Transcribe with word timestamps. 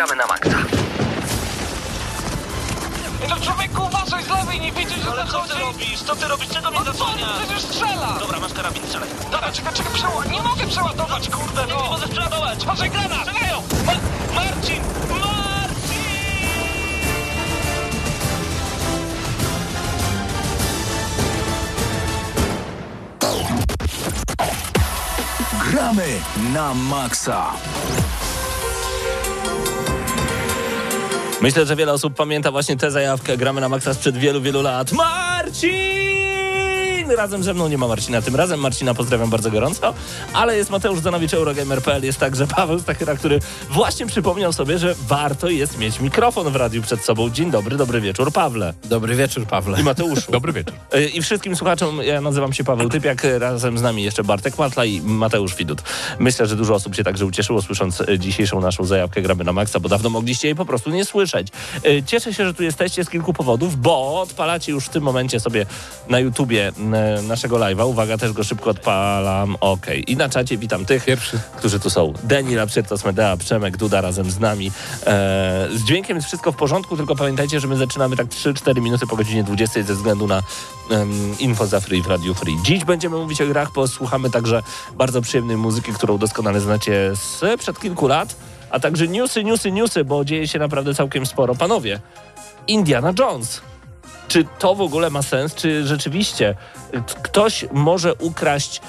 gramy 0.00 0.16
na 0.16 0.26
maksa. 0.26 0.58
No 3.28 3.36
człowieku, 3.36 3.82
uważaj 3.82 4.24
z 4.24 4.28
lewej, 4.28 4.60
nie 4.60 4.72
widzisz, 4.72 4.98
że 5.04 5.10
Ale 5.10 5.26
co 5.26 5.40
ty 5.40 5.54
robisz? 5.54 6.02
Co 6.02 6.16
ty 6.16 6.28
robisz? 6.28 6.48
Czego 6.48 6.70
mnie 6.70 6.80
No 6.86 6.92
co, 6.92 7.06
przecież 7.38 7.62
strzela! 7.62 8.16
Dobra, 8.20 8.40
masz 8.40 8.52
karabin, 8.52 8.82
strzelaj. 8.86 9.08
Dobra, 9.30 9.52
czekaj, 9.52 9.74
czekaj, 9.74 9.92
przeła... 9.92 10.24
Nie 10.24 10.42
mogę 10.42 10.66
przeładować, 10.66 11.28
kurde, 11.30 11.60
Jak 11.60 11.68
nie 11.70 11.74
no! 11.74 11.90
możesz 11.90 12.10
przeładować? 12.10 12.62
Uważaj, 12.62 12.90
granat! 12.90 13.28
Strzelają! 13.28 13.62
Ma 13.86 13.92
Marcin! 14.34 14.82
Marcin! 15.10 16.10
Gramy 25.70 26.20
na 26.54 26.74
maksa. 26.74 27.52
Myślę, 31.40 31.66
że 31.66 31.76
wiele 31.76 31.92
osób 31.92 32.14
pamięta 32.14 32.50
właśnie 32.50 32.76
tę 32.76 32.90
zajawkę. 32.90 33.36
Gramy 33.36 33.60
na 33.60 33.68
maksa 33.68 33.94
sprzed 33.94 34.16
wielu, 34.16 34.40
wielu 34.40 34.62
lat. 34.62 34.92
Marcin! 34.92 36.09
Razem 37.16 37.42
ze 37.42 37.54
mną 37.54 37.68
nie 37.68 37.78
ma 37.78 37.88
Marcina. 37.88 38.22
Tym 38.22 38.36
razem 38.36 38.60
Marcina 38.60 38.94
pozdrawiam 38.94 39.30
bardzo 39.30 39.50
gorąco, 39.50 39.94
ale 40.32 40.56
jest 40.56 40.70
Mateusz 40.70 41.00
Zanowicz, 41.00 41.34
Eurogamer.pl. 41.34 42.04
Jest 42.04 42.18
także 42.18 42.46
Paweł 42.46 42.80
Stachyra, 42.80 43.16
który 43.16 43.40
właśnie 43.70 44.06
przypomniał 44.06 44.52
sobie, 44.52 44.78
że 44.78 44.94
warto 45.08 45.48
jest 45.48 45.78
mieć 45.78 46.00
mikrofon 46.00 46.52
w 46.52 46.56
radiu 46.56 46.82
przed 46.82 47.04
sobą. 47.04 47.30
Dzień 47.30 47.50
dobry, 47.50 47.76
dobry 47.76 48.00
wieczór, 48.00 48.32
Pawle. 48.32 48.74
Dobry 48.84 49.16
wieczór, 49.16 49.46
Pawle. 49.46 49.80
I 49.80 49.84
Mateuszu. 49.84 50.32
Dobry 50.40 50.52
wieczór. 50.52 50.74
Y, 50.94 51.08
I 51.08 51.22
wszystkim 51.22 51.56
słuchaczom, 51.56 52.02
ja 52.02 52.20
nazywam 52.20 52.52
się 52.52 52.64
Paweł 52.64 52.88
Typiak, 52.88 53.26
razem 53.38 53.78
z 53.78 53.82
nami 53.82 54.02
jeszcze 54.02 54.24
Bartek 54.24 54.58
Matla 54.58 54.84
i 54.84 55.00
Mateusz 55.00 55.54
Widut. 55.54 55.82
Myślę, 56.18 56.46
że 56.46 56.56
dużo 56.56 56.74
osób 56.74 56.94
się 56.94 57.04
także 57.04 57.26
ucieszyło, 57.26 57.62
słysząc 57.62 58.00
y, 58.00 58.18
dzisiejszą 58.18 58.60
naszą 58.60 58.84
zajawkę 58.84 59.22
Gramy 59.22 59.44
na 59.44 59.52
Maxa, 59.52 59.80
bo 59.80 59.88
dawno 59.88 60.10
mogliście 60.10 60.48
jej 60.48 60.54
po 60.54 60.64
prostu 60.64 60.90
nie 60.90 61.04
słyszeć. 61.04 61.48
Cieszę 62.06 62.34
się, 62.34 62.46
że 62.46 62.54
tu 62.54 62.62
jesteście 62.62 63.04
z 63.04 63.10
kilku 63.10 63.32
powodów, 63.32 63.76
bo 63.76 64.20
odpalacie 64.20 64.72
już 64.72 64.84
w 64.84 64.88
tym 64.88 65.02
momencie 65.02 65.40
sobie 65.40 65.66
na 66.08 66.18
YouTubie 66.18 66.72
naszego 67.22 67.56
live'a. 67.56 67.86
Uwaga, 67.86 68.18
też 68.18 68.32
go 68.32 68.44
szybko 68.44 68.70
odpalam. 68.70 69.56
Ok. 69.60 69.86
I 70.06 70.16
na 70.16 70.28
czacie 70.28 70.58
witam 70.58 70.84
tych, 70.84 71.04
Pierwszy. 71.04 71.38
którzy 71.56 71.80
tu 71.80 71.90
są. 71.90 72.12
Deni, 72.22 72.54
Lapszytos, 72.54 73.04
Medea, 73.04 73.36
Przemek, 73.36 73.76
Duda 73.76 74.00
razem 74.00 74.30
z 74.30 74.40
nami. 74.40 74.70
E, 75.06 75.68
z 75.74 75.84
dźwiękiem 75.84 76.16
jest 76.16 76.28
wszystko 76.28 76.52
w 76.52 76.56
porządku, 76.56 76.96
tylko 76.96 77.16
pamiętajcie, 77.16 77.60
że 77.60 77.68
my 77.68 77.76
zaczynamy 77.76 78.16
tak 78.16 78.26
3-4 78.26 78.80
minuty 78.80 79.06
po 79.06 79.16
godzinie 79.16 79.44
20 79.44 79.82
ze 79.82 79.94
względu 79.94 80.26
na 80.26 80.42
em, 80.90 81.38
info 81.38 81.66
za 81.66 81.80
free 81.80 82.02
w 82.02 82.06
Radio 82.06 82.34
Free. 82.34 82.56
Dziś 82.64 82.84
będziemy 82.84 83.16
mówić 83.16 83.40
o 83.40 83.46
grach, 83.46 83.72
posłuchamy 83.72 84.30
także 84.30 84.62
bardzo 84.96 85.20
przyjemnej 85.22 85.56
muzyki, 85.56 85.92
którą 85.92 86.18
doskonale 86.18 86.60
znacie 86.60 87.10
z 87.14 87.60
przed 87.60 87.80
kilku 87.80 88.06
lat, 88.08 88.36
a 88.70 88.80
także 88.80 89.08
newsy, 89.08 89.44
newsy, 89.44 89.72
newsy, 89.72 90.04
bo 90.04 90.24
dzieje 90.24 90.48
się 90.48 90.58
naprawdę 90.58 90.94
całkiem 90.94 91.26
sporo. 91.26 91.54
Panowie, 91.54 92.00
Indiana 92.66 93.12
Jones. 93.18 93.60
Czy 94.30 94.44
to 94.58 94.74
w 94.74 94.80
ogóle 94.80 95.10
ma 95.10 95.22
sens? 95.22 95.54
Czy 95.54 95.86
rzeczywiście 95.86 96.54
ktoś 97.22 97.64
może 97.72 98.14
ukraść 98.14 98.80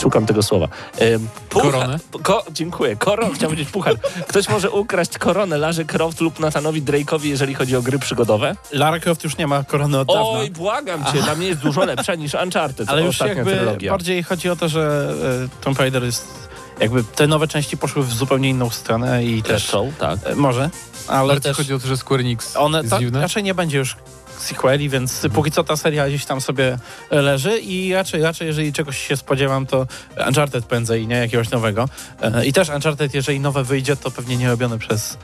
Szukam 0.00 0.26
tego 0.26 0.42
słowa. 0.42 0.68
Em, 0.98 1.28
puchar- 1.50 1.62
Koronę? 1.72 1.98
Ko, 2.22 2.44
dziękuję. 2.50 2.96
Koron, 2.96 3.26
chciałem 3.34 3.50
powiedzieć 3.50 3.68
puchar. 3.72 3.94
Ktoś 4.28 4.48
może 4.48 4.70
ukraść 4.70 5.18
koronę 5.18 5.58
Larze 5.58 5.84
Croft 5.84 6.20
lub 6.20 6.40
Nathanowi 6.40 6.82
Drake'owi, 6.82 7.24
jeżeli 7.24 7.54
chodzi 7.54 7.76
o 7.76 7.82
gry 7.82 7.98
przygodowe? 7.98 8.56
Lara 8.72 9.00
Croft 9.00 9.24
już 9.24 9.36
nie 9.36 9.46
ma 9.46 9.64
korony 9.64 9.98
od 9.98 10.08
dawna. 10.08 10.22
Oj, 10.22 10.50
błagam 10.50 11.04
cię, 11.04 11.22
dla 11.22 11.34
mnie 11.34 11.46
jest 11.46 11.60
dużo 11.60 11.84
lepsza 11.84 12.14
niż 12.14 12.34
Uncharted, 12.34 12.88
ale 12.88 13.02
już 13.02 13.20
jakby 13.20 13.56
trylogia. 13.56 13.90
bardziej 13.92 14.22
chodzi 14.22 14.50
o 14.50 14.56
to, 14.56 14.68
że 14.68 15.14
e, 15.44 15.64
Tomb 15.64 15.78
Raider 15.78 16.04
jest... 16.04 16.49
Jakby 16.80 17.04
te 17.04 17.26
nowe 17.26 17.48
części 17.48 17.76
poszły 17.76 18.02
w 18.04 18.12
zupełnie 18.12 18.48
inną 18.48 18.70
stronę 18.70 19.24
i 19.24 19.42
Też 19.42 19.66
są, 19.68 19.92
tak. 19.98 20.18
e, 20.24 20.34
Może, 20.34 20.70
ale 21.08 21.28
Bardziej 21.28 21.50
też... 21.50 21.56
chodzi 21.56 21.74
o 21.74 21.78
to, 21.78 21.88
że 21.88 21.96
Square 21.96 22.20
Enix 22.20 22.56
One 22.56 22.78
jest 22.78 22.90
tak, 22.90 23.00
dziwne. 23.00 23.20
raczej 23.20 23.42
nie 23.42 23.54
będzie 23.54 23.78
już 23.78 23.96
sequeli, 24.38 24.88
więc 24.88 25.26
póki 25.34 25.50
co 25.50 25.64
ta 25.64 25.76
seria 25.76 26.08
gdzieś 26.08 26.24
tam 26.24 26.40
sobie 26.40 26.78
leży 27.10 27.58
i 27.58 27.94
raczej, 27.94 28.22
raczej 28.22 28.46
jeżeli 28.46 28.72
czegoś 28.72 28.98
się 29.08 29.16
spodziewam, 29.16 29.66
to 29.66 29.86
Uncharted 30.26 30.64
prędzej, 30.64 31.06
nie? 31.06 31.16
Jakiegoś 31.16 31.50
nowego. 31.50 31.88
E, 32.22 32.46
I 32.46 32.52
też 32.52 32.68
Uncharted, 32.68 33.14
jeżeli 33.14 33.40
nowe 33.40 33.64
wyjdzie, 33.64 33.96
to 33.96 34.10
pewnie 34.10 34.36
nie 34.36 34.48
robione 34.48 34.78
przez 34.78 35.16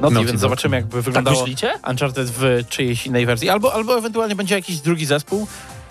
Naughty, 0.00 0.14
Naughty 0.14 0.26
więc 0.28 0.40
zobaczymy 0.40 0.76
jakby 0.76 0.96
Tak 0.96 1.04
wyglądało 1.04 1.40
myślicie? 1.40 1.72
Uncharted 1.90 2.30
w 2.30 2.64
czyjejś 2.68 3.06
innej 3.06 3.26
wersji. 3.26 3.48
Albo, 3.50 3.74
albo 3.74 3.98
ewentualnie 3.98 4.34
będzie 4.34 4.54
jakiś 4.54 4.80
drugi 4.80 5.06
zespół 5.06 5.46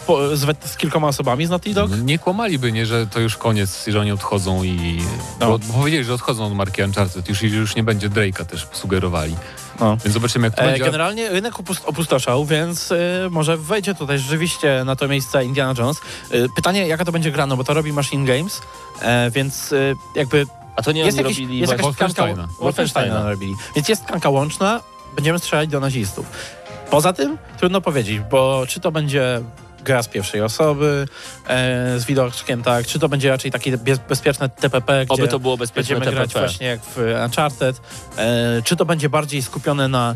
po, 0.07 0.37
z, 0.37 0.65
z 0.65 0.77
kilkoma 0.77 1.07
osobami 1.07 1.45
z 1.45 1.49
Naughty 1.49 1.73
Dog. 1.73 1.89
No, 1.91 1.97
Nie 1.97 2.19
kłamaliby, 2.19 2.71
nie, 2.71 2.85
że 2.85 3.07
to 3.07 3.19
już 3.19 3.37
koniec, 3.37 3.85
że 3.87 3.99
oni 3.99 4.11
odchodzą 4.11 4.63
i... 4.63 5.01
No. 5.39 5.47
Bo, 5.47 5.57
bo 5.59 5.73
powiedzieli, 5.73 6.03
że 6.03 6.13
odchodzą 6.13 6.45
od 6.45 6.53
marki 6.53 6.83
Uncharted, 6.83 7.29
już, 7.29 7.41
już 7.41 7.75
nie 7.75 7.83
będzie 7.83 8.09
Drake'a 8.09 8.45
też 8.45 8.67
sugerowali. 8.71 9.35
No. 9.79 9.97
Więc 9.97 10.13
zobaczymy, 10.13 10.47
jak 10.47 10.55
to 10.55 10.61
E, 10.61 10.65
będzie. 10.65 10.83
generalnie 10.83 11.29
rynek 11.29 11.53
upust- 11.53 11.83
opustoszał, 11.85 12.45
więc 12.45 12.91
e, 12.91 12.97
może 13.31 13.57
wejdzie 13.57 13.95
tutaj 13.95 14.19
rzeczywiście 14.19 14.81
na 14.85 14.95
to 14.95 15.07
miejsce 15.07 15.45
Indiana 15.45 15.73
Jones. 15.77 15.97
E, 16.31 16.49
pytanie, 16.55 16.87
jaka 16.87 17.05
to 17.05 17.11
będzie 17.11 17.31
gra, 17.31 17.47
no 17.47 17.57
bo 17.57 17.63
to 17.63 17.73
robi 17.73 17.93
Machine 17.93 18.25
Games, 18.25 18.61
e, 19.01 19.31
więc 19.31 19.73
e, 19.73 19.75
jakby 20.15 20.45
A 20.75 20.81
to 20.81 20.91
nie 20.91 21.01
jest, 21.01 21.17
oni 21.17 21.23
jakiś, 21.23 21.39
robili 21.39 21.59
jest 21.59 21.71
jakaś. 21.71 21.83
Wolfensteina 21.83 22.47
Wolfensteina. 22.59 23.29
robili. 23.29 23.53
Więc 23.75 23.89
jest 23.89 24.05
tkanka 24.05 24.29
łączna, 24.29 24.81
będziemy 25.15 25.39
strzelać 25.39 25.69
do 25.69 25.79
nazistów. 25.79 26.25
Poza 26.89 27.13
tym 27.13 27.37
trudno 27.57 27.81
powiedzieć, 27.81 28.19
bo 28.31 28.63
czy 28.67 28.79
to 28.79 28.91
będzie 28.91 29.41
gra 29.83 30.03
z 30.03 30.07
pierwszej 30.07 30.41
osoby, 30.41 31.05
e, 31.47 31.99
z 31.99 32.05
widoczkiem, 32.05 32.63
tak, 32.63 32.87
czy 32.87 32.99
to 32.99 33.09
będzie 33.09 33.29
raczej 33.29 33.51
takie 33.51 33.77
bez, 33.77 33.99
bezpieczne 33.99 34.49
TPP, 34.49 35.05
gdzie 35.05 35.13
Oby 35.13 35.27
to 35.27 35.39
było 35.39 35.57
bezpieczne 35.57 35.95
będziemy 35.95 36.15
grać 36.15 36.29
TPP. 36.29 36.47
właśnie 36.47 36.67
jak 36.67 36.79
w 36.95 36.97
Uncharted, 37.25 37.81
e, 38.17 38.61
czy 38.63 38.75
to 38.75 38.85
będzie 38.85 39.09
bardziej 39.09 39.41
skupione 39.41 39.87
na 39.87 40.15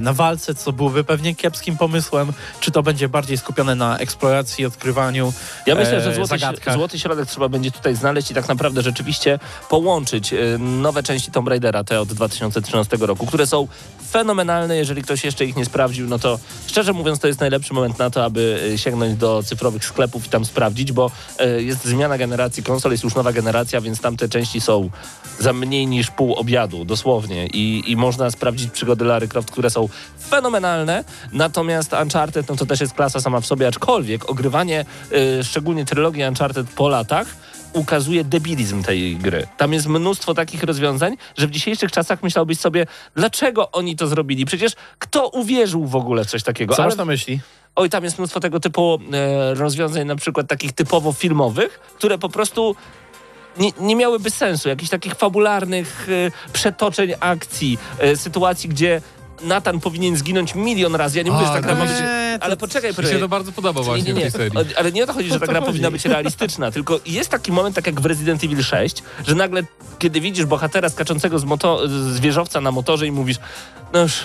na 0.00 0.12
walce, 0.12 0.54
co 0.54 0.72
byłoby 0.72 1.04
pewnie 1.04 1.34
kiepskim 1.34 1.76
pomysłem, 1.76 2.32
czy 2.60 2.70
to 2.70 2.82
będzie 2.82 3.08
bardziej 3.08 3.38
skupione 3.38 3.74
na 3.74 3.98
eksploracji, 3.98 4.66
odkrywaniu 4.66 5.32
Ja 5.66 5.74
myślę, 5.74 5.96
e, 5.96 6.00
że 6.00 6.14
złoty, 6.14 6.28
zagadkach. 6.28 6.74
złoty 6.74 6.98
środek 6.98 7.28
trzeba 7.28 7.48
będzie 7.48 7.70
tutaj 7.70 7.96
znaleźć 7.96 8.30
i 8.30 8.34
tak 8.34 8.48
naprawdę 8.48 8.82
rzeczywiście 8.82 9.38
połączyć 9.70 10.32
y, 10.32 10.58
nowe 10.58 11.02
części 11.02 11.30
Tomb 11.30 11.48
Raidera, 11.48 11.84
te 11.84 12.00
od 12.00 12.12
2013 12.12 12.96
roku, 13.00 13.26
które 13.26 13.46
są 13.46 13.68
fenomenalne. 14.10 14.76
Jeżeli 14.76 15.02
ktoś 15.02 15.24
jeszcze 15.24 15.44
ich 15.44 15.56
nie 15.56 15.64
sprawdził, 15.64 16.08
no 16.08 16.18
to 16.18 16.38
szczerze 16.66 16.92
mówiąc 16.92 17.20
to 17.20 17.26
jest 17.26 17.40
najlepszy 17.40 17.74
moment 17.74 17.98
na 17.98 18.10
to, 18.10 18.24
aby 18.24 18.72
sięgnąć 18.76 19.18
do 19.18 19.42
cyfrowych 19.42 19.84
sklepów 19.84 20.26
i 20.26 20.28
tam 20.28 20.44
sprawdzić, 20.44 20.92
bo 20.92 21.10
jest 21.58 21.84
zmiana 21.84 22.18
generacji 22.18 22.62
konsol, 22.62 22.92
jest 22.92 23.04
już 23.04 23.14
nowa 23.14 23.32
generacja, 23.32 23.80
więc 23.80 24.00
tamte 24.00 24.28
części 24.28 24.60
są 24.60 24.90
za 25.38 25.52
mniej 25.52 25.86
niż 25.86 26.10
pół 26.10 26.34
obiadu, 26.34 26.84
dosłownie. 26.84 27.46
I, 27.46 27.92
i 27.92 27.96
można 27.96 28.30
sprawdzić 28.30 28.70
przygody 28.70 29.04
Lary 29.04 29.28
Croft, 29.28 29.50
które 29.50 29.63
są 29.70 29.88
fenomenalne. 30.28 31.04
Natomiast 31.32 31.92
Uncharted, 32.02 32.48
no 32.48 32.56
to 32.56 32.66
też 32.66 32.80
jest 32.80 32.94
klasa 32.94 33.20
sama 33.20 33.40
w 33.40 33.46
sobie, 33.46 33.68
aczkolwiek 33.68 34.30
ogrywanie, 34.30 34.84
y, 35.12 35.44
szczególnie 35.44 35.84
trylogii 35.84 36.24
Uncharted 36.24 36.66
po 36.70 36.88
latach, 36.88 37.26
ukazuje 37.74 38.24
debilizm 38.24 38.82
tej 38.82 39.16
gry. 39.16 39.46
Tam 39.56 39.72
jest 39.72 39.86
mnóstwo 39.86 40.34
takich 40.34 40.62
rozwiązań, 40.62 41.16
że 41.36 41.46
w 41.46 41.50
dzisiejszych 41.50 41.92
czasach 41.92 42.22
myślałbyś 42.22 42.58
sobie, 42.58 42.86
dlaczego 43.14 43.70
oni 43.70 43.96
to 43.96 44.06
zrobili? 44.06 44.44
Przecież 44.44 44.72
kto 44.98 45.28
uwierzył 45.28 45.86
w 45.86 45.96
ogóle 45.96 46.24
w 46.24 46.26
coś 46.26 46.42
takiego? 46.42 46.74
Co 46.74 46.82
Ale 46.82 46.90
masz 46.90 46.98
na 46.98 47.04
myśli? 47.04 47.40
Oj, 47.76 47.90
tam 47.90 48.04
jest 48.04 48.18
mnóstwo 48.18 48.40
tego 48.40 48.60
typu 48.60 48.98
e, 49.12 49.54
rozwiązań, 49.54 50.06
na 50.06 50.16
przykład 50.16 50.46
takich 50.48 50.72
typowo 50.72 51.12
filmowych, 51.12 51.80
które 51.96 52.18
po 52.18 52.28
prostu 52.28 52.76
nie, 53.58 53.70
nie 53.80 53.96
miałyby 53.96 54.30
sensu. 54.30 54.68
Jakichś 54.68 54.90
takich 54.90 55.14
fabularnych 55.14 56.08
e, 56.08 56.52
przetoczeń 56.52 57.12
akcji, 57.20 57.78
e, 57.98 58.16
sytuacji, 58.16 58.68
gdzie 58.68 59.00
Nathan 59.42 59.80
powinien 59.80 60.16
zginąć 60.16 60.54
milion 60.54 60.94
razy. 60.94 61.18
Ja 61.18 61.24
nie 61.24 61.30
mówię, 61.30 61.44
A, 61.46 61.48
że 61.48 61.54
ta 61.54 61.60
gra 61.60 61.74
ma 61.74 61.86
to 61.86 61.92
być... 61.92 62.02
Ale 62.40 62.56
poczekaj, 62.56 62.90
Mi 62.98 63.06
się 63.08 63.18
to 63.18 63.28
bardzo 63.28 63.52
podoba 63.52 63.82
właśnie 63.82 64.02
Nie, 64.04 64.12
nie, 64.12 64.24
nie. 64.24 64.30
w 64.30 64.34
tej 64.34 64.50
serii. 64.50 64.74
Ale 64.76 64.92
nie 64.92 65.04
o 65.04 65.06
to 65.06 65.12
chodzi, 65.12 65.28
że 65.28 65.40
ta 65.40 65.46
gra 65.46 65.54
chodzi? 65.60 65.66
powinna 65.66 65.90
być 65.90 66.04
realistyczna, 66.04 66.70
tylko 66.70 67.00
jest 67.06 67.30
taki 67.30 67.52
moment, 67.52 67.76
tak 67.76 67.86
jak 67.86 68.00
w 68.00 68.06
Resident 68.06 68.44
Evil 68.44 68.62
6, 68.62 69.02
że 69.26 69.34
nagle, 69.34 69.62
kiedy 69.98 70.20
widzisz 70.20 70.46
bohatera 70.46 70.88
skaczącego 70.88 71.38
z, 71.38 71.44
moto- 71.44 71.88
z 71.88 72.20
wieżowca 72.20 72.60
na 72.60 72.70
motorze 72.72 73.06
i 73.06 73.12
mówisz, 73.12 73.36
no 73.92 74.00
już, 74.02 74.20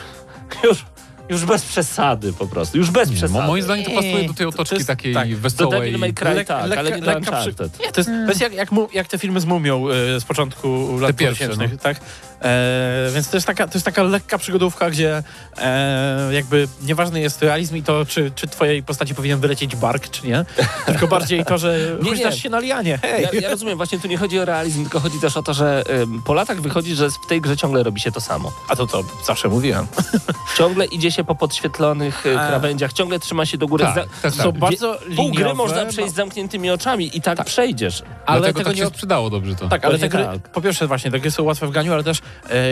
już, 0.63 0.85
już 1.29 1.45
bez 1.45 1.61
przesady 1.65 2.33
po 2.33 2.47
prostu, 2.47 2.77
już 2.77 2.91
bez 2.91 3.09
przesady. 3.09 3.33
mo- 3.33 3.41
moim 3.47 3.63
zdaniem 3.63 3.85
to 3.85 3.91
pasuje 3.91 4.27
do 4.27 4.33
tej 4.33 4.35
To- 4.35 4.43
to 4.43 4.49
otoczki 4.49 4.75
jest- 4.75 4.87
takiej 4.87 5.13
tak, 5.13 5.31
do 5.31 5.37
wesołej. 5.37 5.79
Devil 5.81 5.99
May 5.99 6.13
Cry 6.13 6.29
Lek- 6.29 6.45
tak, 6.45 6.65
lekka- 6.65 6.77
ale 6.79 6.91
nie 6.91 6.97
do 7.01 7.05
lekka 7.05 7.21
przy- 7.21 7.31
Uncharted. 7.49 7.79
Nie, 7.79 7.91
to 7.91 7.99
jest, 8.01 8.09
to 8.09 8.29
jest 8.29 8.41
jak, 8.41 8.53
jak, 8.53 8.71
mu, 8.71 8.87
jak 8.93 9.07
te 9.07 9.17
filmy 9.17 9.39
z 9.39 9.45
Mumią 9.45 9.89
y, 9.89 10.19
z 10.19 10.23
początku 10.23 10.97
lat 10.99 11.15
pierwsze, 11.15 11.45
2000, 11.47 11.75
no. 11.75 11.79
tak? 11.83 11.99
E, 12.41 13.09
więc 13.13 13.29
to 13.29 13.37
jest, 13.37 13.47
taka, 13.47 13.67
to 13.67 13.73
jest 13.73 13.85
taka 13.85 14.03
lekka 14.03 14.37
przygodówka, 14.37 14.89
gdzie 14.89 15.23
e, 15.57 16.33
jakby 16.33 16.67
nieważny 16.81 17.19
jest 17.19 17.41
realizm 17.41 17.75
i 17.75 17.83
to, 17.83 18.05
czy, 18.05 18.31
czy 18.35 18.47
twojej 18.47 18.83
postaci 18.83 19.15
powinien 19.15 19.39
wylecieć 19.39 19.75
bark, 19.75 20.09
czy 20.09 20.27
nie, 20.27 20.45
tylko 20.85 21.07
bardziej 21.07 21.45
to, 21.45 21.57
że 21.57 21.97
huśtasz 22.03 22.43
się 22.43 22.49
na 22.49 22.59
lianie, 22.59 22.97
hej! 22.97 23.23
Ja, 23.23 23.39
ja 23.41 23.49
rozumiem, 23.49 23.77
właśnie 23.77 23.99
tu 23.99 24.07
nie 24.07 24.17
chodzi 24.17 24.39
o 24.39 24.45
realizm, 24.45 24.81
tylko 24.81 24.99
chodzi 24.99 25.19
też 25.19 25.37
o 25.37 25.43
to, 25.43 25.53
że 25.53 25.83
ym, 26.01 26.21
po 26.21 26.33
latach 26.33 26.61
wychodzi, 26.61 26.95
że 26.95 27.09
w 27.09 27.27
tej 27.29 27.41
grze 27.41 27.57
ciągle 27.57 27.83
robi 27.83 28.01
się 28.01 28.11
to 28.11 28.21
samo. 28.21 28.51
A 28.69 28.75
to 28.75 28.87
to 28.87 29.03
zawsze 29.25 29.49
mówiłem. 29.49 29.87
Ciągle 30.57 30.85
idzie 30.85 31.11
się 31.11 31.23
po 31.23 31.35
podświetlonych 31.35 32.25
y, 32.25 32.39
A. 32.39 32.47
krawędziach, 32.47 32.93
ciągle 32.93 33.19
trzyma 33.19 33.45
się 33.45 33.57
do 33.57 33.67
góry. 33.67 33.85
Tak, 33.85 33.95
Za- 33.95 34.21
tak, 34.21 34.33
Są 34.33 34.51
tak. 34.51 34.61
bardzo 34.61 34.99
Pół 35.15 35.31
gry 35.31 35.37
liniowe, 35.37 35.53
można 35.53 35.85
przejść 35.85 36.11
z 36.11 36.15
zamkniętymi 36.15 36.69
oczami 36.69 37.17
i 37.17 37.21
tak, 37.21 37.45
przejdziesz. 37.45 38.03
Ale 38.25 38.39
Dlatego 38.39 38.59
tego 38.59 38.69
tak 38.69 38.77
nie... 38.77 38.83
się 38.83 38.89
sprzedało 38.89 39.29
dobrze 39.29 39.55
to. 39.55 39.67
Tak, 39.69 39.85
ale 39.85 39.99
te 39.99 40.09
gry, 40.09 40.23
tak. 40.23 40.51
po 40.51 40.61
pierwsze 40.61 40.87
właśnie, 40.87 41.11
te 41.11 41.19
gry 41.19 41.31
są 41.31 41.43
łatwe 41.43 41.67
w 41.67 41.71
ganiu, 41.71 41.93
ale 41.93 42.03
też 42.03 42.17
e, 42.17 42.21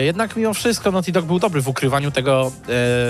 jednak 0.04 0.36
mimo 0.36 0.54
wszystko 0.54 0.90
Naughty 0.92 1.12
Dog 1.12 1.24
był 1.24 1.38
dobry 1.38 1.60
w 1.62 1.68
ukrywaniu 1.68 2.10
tego 2.10 2.52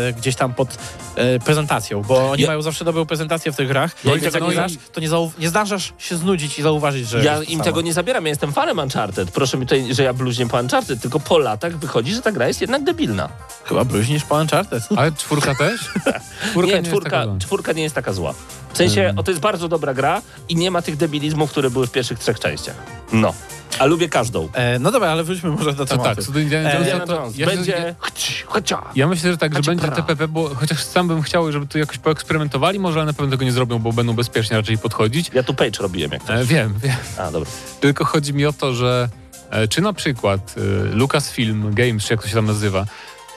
e, 0.08 0.12
gdzieś 0.12 0.36
tam 0.36 0.54
pod 0.54 0.78
e, 1.16 1.38
prezentacją, 1.40 2.02
bo 2.02 2.30
oni 2.30 2.42
Ja- 2.42 2.48
mają 2.48 2.62
zawsze 2.62 2.84
dobrą 2.84 3.06
prezentację 3.06 3.52
w 3.52 3.56
tych 3.56 3.68
grach, 3.68 4.04
Ja 4.04 4.16
i 4.16 4.22
jak 4.22 4.32
tego 4.32 4.44
nie 4.46 4.50
nie- 4.50 4.54
znasz, 4.54 4.72
to 4.92 5.00
nie, 5.00 5.08
zau- 5.10 5.30
nie 5.38 5.48
zdążasz 5.48 5.92
się 5.98 6.16
znudzić 6.16 6.58
i 6.58 6.62
zauważyć, 6.62 7.08
że... 7.08 7.24
Ja 7.24 7.42
im 7.42 7.60
tego 7.60 7.80
nie 7.80 7.92
zabieram, 7.92 8.24
ja 8.24 8.28
jestem 8.28 8.52
fanem 8.52 8.78
Uncharted. 8.78 9.30
Proszę 9.30 9.56
mi 9.58 9.66
tutaj, 9.66 9.94
że 9.94 10.02
ja 10.02 10.12
bluźnię 10.12 10.46
po 10.48 10.56
Uncharted, 10.60 11.00
tylko 11.02 11.20
po 11.20 11.38
latach 11.38 11.76
wychodzi, 11.78 12.14
że 12.14 12.22
ta 12.22 12.32
gra 12.32 12.48
jest 12.48 12.60
jednak 12.60 12.84
debilna. 12.84 13.28
Chyba 13.64 13.84
bluźnisz 13.84 14.24
po 14.24 14.34
Uncharted. 14.34 14.82
Ale 14.96 15.12
czwórka 15.12 15.54
też? 15.54 15.80
Czwórka 16.50 16.70
nie, 16.70 16.76
jest 16.76 16.88
czwórka, 16.88 17.10
taka 17.10 17.24
zła. 17.24 17.36
czwórka 17.40 17.72
nie 17.72 17.82
jest 17.82 17.94
taka 17.94 18.12
zła. 18.12 18.34
W 18.72 18.76
sensie, 18.76 19.00
Mm. 19.02 19.18
o, 19.18 19.22
to 19.22 19.30
jest 19.30 19.40
bardzo 19.40 19.68
dobra 19.68 19.94
gra 19.94 20.22
i 20.48 20.56
nie 20.56 20.70
ma 20.70 20.82
tych 20.82 20.96
debilizmów, 20.96 21.50
które 21.50 21.70
były 21.70 21.86
w 21.86 21.90
pierwszych 21.90 22.18
trzech 22.18 22.40
częściach. 22.40 22.74
No. 23.12 23.34
A 23.78 23.84
lubię 23.84 24.08
każdą. 24.08 24.48
E, 24.52 24.78
no 24.78 24.90
dobra, 24.92 25.10
ale 25.10 25.24
wróćmy 25.24 25.50
może 25.50 25.72
do 25.72 25.86
To 25.86 25.96
tematu. 25.96 26.16
tak, 26.16 26.24
co 26.24 26.32
do 26.32 26.40
Indiana 26.40 26.70
E, 26.70 26.74
Jonesa, 26.74 26.90
Indiana 26.92 27.06
to 27.06 27.14
Jones 27.22 27.38
ja, 27.38 27.50
się- 27.50 27.56
będzie... 27.56 27.94
Chci, 28.00 28.42
chocia. 28.46 28.82
ja 28.94 29.06
myślę, 29.06 29.30
że 29.30 29.38
tak, 29.38 29.54
że 29.54 29.62
będzie 29.62 29.86
pra. 29.86 29.96
TPP, 29.96 30.28
bo 30.28 30.54
chociaż 30.54 30.84
sam 30.84 31.08
bym 31.08 31.22
chciał, 31.22 31.52
żeby 31.52 31.66
tu 31.66 31.78
jakoś 31.78 31.98
poeksperymentowali, 31.98 32.78
może 32.78 32.98
ale 32.98 33.06
na 33.06 33.12
pewno 33.12 33.30
tego 33.30 33.44
nie 33.44 33.52
zrobią, 33.52 33.78
bo 33.78 33.92
będą 33.92 34.12
bezpiecznie 34.12 34.56
raczej 34.56 34.78
podchodzić. 34.78 35.30
Ja 35.34 35.42
tu 35.42 35.54
page 35.54 35.78
robiłem, 35.80 36.12
jak 36.12 36.24
to. 36.24 36.34
E, 36.34 36.44
wiem, 36.44 36.74
wiem. 36.82 36.96
A, 37.18 37.30
dobra. 37.30 37.50
Tylko 37.80 38.04
chodzi 38.04 38.34
mi 38.34 38.46
o 38.46 38.52
to, 38.52 38.74
że 38.74 39.08
e, 39.50 39.68
czy 39.68 39.80
na 39.80 39.92
przykład 39.92 40.54
e, 40.56 40.94
Lucasfilm 40.94 41.74
Games, 41.74 42.04
czy 42.04 42.12
jak 42.12 42.22
to 42.22 42.28
się 42.28 42.34
tam 42.34 42.46
nazywa, 42.46 42.84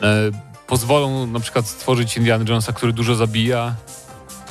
e, 0.01 0.07
pozwolą 0.67 1.27
na 1.27 1.39
przykład 1.39 1.67
stworzyć 1.67 2.17
Indiana 2.17 2.45
Jonesa, 2.47 2.73
który 2.73 2.93
dużo 2.93 3.15
zabija. 3.15 3.75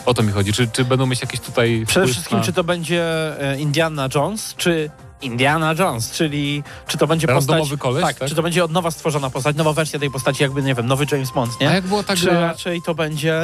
O 0.06 0.14
to 0.14 0.22
mi 0.22 0.32
chodzi. 0.32 0.52
Czy, 0.52 0.68
czy 0.68 0.84
będą 0.84 1.06
mieć 1.06 1.20
jakieś 1.20 1.40
tutaj 1.40 1.84
Przede 1.86 2.06
wpływ 2.06 2.14
wszystkim, 2.16 2.38
na... 2.38 2.44
czy 2.44 2.52
to 2.52 2.64
będzie 2.64 3.02
e, 3.40 3.58
Indiana 3.60 4.08
Jones, 4.14 4.54
czy 4.56 4.90
Indiana 5.22 5.74
Jones, 5.78 6.10
czyli 6.10 6.62
czy 6.86 6.98
to 6.98 7.06
będzie 7.06 7.26
postać... 7.26 7.48
Randomowy 7.48 7.78
koleś, 7.78 8.04
tak, 8.04 8.18
tak? 8.18 8.28
czy 8.28 8.34
to 8.34 8.42
będzie 8.42 8.64
od 8.64 8.72
nowa 8.72 8.90
stworzona 8.90 9.30
postać, 9.30 9.56
nowa 9.56 9.72
wersja 9.72 9.98
tej 9.98 10.10
postaci, 10.10 10.42
jakby, 10.42 10.62
nie 10.62 10.74
wiem, 10.74 10.86
nowy 10.86 11.06
James 11.12 11.30
Bond, 11.30 11.60
nie? 11.60 11.68
A 11.68 11.74
jak 11.74 11.86
było 11.86 12.02
tak, 12.02 12.18
czy 12.18 12.24
że... 12.24 12.40
raczej 12.40 12.82
to 12.82 12.94
będzie 12.94 13.34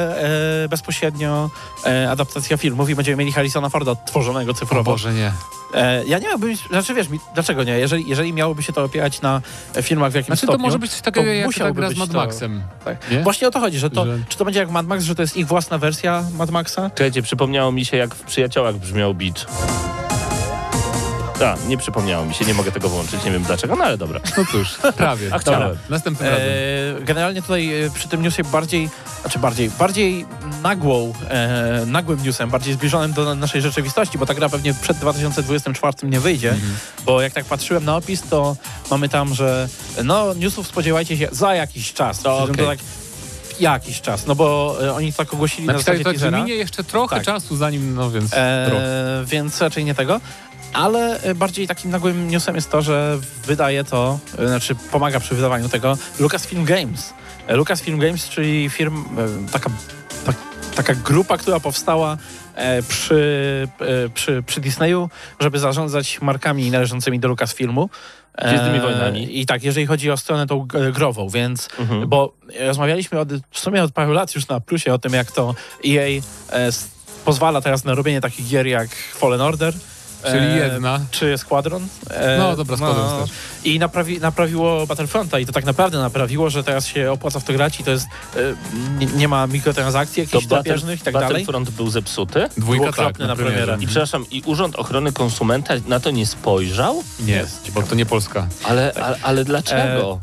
e, 0.63 0.69
bezpośrednio 0.69 1.49
e, 1.85 2.11
adaptacja 2.11 2.57
filmów 2.57 2.89
i 2.89 2.95
będziemy 2.95 3.17
mieli 3.17 3.31
Harrisona 3.31 3.69
Forda 3.69 3.91
odtworzonego 3.91 4.51
O 4.51 4.53
cyfrowo. 4.53 4.91
Boże, 4.91 5.13
nie. 5.13 5.31
E, 5.73 6.05
ja 6.05 6.19
nie 6.19 6.27
miałbym, 6.27 6.55
znaczy 6.69 6.93
wiesz, 6.93 7.09
mi, 7.09 7.19
dlaczego 7.33 7.63
nie? 7.63 7.79
Jeżeli, 7.79 8.09
jeżeli 8.09 8.33
miałoby 8.33 8.63
się 8.63 8.73
to 8.73 8.83
opierać 8.83 9.21
na 9.21 9.41
e, 9.75 9.83
filmach 9.83 10.11
w 10.11 10.15
jakimś 10.15 10.27
Znaczy 10.27 10.41
to 10.47 10.51
stopniu... 10.53 10.65
może 10.67 10.79
być 10.79 10.91
coś 10.91 11.01
takiego 11.01 11.25
to 11.25 11.33
jak 11.33 11.53
ta 11.55 11.71
gra 11.71 11.87
z 11.87 11.89
być 11.89 11.99
Mad 11.99 12.11
to- 12.11 12.17
Maxem. 12.17 12.63
tak. 12.85 13.11
nie? 13.11 13.21
Właśnie 13.23 13.47
o 13.47 13.51
to 13.51 13.59
chodzi, 13.59 13.79
że 13.79 13.89
to, 13.89 14.05
Że- 14.05 14.19
czy 14.29 14.37
to 14.37 14.45
będzie 14.45 14.59
jak 14.59 14.69
Mad 14.69 14.87
Max, 14.87 15.03
że 15.03 15.15
to 15.15 15.21
jest 15.21 15.37
ich 15.37 15.47
własna 15.47 15.77
wersja 15.77 16.23
Mad 16.37 16.51
Maxa? 16.51 16.89
Czekajcie, 16.89 17.21
przypomniało 17.21 17.71
mi 17.71 17.85
się, 17.85 17.97
jak 17.97 18.15
w 18.15 18.23
Przyjaciołach 18.23 18.75
brzmiał 18.75 19.13
beat. 19.13 19.45
A, 21.45 21.55
nie 21.67 21.77
przypomniało 21.77 22.25
mi 22.25 22.33
się, 22.33 22.45
nie 22.45 22.53
mogę 22.53 22.71
tego 22.71 22.89
włączyć, 22.89 23.23
nie 23.23 23.31
wiem 23.31 23.43
dlaczego, 23.43 23.75
no 23.75 23.83
ale 23.83 23.97
dobra. 23.97 24.19
No 24.37 24.45
cóż, 24.51 24.75
prawie. 24.97 25.29
A 25.35 25.39
chciałem. 25.39 25.61
Dobra, 25.61 25.77
Następnym 25.89 26.29
razem. 26.29 26.47
E, 26.47 27.01
generalnie 27.05 27.41
tutaj 27.41 27.83
e, 27.83 27.89
przy 27.89 28.07
tym 28.07 28.21
newsie 28.21 28.43
bardziej, 28.43 28.89
znaczy 29.21 29.39
bardziej, 29.39 29.69
bardziej 29.79 30.25
nagłą, 30.63 31.13
e, 31.29 31.83
nagłym 31.85 32.23
newsem, 32.23 32.49
bardziej 32.49 32.73
zbliżonym 32.73 33.13
do 33.13 33.35
naszej 33.35 33.61
rzeczywistości, 33.61 34.17
bo 34.17 34.25
ta 34.25 34.33
gra 34.33 34.49
pewnie 34.49 34.73
przed 34.73 34.97
2024 34.97 35.93
nie 36.03 36.19
wyjdzie, 36.19 36.49
Mhm. 36.51 36.73
bo 37.05 37.21
jak 37.21 37.33
tak 37.33 37.45
patrzyłem 37.45 37.85
na 37.85 37.95
opis, 37.95 38.21
to 38.29 38.55
mamy 38.91 39.09
tam, 39.09 39.33
że 39.33 39.67
no 40.03 40.33
newsów 40.33 40.67
spodziewajcie 40.67 41.17
się 41.17 41.27
za 41.31 41.55
jakiś 41.55 41.93
czas. 41.93 42.19
To 42.19 42.41
czym 42.45 42.55
okej. 42.55 42.65
tak 42.67 42.79
jakiś 43.59 44.01
czas, 44.01 44.25
no 44.27 44.35
bo 44.35 44.77
e, 44.81 44.93
oni 44.93 45.13
tak 45.13 45.33
ogłosili 45.33 45.67
na 45.67 45.73
Napisali 45.73 45.97
zasadzie 45.97 46.03
tak, 46.03 46.13
że 46.13 46.19
teasera. 46.19 46.37
minie 46.43 46.53
jeszcze 46.55 46.83
trochę 46.83 47.15
Tak. 47.15 47.25
czasu, 47.25 47.55
zanim, 47.57 47.95
no 47.95 48.11
więc. 48.11 48.33
E, 48.33 48.71
więc 49.25 49.61
raczej 49.61 49.85
nie 49.85 49.95
tego. 49.95 50.21
Ale 50.73 51.21
e, 51.21 51.35
bardziej 51.35 51.67
takim 51.67 51.91
nagłym 51.91 52.29
newsem 52.29 52.55
jest 52.55 52.71
to, 52.71 52.81
że 52.81 53.17
wydaje 53.45 53.83
to, 53.83 54.19
e, 54.39 54.47
znaczy 54.47 54.75
pomaga 54.75 55.19
przy 55.19 55.35
wydawaniu 55.35 55.69
tego 55.69 55.97
Lucasfilm 56.19 56.65
Games. 56.65 57.13
E, 57.47 57.55
Lucasfilm 57.55 57.99
Games, 57.99 58.29
czyli 58.29 58.69
firm, 58.69 59.05
taka, 59.51 59.69
tak, 60.25 60.35
taka 60.75 60.93
grupa, 60.95 61.37
która 61.37 61.59
powstała 61.59 62.17
przy, 62.87 63.67
przy, 64.13 64.43
przy 64.45 64.61
Disneyu, 64.61 65.09
żeby 65.39 65.59
zarządzać 65.59 66.21
markami 66.21 66.71
należącymi 66.71 67.19
do 67.19 67.27
Lucasfilmu. 67.27 67.89
Gwiezdnymi 68.47 68.79
Wojnami. 68.79 69.39
I 69.39 69.45
tak, 69.45 69.63
jeżeli 69.63 69.85
chodzi 69.85 70.11
o 70.11 70.17
stronę 70.17 70.47
tą 70.47 70.67
grową, 70.93 71.29
więc 71.29 71.69
Mhm. 71.79 72.09
bo 72.09 72.33
rozmawialiśmy 72.59 73.19
od, 73.19 73.29
w 73.51 73.59
sumie 73.59 73.83
od 73.83 73.91
paru 73.91 74.11
lat 74.13 74.35
już 74.35 74.47
na 74.47 74.59
plusie 74.59 74.93
o 74.93 74.97
tym, 74.97 75.13
jak 75.13 75.31
to 75.31 75.55
EA 75.87 76.21
pozwala 77.25 77.61
teraz 77.61 77.83
na 77.83 77.95
robienie 77.95 78.21
takich 78.21 78.47
gier 78.47 78.67
jak 78.67 78.89
Fallen 78.95 79.41
Order. 79.41 79.73
Czyli 80.31 80.45
e, 80.45 80.55
jedna. 80.57 80.99
Czy 81.11 81.37
Squadron. 81.37 81.87
E, 82.09 82.37
No 82.37 82.55
dobra, 82.55 82.77
Squadron 82.77 83.21
też. 83.21 83.29
I 83.63 83.79
naprawi, 83.79 84.19
naprawiło 84.19 84.87
Battlefronta 84.87 85.39
i 85.39 85.45
to 85.45 85.51
tak 85.51 85.65
naprawdę 85.65 85.97
naprawiło, 85.97 86.49
że 86.49 86.63
teraz 86.63 86.87
się 86.87 87.11
opłaca 87.11 87.39
w 87.39 87.43
to 87.43 87.53
grać 87.53 87.79
i 87.79 87.83
to 87.83 87.91
jest, 87.91 88.07
e, 88.35 89.07
nie, 89.17 89.27
ma 89.27 89.47
mikrotransakcji 89.47 90.27
To 90.27 90.35
jakichś 90.35 90.49
drapieżnych 90.49 91.01
i 91.01 91.03
tak 91.03 91.13
dalej. 91.13 91.29
Battlefront 91.29 91.69
był 91.69 91.89
zepsuty. 91.89 92.49
Dwójka 92.57 92.91
tak, 92.93 93.19
na 93.19 93.35
premierze. 93.35 93.35
premierę. 93.35 93.77
I 93.79 93.87
przepraszam, 93.87 94.25
i 94.31 94.41
Urząd 94.45 94.75
Ochrony 94.75 95.11
Konsumenta 95.11 95.73
na 95.87 95.99
to 95.99 96.11
nie 96.11 96.25
spojrzał? 96.25 97.03
Nie, 97.19 97.45
bo 97.73 97.83
to 97.83 97.95
nie 97.95 98.05
Polska. 98.05 98.47
Ale, 98.63 98.93
ale, 99.01 99.17
ale 99.23 99.43
dlaczego? 99.45 100.19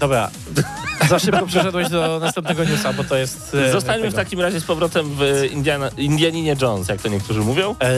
Dobra, 0.00 0.30
za 1.10 1.18
szybko 1.18 1.46
przeszedłeś 1.46 1.88
do 1.88 2.18
następnego 2.20 2.64
newsa, 2.64 2.92
bo 2.92 3.04
to 3.04 3.16
jest... 3.16 3.56
e, 3.68 3.72
Zostańmy 3.72 4.10
w 4.10 4.14
takim 4.14 4.40
razie 4.40 4.60
z 4.60 4.64
powrotem 4.64 5.06
w 5.18 5.48
Indiana, 5.52 5.90
Indianinie 5.96 6.56
Jones, 6.62 6.88
jak 6.88 7.02
to 7.02 7.08
niektórzy 7.08 7.40
mówią. 7.40 7.74
E, 7.80 7.94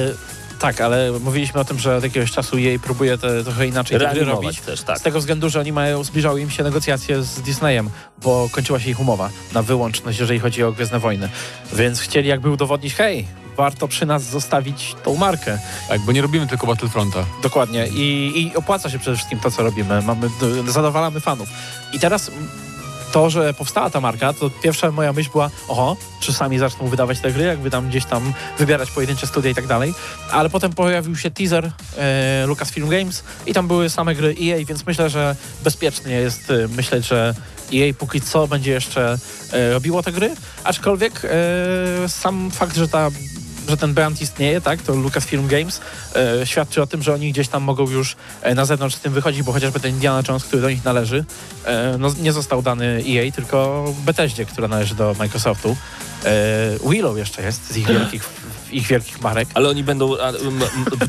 tak, 0.58 0.80
ale 0.80 1.12
mówiliśmy 1.20 1.60
o 1.60 1.64
tym, 1.64 1.78
że 1.78 1.96
od 1.96 2.04
jakiegoś 2.04 2.32
czasu 2.32 2.58
jej 2.58 2.78
próbuje 2.78 3.18
te, 3.18 3.44
trochę 3.44 3.66
inaczej 3.66 3.98
te 3.98 4.10
gry 4.14 4.24
robić. 4.24 4.60
też, 4.60 4.82
tak. 4.82 4.98
Z 4.98 5.02
tego 5.02 5.18
względu, 5.18 5.50
że 5.50 5.60
oni 5.60 5.72
mają, 5.72 6.04
zbliżały 6.04 6.40
im 6.40 6.50
się 6.50 6.62
negocjacje 6.62 7.22
z 7.22 7.40
Disneyem, 7.40 7.90
bo 8.22 8.48
kończyła 8.52 8.80
się 8.80 8.90
ich 8.90 9.00
umowa 9.00 9.30
na 9.52 9.62
wyłączność, 9.62 10.18
jeżeli 10.18 10.40
chodzi 10.40 10.62
o 10.64 10.72
Gwiezdne 10.72 10.98
Wojny. 10.98 11.28
Więc 11.72 12.00
chcieli 12.00 12.28
jakby 12.28 12.50
udowodnić, 12.50 12.94
hej, 12.94 13.26
warto 13.56 13.88
przy 13.88 14.06
nas 14.06 14.22
zostawić 14.22 14.96
tą 15.04 15.16
markę. 15.16 15.58
Tak, 15.88 16.00
bo 16.00 16.12
nie 16.12 16.22
robimy 16.22 16.46
tylko 16.46 16.66
Battlefronta. 16.66 17.24
Dokładnie. 17.42 17.86
I, 17.88 18.32
i 18.42 18.56
opłaca 18.56 18.90
się 18.90 18.98
przede 18.98 19.16
wszystkim 19.16 19.40
to, 19.40 19.50
co 19.50 19.62
robimy. 19.62 20.02
Mamy, 20.02 20.28
d- 20.40 20.72
zadowalamy 20.72 21.20
fanów. 21.20 21.48
I 21.92 21.98
teraz 22.00 22.30
to, 23.14 23.30
że 23.30 23.54
powstała 23.54 23.90
ta 23.90 24.00
marka, 24.00 24.32
to 24.32 24.50
pierwsza 24.50 24.90
moja 24.90 25.12
myśl 25.12 25.30
była, 25.30 25.50
oho, 25.68 25.96
czy 26.20 26.32
sami 26.32 26.58
zaczną 26.58 26.88
wydawać 26.88 27.20
te 27.20 27.32
gry, 27.32 27.44
jakby 27.44 27.70
tam 27.70 27.88
gdzieś 27.88 28.04
tam 28.04 28.32
wybierać 28.58 28.90
pojedyncze 28.90 29.26
studia 29.26 29.50
i 29.50 29.54
tak 29.54 29.66
dalej. 29.66 29.94
Ale 30.30 30.50
potem 30.50 30.72
pojawił 30.72 31.16
się 31.16 31.30
teaser 31.30 31.70
e, 31.96 32.44
Lucasfilm 32.46 32.88
Games 32.88 33.24
i 33.46 33.54
tam 33.54 33.68
były 33.68 33.90
same 33.90 34.14
gry 34.14 34.34
EA, 34.42 34.64
więc 34.64 34.86
myślę, 34.86 35.10
że 35.10 35.36
bezpiecznie 35.64 36.12
jest 36.12 36.50
e, 36.50 36.68
myśleć, 36.68 37.06
że 37.06 37.34
EA 37.74 37.94
póki 37.98 38.20
co 38.20 38.46
będzie 38.46 38.70
jeszcze 38.70 39.18
e, 39.52 39.72
robiło 39.72 40.02
te 40.02 40.12
gry, 40.12 40.34
aczkolwiek 40.64 41.22
e, 41.24 42.08
sam 42.08 42.50
fakt, 42.50 42.76
że 42.76 42.88
ta 42.88 43.10
że 43.68 43.76
ten 43.76 43.94
brand 43.94 44.20
istnieje, 44.20 44.60
tak, 44.60 44.82
to 44.82 44.94
Lucasfilm 44.94 45.46
Games 45.46 45.80
e, 46.16 46.46
świadczy 46.46 46.82
o 46.82 46.86
tym, 46.86 47.02
że 47.02 47.14
oni 47.14 47.32
gdzieś 47.32 47.48
tam 47.48 47.62
mogą 47.62 47.90
już 47.90 48.16
e, 48.42 48.54
na 48.54 48.64
zewnątrz 48.64 48.96
z 48.96 49.00
tym 49.00 49.12
wychodzić, 49.12 49.42
bo 49.42 49.52
chociażby 49.52 49.80
ten 49.80 49.90
Indiana 49.90 50.22
Jones, 50.28 50.44
który 50.44 50.62
do 50.62 50.70
nich 50.70 50.84
należy, 50.84 51.24
e, 51.64 51.96
no, 51.98 52.08
nie 52.22 52.32
został 52.32 52.62
dany 52.62 53.02
EA, 53.08 53.32
tylko 53.32 53.84
Bethesdzie, 54.04 54.44
która 54.44 54.68
należy 54.68 54.94
do 54.94 55.14
Microsoftu. 55.18 55.76
E, 56.24 56.88
Willow 56.90 57.16
jeszcze 57.18 57.42
jest 57.42 57.70
z 57.72 57.76
ich 57.76 57.86
wielkich, 57.88 58.24
ich 58.70 58.86
wielkich 58.86 59.20
marek. 59.20 59.48
Ale 59.54 59.68
oni 59.68 59.84
będą. 59.84 60.18
A, 60.20 60.28
m, 60.28 60.60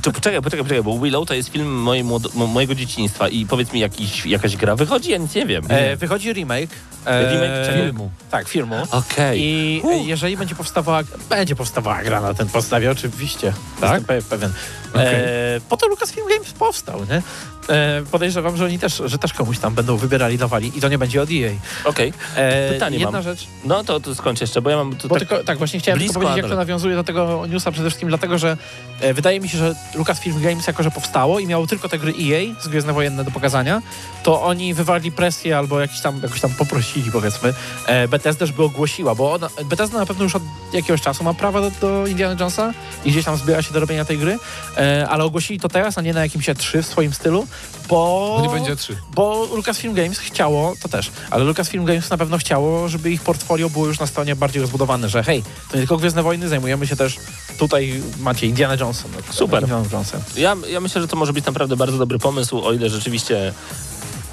to 0.01 0.11
poczekaj, 0.11 0.41
poczekaj, 0.41 0.63
poczekaj, 0.63 0.83
bo 0.83 0.99
Willow 0.99 1.27
to 1.27 1.33
jest 1.33 1.49
film 1.49 1.81
mojej 1.81 2.03
mojego 2.35 2.75
dzieciństwa 2.75 3.27
i 3.27 3.45
powiedz 3.45 3.73
mi, 3.73 3.79
jakiś, 3.79 4.25
jakaś 4.25 4.55
gra 4.57 4.75
wychodzi? 4.75 5.11
Ja 5.11 5.17
nic 5.17 5.35
nie 5.35 5.45
wiem. 5.45 5.63
E, 5.69 5.95
wychodzi 5.95 6.33
remake. 6.33 6.69
E, 7.05 7.31
Remake? 7.33 7.75
Filmu. 7.83 8.11
Tak, 8.31 8.47
filmu. 8.47 8.75
Okej. 8.91 9.41
I 9.41 9.81
jeżeli 10.05 10.37
będzie 10.37 10.55
powstawała, 10.55 11.01
będzie 11.29 11.55
powstawała 11.55 12.03
gra 12.03 12.21
na 12.21 12.33
ten 12.33 12.47
podstawie, 12.47 12.91
oczywiście. 12.91 13.53
Tak? 13.81 13.91
Jestem 13.93 14.17
pe- 14.17 14.23
pewien. 14.29 14.51
Okej. 14.93 15.05
E, 15.15 15.61
po 15.69 15.77
to 15.77 15.87
Lucasfilm 15.87 16.27
Games 16.29 16.51
powstał, 16.53 16.99
nie? 17.09 17.21
E, 17.69 18.03
podejrzewam, 18.11 18.57
że 18.57 18.65
oni 18.65 18.79
też, 18.79 19.01
że 19.05 19.17
też 19.17 19.33
komuś 19.33 19.59
tam 19.59 19.73
będą 19.73 19.97
wybierali, 19.97 20.37
dawali 20.37 20.71
i 20.77 20.81
to 20.81 20.89
nie 20.89 20.97
będzie 20.97 21.21
od 21.21 21.29
EA. 21.31 21.51
Okej. 21.85 22.13
E, 22.35 22.73
Pytanie 22.73 22.97
jedna 22.97 23.11
mam. 23.11 23.23
rzecz, 23.23 23.47
No 23.65 23.83
to, 23.83 23.99
to 23.99 24.15
skończ 24.15 24.41
jeszcze, 24.41 24.61
bo 24.61 24.69
ja 24.69 24.77
mam 24.77 24.95
tu 24.95 25.07
bo 25.07 25.15
tak... 25.15 25.27
tylko, 25.27 25.43
tak 25.43 25.57
właśnie 25.57 25.79
chciałem 25.79 25.99
tylko 25.99 26.13
powiedzieć, 26.13 26.37
jak 26.37 26.47
to 26.47 26.55
nawiązuje 26.55 26.95
do 26.95 27.03
tego 27.03 27.45
newsa 27.45 27.71
przede 27.71 27.89
wszystkim 27.89 28.09
dlatego, 28.09 28.37
że 28.37 28.57
e, 29.01 29.13
wydaje 29.13 29.39
mi 29.39 29.49
się, 29.49 29.57
że 29.57 29.75
Lucasfilm 29.95 30.41
Games 30.41 30.67
jako, 30.67 30.83
że 30.83 30.91
powstało 30.91 31.39
i 31.39 31.47
miało 31.47 31.67
tylko 31.67 31.89
te 31.89 31.99
gry 31.99 32.11
EA 32.11 32.61
z 32.61 32.67
Gwiezdne 32.67 32.93
Wojenne 32.93 33.23
do 33.23 33.31
pokazania, 33.31 33.81
to 34.23 34.43
oni 34.43 34.73
wywarli 34.73 35.11
presję 35.11 35.57
albo 35.57 35.79
jakiś 35.79 36.01
tam, 36.01 36.19
jakoś 36.23 36.41
tam 36.41 36.51
poprosili 36.51 37.11
powiedzmy 37.11 37.53
e, 37.85 38.07
Bethesda, 38.07 38.45
żeby 38.45 38.63
ogłosiła, 38.63 39.15
bo 39.15 39.33
ona, 39.33 39.49
Bethesda 39.65 39.99
na 39.99 40.05
pewno 40.05 40.23
już 40.23 40.35
od 40.35 40.43
jakiegoś 40.73 41.01
czasu 41.01 41.23
ma 41.23 41.33
prawa 41.33 41.61
do, 41.61 41.71
do 41.81 42.07
Indiana 42.07 42.35
Jonesa 42.39 42.73
i 43.05 43.11
gdzieś 43.11 43.25
tam 43.25 43.37
zbiera 43.37 43.61
się 43.61 43.73
do 43.73 43.79
robienia 43.79 44.05
tej 44.05 44.17
gry, 44.17 44.37
e, 44.77 45.07
ale 45.09 45.23
ogłosili 45.23 45.59
to 45.59 45.69
teraz, 45.69 45.97
a 45.97 46.01
nie 46.01 46.13
na 46.13 46.21
jakimś 46.21 46.49
E3 46.49 46.81
w 46.81 46.85
swoim 46.85 47.13
stylu, 47.13 47.47
bo... 47.89 48.35
No 48.39 48.45
nie 48.45 48.53
będzie 48.53 48.75
trzy. 48.75 48.97
Bo 49.15 49.47
Lucasfilm 49.55 49.93
Games 49.93 50.19
chciało, 50.19 50.73
to 50.81 50.89
też, 50.89 51.11
ale 51.29 51.43
Lucasfilm 51.43 51.85
Games 51.85 52.09
na 52.09 52.17
pewno 52.17 52.37
chciało, 52.37 52.89
żeby 52.89 53.11
ich 53.11 53.21
portfolio 53.21 53.69
było 53.69 53.87
już 53.87 53.99
na 53.99 54.07
stronie 54.07 54.35
bardziej 54.35 54.61
rozbudowane, 54.61 55.09
że 55.09 55.23
hej, 55.23 55.43
to 55.43 55.77
nie 55.77 55.81
tylko 55.81 55.97
Gwiezdne 55.97 56.23
Wojny, 56.23 56.49
zajmujemy 56.49 56.87
się 56.87 56.95
też 56.95 57.17
Tutaj 57.57 58.01
macie 58.19 58.47
Indiana 58.47 58.75
Johnson. 58.75 59.11
no, 59.27 59.33
Super. 59.33 59.61
Indiana 59.63 59.85
Johnson. 59.91 60.21
Ja, 60.37 60.55
ja 60.69 60.79
myślę, 60.79 61.01
że 61.01 61.07
to 61.07 61.15
może 61.15 61.33
być 61.33 61.45
naprawdę 61.45 61.75
bardzo 61.75 61.97
dobry 61.97 62.19
pomysł, 62.19 62.65
o 62.65 62.73
ile 62.73 62.89
rzeczywiście 62.89 63.53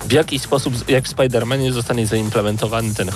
w 0.08 0.12
jakiś 0.12 0.42
sposób, 0.42 0.88
jak 0.88 1.04
w 1.04 1.14
Spider-Manie, 1.16 1.72
zostanie 1.72 2.06
zaimplementowany 2.06 2.94
ten 2.94 3.10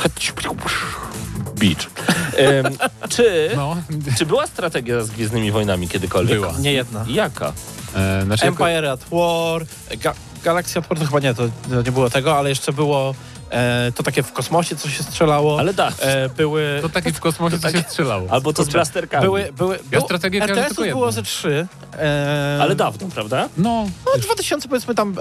beach. 1.61 1.87
Em, 2.37 2.67
czy, 3.09 3.51
No, 3.57 3.77
czy 4.19 4.27
była 4.27 4.47
strategia 4.47 5.05
z 5.05 5.11
Gwiezdnymi 5.11 5.51
Wojnami 5.53 5.89
kiedykolwiek? 5.89 6.41
była. 6.41 6.59
Nie 6.59 6.73
jedna. 6.73 7.05
Jaka? 7.09 7.53
E, 7.97 8.25
znaczy, 8.25 8.47
jako- 8.47 8.69
Empire 8.69 8.91
at 8.91 9.01
War, 9.11 9.67
Ga 10.03 10.15
Galaxy 10.45 10.79
at 10.79 10.89
War, 10.89 10.99
to 10.99 11.05
chyba 11.05 11.21
nie, 11.21 11.35
to, 11.35 11.49
to 11.71 11.83
nie 11.83 11.93
było 11.93 12.11
tego, 12.11 12.39
ale 12.39 12.49
jeszcze 12.49 12.73
było 12.73 13.15
e, 13.51 13.93
to 13.95 14.03
takie 14.03 14.23
w 14.23 14.33
kosmosie, 14.33 14.77
co 14.77 14.89
się 14.89 15.03
strzelało. 15.03 15.59
Ale 15.59 15.75
da. 15.75 15.93
E, 15.99 16.29
były... 16.29 16.79
to 16.83 16.89
taki 16.89 17.13
w 17.13 17.21
kosmosie, 17.21 17.59
co 17.59 17.71
się 17.71 17.83
strzelało. 17.83 18.31
Albo 18.31 18.53
to 18.53 18.65
z 18.65 18.69
blasterkami. 18.69 19.25
Były, 19.25 19.53
były, 19.53 19.79
Ja 19.93 20.01
strategię 20.01 20.41
kojarzę 20.41 20.61
RTS-ów 20.61 20.77
tylko 20.77 20.99
było 20.99 21.13
ze 21.13 21.23
trzy. 21.23 21.67
E, 21.99 22.59
Ale 22.63 22.75
dawno, 22.75 23.09
prawda? 23.15 23.49
No, 23.57 23.89
No 24.07 24.21
2000 24.23 24.69
powiedzmy 24.69 24.95
tam 24.95 25.17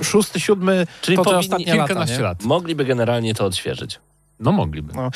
e, 0.00 0.04
szósty, 0.04 0.40
siódmy, 0.40 0.86
Czyli 1.00 1.16
to 1.16 1.24
te 1.24 1.38
ostatnie 1.38 1.66
lata, 1.66 1.86
kilkanaście 1.86 2.22
lat. 2.22 2.42
Mogliby 2.42 2.84
generalnie 2.84 3.34
to 3.34 3.44
odświeżyć. 3.44 4.00
No 4.40 4.52
mogliby. 4.52 4.92
No. 4.94 5.10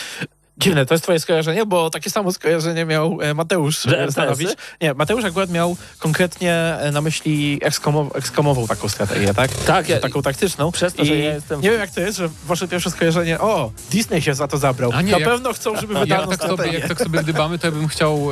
Dziwne, 0.60 0.86
to 0.86 0.94
jest 0.94 1.04
twoje 1.04 1.20
skojarzenie, 1.20 1.66
bo 1.66 1.90
takie 1.90 2.10
samo 2.10 2.32
skojarzenie 2.32 2.84
miał 2.84 3.18
e, 3.22 3.34
Mateusz 3.34 3.82
Że 3.82 4.04
e, 4.04 4.12
Stanowicz. 4.12 4.48
Nie, 4.80 4.94
Mateusz 4.94 5.24
akurat 5.24 5.50
miał 5.50 5.76
konkretnie 5.98 6.54
e, 6.54 6.90
na 6.92 7.00
myśli 7.00 7.60
ekskomow 7.62 8.16
ekskomował 8.16 8.68
taką 8.68 8.88
strategię, 8.88 9.34
tak? 9.34 9.50
Tak, 9.54 9.88
ja, 9.88 9.98
taką 9.98 10.22
taktyczną. 10.22 10.72
przez 10.72 10.94
to, 10.94 11.04
że 11.04 11.16
I 11.16 11.24
ja 11.24 11.34
jestem- 11.34 11.60
Nie 11.60 11.70
wiem 11.70 11.80
jak 11.80 11.90
to 11.90 12.00
jest, 12.00 12.18
że 12.18 12.28
wasze 12.46 12.68
pierwsze 12.68 12.90
skojarzenie, 12.90 13.40
o, 13.40 13.70
Disney 13.90 14.22
się 14.22 14.34
za 14.34 14.48
to 14.48 14.58
zabrał. 14.58 14.90
A 14.94 15.02
nie, 15.02 15.12
na 15.12 15.18
jak- 15.18 15.28
pewno 15.28 15.52
chcą, 15.52 15.76
żeby 15.76 15.94
Ja 15.94 16.00
wydano 16.00 16.26
tak 16.26 16.40
sobie, 16.40 16.72
jak 16.72 16.88
tak 16.88 16.98
sobie 16.98 17.22
gdybamy, 17.22 17.58
to 17.58 17.66
ja 17.66 17.72
bym 17.72 17.88
chciał, 17.88 18.28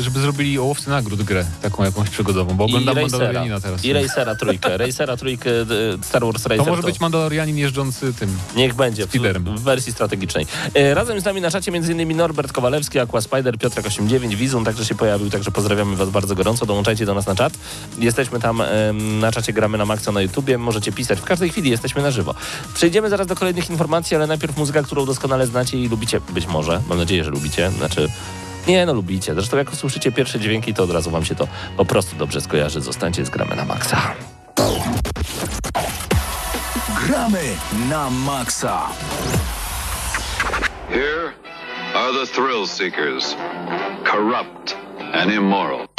żeby 0.00 0.20
zrobili 0.20 0.58
o 0.58 0.64
łowcy 0.64 0.90
nagród 0.90 1.22
grę, 1.22 1.44
taką 1.62 1.84
jakąś 1.84 2.10
przygodową, 2.10 2.54
bo 2.54 2.64
oglądam. 2.64 3.00
Mandalorianina 3.00 3.60
teraz. 3.60 3.84
I 3.84 3.92
Racera 3.92 4.34
trójkę. 4.34 4.76
Racera 4.86 5.16
trójkę 5.16 5.50
Star 6.02 6.24
Wars 6.24 6.46
Racer. 6.46 6.64
to 6.64 6.70
może 6.70 6.82
być 6.82 7.00
Mandalorianin 7.00 7.58
jeżdżący 7.58 8.14
tym. 8.14 8.38
Niech 8.56 8.74
będzie 8.74 9.06
w, 9.06 9.10
w 9.44 9.62
wersji 9.62 9.92
strategicznej. 9.92 10.46
Razem 10.94 11.20
z 11.20 11.24
nami 11.24 11.40
na 11.40 11.50
czacie 11.50 11.71
m.in. 11.74 12.16
Norbert 12.16 12.52
Kowalewski, 12.52 12.98
Aqua 12.98 13.20
Spider, 13.20 13.58
Piotrek 13.58 13.86
89, 13.86 14.36
Wizun 14.36 14.64
także 14.64 14.84
się 14.84 14.94
pojawił, 14.94 15.30
także 15.30 15.50
pozdrawiamy 15.50 15.96
was 15.96 16.10
bardzo 16.10 16.34
gorąco. 16.34 16.66
Dołączajcie 16.66 17.06
do 17.06 17.14
nas 17.14 17.26
na 17.26 17.34
czat. 17.34 17.52
Jesteśmy 17.98 18.40
tam 18.40 18.62
na 19.20 19.32
czacie, 19.32 19.52
gramy 19.52 19.78
na 19.78 19.84
Maxa 19.84 20.12
na 20.12 20.20
YouTubie. 20.20 20.58
Możecie 20.58 20.92
pisać. 20.92 21.18
W 21.18 21.24
każdej 21.24 21.50
chwili 21.50 21.70
jesteśmy 21.70 22.02
na 22.02 22.10
żywo. 22.10 22.34
Przejdziemy 22.74 23.08
zaraz 23.08 23.26
do 23.26 23.36
kolejnych 23.36 23.70
informacji, 23.70 24.16
ale 24.16 24.26
najpierw 24.26 24.56
muzyka, 24.56 24.82
którą 24.82 25.06
doskonale 25.06 25.46
znacie 25.46 25.78
i 25.78 25.88
lubicie. 25.88 26.20
Być 26.20 26.46
może. 26.46 26.80
Mam 26.88 26.98
nadzieję, 26.98 27.24
że 27.24 27.30
lubicie. 27.30 27.70
Znaczy... 27.70 28.08
Nie, 28.66 28.86
no 28.86 28.94
lubicie. 28.94 29.34
Zresztą 29.34 29.56
jak 29.56 29.72
usłyszycie 29.72 30.12
pierwsze 30.12 30.40
dźwięki, 30.40 30.74
to 30.74 30.82
od 30.82 30.90
razu 30.90 31.10
wam 31.10 31.24
się 31.24 31.34
to 31.34 31.48
po 31.76 31.84
prostu 31.84 32.16
dobrze 32.16 32.40
skojarzy. 32.40 32.80
Zostańcie 32.80 33.26
z 33.26 33.30
gramy 33.30 33.56
na 33.56 33.64
Maxa. 33.64 34.14
Gramy 37.06 37.42
na 37.88 38.10
maksa. 38.10 38.88
Here 40.88 41.41
are 41.94 42.12
the 42.12 42.26
thrill 42.26 42.66
seekers, 42.66 43.34
corrupt 44.04 44.74
and 44.98 45.30
immoral. 45.30 45.91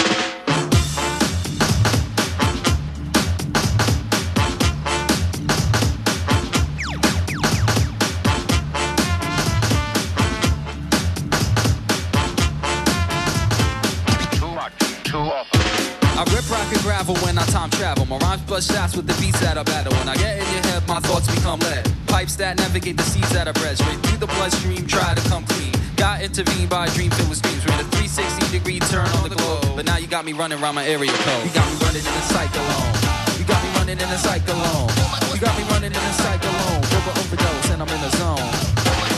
And 16.74 16.82
gravel 16.82 17.16
when 17.22 17.38
I 17.38 17.46
time 17.54 17.70
travel. 17.70 18.06
My 18.06 18.18
rhymes 18.18 18.42
blood 18.44 18.64
shots 18.64 18.96
with 18.96 19.06
the 19.08 19.14
beats 19.22 19.40
that 19.42 19.58
I 19.58 19.64
battle. 19.64 19.94
When 19.94 20.10
I 20.10 20.16
get 20.16 20.42
in 20.42 20.48
your 20.54 20.64
head, 20.70 20.82
my 20.88 21.00
thoughts 21.00 21.28
become 21.30 21.60
lead. 21.60 21.86
Pipes 22.08 22.36
that 22.38 22.58
navigate 22.58 22.98
the 22.98 23.04
seas 23.04 23.30
that 23.30 23.48
I 23.48 23.54
bred. 23.54 23.78
Straight 23.78 24.00
through 24.04 24.18
the 24.18 24.28
bloodstream, 24.28 24.86
try 24.88 25.14
to 25.14 25.22
come 25.30 25.46
clean. 25.46 25.74
Got 25.96 26.22
intervened 26.22 26.70
by 26.70 26.88
a 26.88 26.90
dream 26.92 27.12
filled 27.12 27.30
with 27.30 27.38
screams. 27.38 27.66
Ran 27.66 27.80
a 27.80 27.88
360 27.96 28.58
degree 28.58 28.80
turn 28.92 29.08
on 29.22 29.30
the 29.30 29.38
globe. 29.38 29.78
But 29.78 29.86
now 29.86 29.98
you 29.98 30.08
got 30.08 30.26
me 30.26 30.34
running 30.34 30.60
around 30.62 30.76
my 30.76 30.86
area 30.86 31.14
code. 31.14 31.46
You 31.46 31.54
got 31.54 31.68
me 31.70 31.78
running 31.86 32.04
in 32.04 32.16
a 32.18 32.26
cyclone. 32.34 32.90
You 33.38 33.46
got 33.46 33.62
me 33.62 33.70
running 33.78 34.00
in 34.02 34.10
a 34.10 34.20
cyclone. 34.20 34.90
You 35.32 35.40
got 35.40 35.54
me 35.58 35.64
running 35.70 35.94
in 35.94 36.04
a 36.04 36.14
cyclone. 36.18 36.82
Verbal 36.90 37.14
overdose 37.22 37.70
and 37.70 37.82
I'm 37.82 37.92
in 37.92 38.02
the 38.02 38.12
zone. 38.18 38.50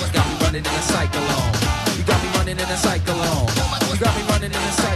You 0.03 0.11
got 0.11 0.25
me 0.27 0.35
running 0.43 0.65
in 0.65 0.75
a 0.75 0.83
cyclone. 0.83 1.51
You 1.95 2.03
got 2.03 2.19
me 2.19 2.29
running 2.35 2.57
in 2.59 2.67
a 2.67 2.77
cyclone. 2.77 3.47
You 3.89 3.97
got 4.01 4.13
me 4.17 4.23
running 4.27 4.51
in 4.51 4.59
a 4.59 4.73
cyclone. 4.75 4.94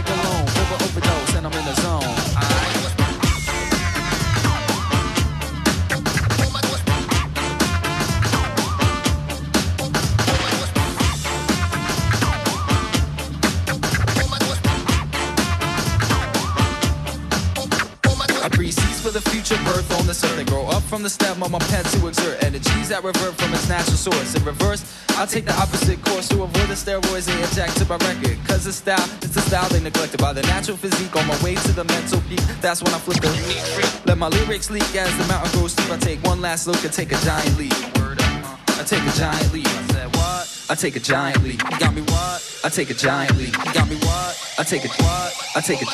Up 21.42 21.50
from 21.50 21.58
the 21.58 21.64
stem 21.64 21.70
of 21.70 21.70
my 21.70 21.70
pen 21.70 21.84
to 21.84 22.08
exert 22.08 22.42
energies 22.42 22.88
that 22.88 23.04
revert 23.04 23.34
from 23.34 23.52
its 23.52 23.68
natural 23.68 23.96
source. 23.96 24.34
In 24.34 24.44
reverse, 24.44 24.84
I 25.16 25.26
take 25.26 25.44
the 25.44 25.54
opposite 25.54 26.02
course 26.04 26.28
to 26.28 26.42
avoid 26.42 26.68
the 26.68 26.74
steroids 26.74 27.26
they 27.26 27.42
inject 27.42 27.76
to 27.78 27.84
my 27.86 27.96
record. 28.08 28.36
Cause 28.46 28.64
the 28.64 28.72
style, 28.72 29.08
it's 29.22 29.34
the 29.34 29.40
style 29.40 29.68
they 29.68 29.80
neglected 29.80 30.20
by 30.20 30.32
the 30.32 30.42
natural 30.42 30.76
physique 30.76 31.14
on 31.16 31.26
my 31.26 31.36
way 31.42 31.54
to 31.54 31.72
the 31.72 31.84
mental 31.84 32.20
peak. 32.28 32.40
That's 32.60 32.82
when 32.82 32.92
I 32.94 32.98
flip 32.98 33.20
the 33.20 34.02
Let 34.06 34.18
my 34.18 34.28
lyrics 34.28 34.70
leak 34.70 34.94
as 34.94 35.10
the 35.18 35.26
mountain 35.26 35.50
grows 35.52 35.72
steep. 35.72 35.90
I 35.90 35.98
take 35.98 36.22
one 36.24 36.40
last 36.40 36.66
look 36.66 36.82
and 36.84 36.92
take 36.92 37.12
a 37.12 37.18
giant 37.20 37.58
leap. 37.58 37.74
Word 37.98 38.20
up, 38.20 38.26
huh? 38.44 38.80
I 38.80 38.84
take 38.84 39.02
a 39.02 39.12
giant 39.16 39.52
leap. 39.52 39.66
I 39.66 39.86
said 39.92 40.16
what? 40.16 40.66
I 40.70 40.74
take 40.74 40.96
a 40.96 41.00
giant 41.00 41.42
leap. 41.42 41.60
You 41.70 41.78
got 41.78 41.94
me 41.94 42.02
what? 42.02 42.38
I 42.64 42.68
take 42.68 42.90
a 42.90 42.94
giant 42.94 43.36
leap. 43.36 43.54
You 43.64 43.72
got 43.72 43.88
me 43.88 43.96
what? 43.96 44.32
I 44.58 44.62
take 44.62 44.84
a 44.84 44.88
what? 44.88 45.30
I 45.56 45.60
take 45.60 45.82
a 45.82 45.86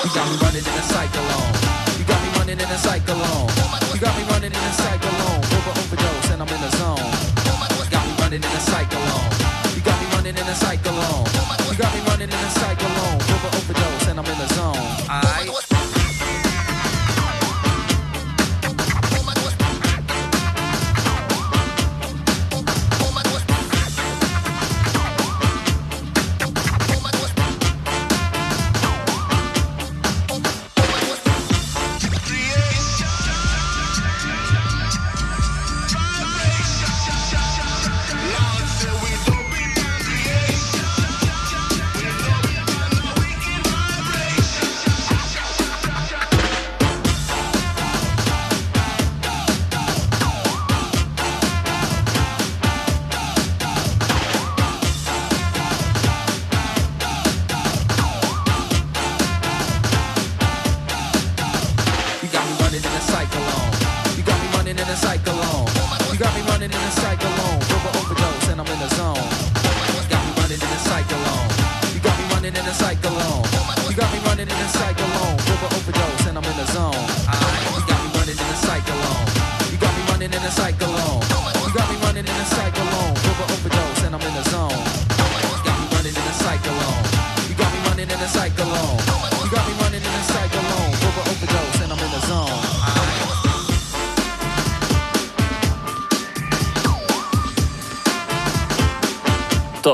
you 0.00 0.16
got 0.16 0.28
me 0.30 0.36
running 0.38 0.64
in 0.64 0.78
a 0.78 0.82
cyclone. 0.82 1.59
Running 2.60 2.74
in 2.74 2.76
a 2.76 2.82
cyclone. 2.84 3.48
You 3.94 4.00
got 4.00 4.14
me 4.18 4.24
running 4.24 4.52
in 4.52 4.58
a 4.58 4.72
cyclone. 4.74 5.40
Over 5.56 5.80
overdose 5.80 6.30
and 6.30 6.42
I'm 6.42 6.48
in 6.48 6.60
the 6.60 6.70
zone. 6.76 6.98
You 7.80 7.90
got 7.90 8.04
me 8.04 8.12
running 8.20 8.42
in 8.44 8.52
a 8.52 8.60
cyclone. 8.60 9.30
You 9.74 9.80
got 9.80 9.98
me 9.98 10.06
running 10.12 10.36
in 10.36 10.46
a 10.46 10.54
cyclone. 10.54 11.24
You 11.72 11.78
got 11.78 11.94
me 11.94 12.00
running 12.04 12.28
in 12.28 12.34
a 12.36 12.50
cyclone. 12.50 13.16
Over 13.16 13.48
overdose 13.56 13.99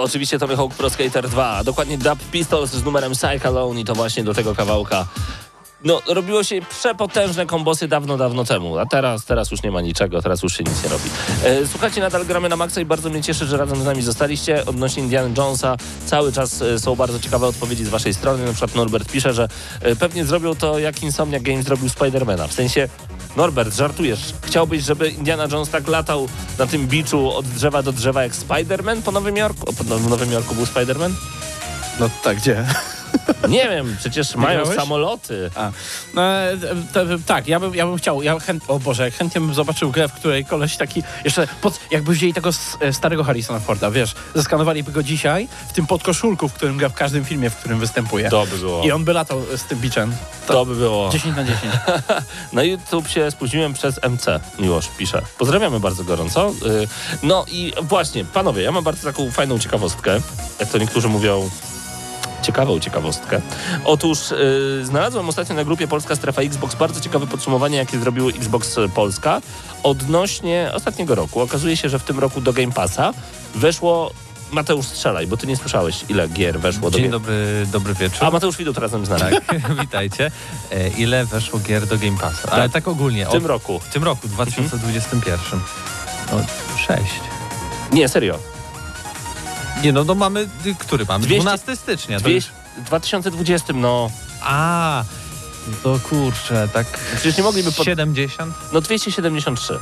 oczywiście 0.07 0.39
Tony 0.39 0.57
Hawk 0.57 0.75
Pro 0.75 0.91
Skater 0.91 1.29
2, 1.29 1.47
a 1.47 1.65
dokładnie 1.65 1.99
Dub 1.99 2.19
Pistols 2.33 2.71
z 2.71 2.85
numerem 2.85 3.13
Psych 3.13 3.47
Alone 3.47 3.81
i 3.81 3.85
to 3.85 3.95
właśnie 3.95 4.25
do 4.25 4.35
tego 4.35 4.55
kawałka. 4.55 5.07
No, 5.85 6.03
robiło 6.07 6.45
się 6.45 6.61
przepotężne 6.71 7.47
kombosy 7.47 7.89
dawno, 7.89 8.17
dawno 8.17 8.45
temu, 8.45 8.79
a 8.79 8.87
teraz, 8.87 9.25
teraz 9.25 9.51
już 9.51 9.63
nie 9.63 9.71
ma 9.71 9.81
niczego, 9.81 10.23
teraz 10.23 10.43
już 10.43 10.57
się 10.57 10.65
nic 10.65 10.85
nie 10.85 10.89
robi. 10.89 11.05
E, 11.45 11.67
słuchajcie, 11.67 12.01
nadal 12.01 12.25
gramy 12.25 12.49
na 12.49 12.57
maksa 12.57 12.81
i 12.81 12.85
bardzo 12.85 13.11
mnie 13.11 13.23
cieszy, 13.23 13.47
że 13.47 13.57
razem 13.57 13.83
z 13.83 13.85
nami 13.85 14.03
zostaliście. 14.03 14.67
Odnośnie 14.67 15.03
Indiana 15.03 15.35
Jonesa 15.37 15.77
cały 16.07 16.33
czas 16.33 16.63
e, 16.63 16.79
są 16.79 16.97
bardzo 16.97 17.21
ciekawe 17.21 17.47
odpowiedzi 17.47 17.85
z 17.85 17.89
waszej 17.89 18.15
strony. 18.15 18.45
Na 18.45 18.51
przykład 18.51 18.75
Norbert 18.75 19.13
pisze, 19.13 19.33
że 19.33 19.49
e, 19.81 19.97
pewnie 19.97 20.25
zrobią 20.25 20.55
to 20.55 20.79
jak 20.79 21.03
Insomniac 21.03 21.43
Games 21.43 21.65
zrobił 21.65 21.89
Spidermana. 21.89 22.47
W 22.47 22.53
sensie, 22.53 22.89
Norbert, 23.37 23.75
żartujesz. 23.75 24.21
Chciałbyś, 24.43 24.83
żeby 24.83 25.09
Indiana 25.09 25.49
Jones 25.53 25.71
tak 25.71 25.89
latał 25.89 26.29
na 26.59 26.67
tym 26.67 26.87
biczu 26.87 27.33
od 27.33 27.47
drzewa 27.47 27.83
do 27.83 27.93
drzewa 27.93 28.23
jak 28.23 28.35
Spiderman 28.35 29.03
po 29.03 29.13
Nowym 29.13 29.37
Jorku? 29.37 29.71
O, 29.71 29.73
po 29.73 29.85
w 29.85 30.11
Nowym 30.11 30.33
Jorku 30.33 30.55
był 30.55 30.67
Spiderman? 30.67 31.15
No 32.01 32.11
tak, 32.25 32.37
gdzie? 32.37 32.67
Nie 33.49 33.69
wiem, 33.69 33.97
przecież 34.01 34.37
mają 34.37 34.61
grałeś? 34.61 34.79
samoloty. 34.81 35.51
A, 35.55 35.71
no, 36.15 36.23
e, 36.23 36.57
to, 36.93 37.01
tak, 37.27 37.49
ja 37.49 37.61
bym, 37.61 37.75
ja 37.75 37.87
bym 37.87 37.97
chciał, 37.97 38.23
ja 38.23 38.39
chęt, 38.39 38.65
o 38.69 38.79
Boże, 38.79 39.11
chętnie 39.11 39.41
bym 39.41 39.55
zobaczył 39.55 39.91
grę, 39.91 40.09
w 40.09 40.13
której 40.13 40.45
koleś 40.45 40.77
taki, 40.77 41.03
jeszcze 41.25 41.49
pod, 41.61 41.81
jakby 41.91 42.13
wzięli 42.13 42.35
tego 42.35 42.51
e, 42.81 42.93
starego 42.93 43.25
Harrisona 43.25 43.61
Forda, 43.61 43.91
wiesz, 43.91 44.15
zeskanowaliby 44.35 44.93
go 44.93 45.03
dzisiaj 45.03 45.49
w 45.69 45.73
tym 45.73 45.87
podkoszulku, 45.87 46.49
w 46.49 46.53
którym 46.53 46.77
gra 46.77 46.89
w 46.89 46.95
każdym 46.95 47.25
filmie, 47.25 47.51
w 47.51 47.57
którym 47.57 47.79
występuje. 47.79 48.31
To 48.31 48.47
by 48.47 48.59
było. 48.59 48.83
I 48.85 48.93
on 48.93 49.05
by 49.05 49.13
latał 49.13 49.43
z 49.57 49.65
tym 49.65 49.79
biczem. 49.81 50.13
To 50.47 50.67
by 50.67 50.75
było. 50.77 51.11
10 51.13 51.37
na 51.37 51.45
10. 51.45 51.63
Na 52.53 52.63
YouTube 52.63 53.09
się 53.09 53.31
spóźniłem 53.31 53.75
przez 53.75 54.01
MC. 54.03 54.41
Miłosz 54.59 54.89
pisze. 54.99 55.23
Pozdrawiamy 55.39 55.81
bardzo 55.81 56.05
gorąco. 56.05 56.51
Y, 56.83 56.89
No 57.23 57.45
i 57.49 57.73
właśnie, 57.83 58.25
panowie, 58.25 58.63
ja 58.63 58.73
mam 58.73 58.85
bardzo 58.85 59.05
taką 59.13 59.31
fajną 59.31 59.59
ciekawostkę. 59.59 60.21
Jak 60.61 60.69
to 60.69 60.79
niektórzy 60.79 61.09
mówią, 61.09 61.51
ciekawą 62.47 62.81
ciekawostkę. 62.81 63.41
Otóż 63.85 64.33
y, 64.33 64.81
znalazłem 64.85 65.29
ostatnio 65.29 65.55
na 65.55 65.65
grupie 65.65 65.89
Polska 65.89 66.17
Strefa 66.17 66.43
Xbox 66.43 66.75
bardzo 66.75 67.01
ciekawe 67.01 67.27
podsumowanie, 67.27 67.77
jakie 67.77 67.99
zrobiło 67.99 68.31
Xbox 68.31 68.77
Polska 68.95 69.41
odnośnie 69.83 70.71
ostatniego 70.75 71.15
roku. 71.15 71.41
Okazuje 71.41 71.77
się, 71.77 71.89
że 71.89 71.99
w 71.99 72.03
tym 72.03 72.19
roku 72.19 72.41
do 72.41 72.53
Game 72.53 72.73
Passa 72.73 73.13
weszło 73.55 74.13
Mateusz 74.51 74.87
strzelaj, 74.87 75.27
bo 75.27 75.37
ty 75.37 75.47
nie 75.47 75.57
słyszałeś, 75.57 76.05
ile 76.09 76.29
gier 76.29 76.61
weszło 76.61 76.91
do 76.91 76.99
Dzień 76.99 77.11
dobry, 77.11 77.67
dobry 77.73 77.95
wieczór. 77.95 78.25
A 78.25 78.31
Mateusz 78.31 78.57
Widut 78.57 78.79
razem 78.79 79.07
z 79.07 79.09
nami. 79.09 79.23
Tak, 79.23 79.45
witajcie. 79.83 80.31
E, 80.73 80.89
ile 80.89 81.25
weszło 81.25 81.59
gier 81.59 81.87
do 81.87 81.99
Game 81.99 82.19
Passa? 82.19 82.51
Ale 82.51 82.69
tak 82.69 82.89
ogólnie. 82.89 83.27
W 83.27 83.31
tym 83.31 83.47
roku. 83.47 83.79
w 83.79 83.89
tym 83.89 84.05
roku, 84.05 84.29
2021. 84.29 85.61
No, 86.33 86.39
sześć. 86.87 87.21
Nie, 87.93 88.09
serio. 88.09 88.56
Nie 89.87 89.93
no, 89.93 90.05
no 90.05 90.15
mamy, 90.15 90.41
y, 90.67 90.75
który 90.79 91.05
mamy? 91.09 91.25
200 91.27 91.43
12 91.43 91.77
stycznia. 91.77 92.19
To 92.19 92.25
Dwie, 92.25 92.35
już... 92.35 92.45
w 92.79 92.85
2020, 92.85 93.73
no, 93.73 94.11
A, 94.43 95.05
to 95.83 95.99
kurczę, 95.99 96.69
tak 96.73 96.87
Przecież 97.17 97.37
nie 97.37 97.43
mogliby 97.45 97.73
pod- 97.73 97.85
70? 97.87 98.55
no 98.73 98.81
273. 98.81 99.79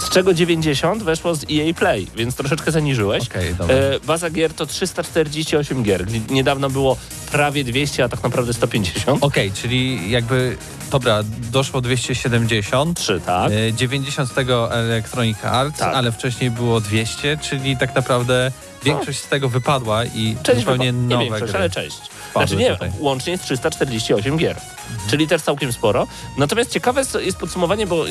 Z 0.00 0.08
czego 0.10 0.34
90 0.34 1.02
weszło 1.02 1.34
z 1.34 1.44
EA 1.44 1.74
Play, 1.74 2.06
więc 2.16 2.34
troszeczkę 2.36 2.72
zaniżyłeś. 2.72 3.24
Dobra. 3.58 3.74
E, 3.76 4.00
baza 4.00 4.30
gier 4.30 4.54
to 4.54 4.66
348 4.66 5.82
gier. 5.82 6.06
Niedawno 6.30 6.70
było 6.70 6.96
prawie 7.32 7.64
200, 7.64 8.04
a 8.04 8.08
tak 8.08 8.22
naprawdę 8.22 8.52
150. 8.52 9.22
Okej, 9.24 9.52
czyli 9.52 10.10
jakby, 10.10 10.56
dobra, 10.90 11.22
doszło 11.52 11.80
270. 11.80 12.98
3, 12.98 13.20
tak? 13.26 13.52
E, 13.52 13.72
90 13.72 14.30
z 14.30 14.34
tego 14.34 14.74
Electronic 14.74 15.44
Arts, 15.44 15.78
Tak. 15.78 15.94
ale 15.94 16.12
wcześniej 16.12 16.50
było 16.50 16.80
200, 16.80 17.38
czyli 17.42 17.76
tak 17.76 17.94
naprawdę 17.94 18.52
większość 18.84 19.18
z 19.18 19.28
tego 19.28 19.48
wypadła 19.48 20.04
i 20.04 20.36
Część 20.42 20.60
zupełnie 20.60 20.92
wypa- 20.92 20.96
nie 20.96 21.14
nowe 21.16 21.24
większość, 21.24 21.52
gry. 21.52 21.58
ale 21.60 21.70
część. 21.70 21.96
Znaczy 22.32 22.56
nie, 22.56 22.70
tutaj. 22.72 22.90
łącznie 22.98 23.32
jest 23.32 23.44
348 23.44 24.36
gier, 24.36 24.56
czyli 25.10 25.28
też 25.28 25.42
całkiem 25.42 25.72
sporo. 25.72 26.06
Natomiast 26.38 26.70
ciekawe 26.70 27.00
jest- 27.00 27.38
podsumowanie, 27.40 27.86
bo 27.86 28.04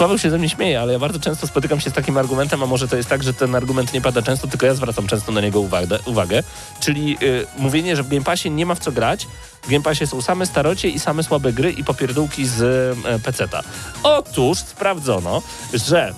Paweł 0.00 0.18
się 0.18 0.30
ze 0.30 0.38
mnie 0.38 0.48
śmieje, 0.48 0.80
ale 0.80 0.92
ja 0.92 0.98
bardzo 0.98 1.20
często 1.20 1.46
spotykam 1.46 1.80
się 1.80 1.90
z 1.90 1.92
takim 1.92 2.16
argumentem, 2.16 2.62
a 2.62 2.66
może 2.66 2.88
to 2.88 2.96
jest 2.96 3.08
tak, 3.08 3.22
że 3.22 3.34
ten 3.34 3.54
argument 3.54 3.92
nie 3.92 4.00
pada 4.00 4.22
często, 4.22 4.48
tylko 4.48 4.66
ja 4.66 4.74
zwracam 4.74 5.06
często 5.06 5.32
na 5.32 5.40
niego 5.40 5.60
uwagę, 5.60 5.98
uwagę 6.06 6.42
czyli 6.80 7.18
y, 7.22 7.46
mówienie, 7.58 7.96
że 7.96 8.02
w 8.02 8.08
Game 8.08 8.22
Passie 8.22 8.50
nie 8.50 8.66
ma 8.66 8.74
w 8.74 8.78
co 8.78 8.92
grać, 8.92 9.26
w 9.62 9.70
Game 9.70 9.82
Passie 9.82 10.06
są 10.06 10.22
same 10.22 10.46
starocie 10.46 10.88
i 10.88 10.98
same 10.98 11.22
słabe 11.22 11.52
gry 11.52 11.72
i 11.72 11.84
popierdółki 11.84 12.46
z 12.46 12.62
e, 13.04 13.18
peceta. 13.18 13.62
Otóż 14.02 14.58
sprawdzono, 14.58 15.42
że 15.74 16.14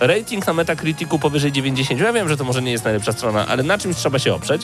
rating 0.00 0.46
na 0.46 0.52
Metacriticu 0.52 1.18
powyżej 1.18 1.52
90, 1.52 2.00
ja 2.00 2.12
wiem, 2.12 2.28
że 2.28 2.36
to 2.36 2.44
może 2.44 2.62
nie 2.62 2.72
jest 2.72 2.84
najlepsza 2.84 3.12
strona, 3.12 3.46
ale 3.46 3.62
na 3.62 3.78
czymś 3.78 3.96
trzeba 3.96 4.18
się 4.18 4.34
oprzeć. 4.34 4.62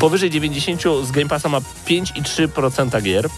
Powyżej 0.00 0.30
90 0.30 0.82
z 1.02 1.10
Game 1.10 1.28
Passa 1.28 1.48
ma 1.48 1.58
5,3% 1.86 3.02
gier. 3.02 3.28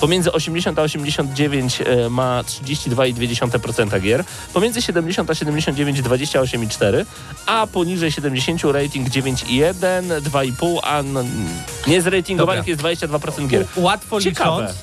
Pomiędzy 0.00 0.32
80 0.32 0.78
a 0.78 0.82
89 0.82 1.80
e, 1.80 2.08
ma 2.10 2.42
32,2% 2.42 4.00
gier. 4.00 4.24
Pomiędzy 4.54 4.82
70 4.82 5.30
a 5.30 5.34
79 5.34 6.02
28,4, 6.02 7.04
a 7.46 7.66
poniżej 7.66 8.12
70 8.12 8.64
rating 8.64 9.08
9,1, 9.08 9.74
2,5, 10.20 10.78
a 10.82 11.02
no, 11.02 11.20
jest 11.86 12.06
22% 12.08 13.48
gier. 13.48 13.66
U- 13.76 13.82
Łatwo 13.82 14.20
Ciekawe. 14.20 14.62
licząc, 14.62 14.78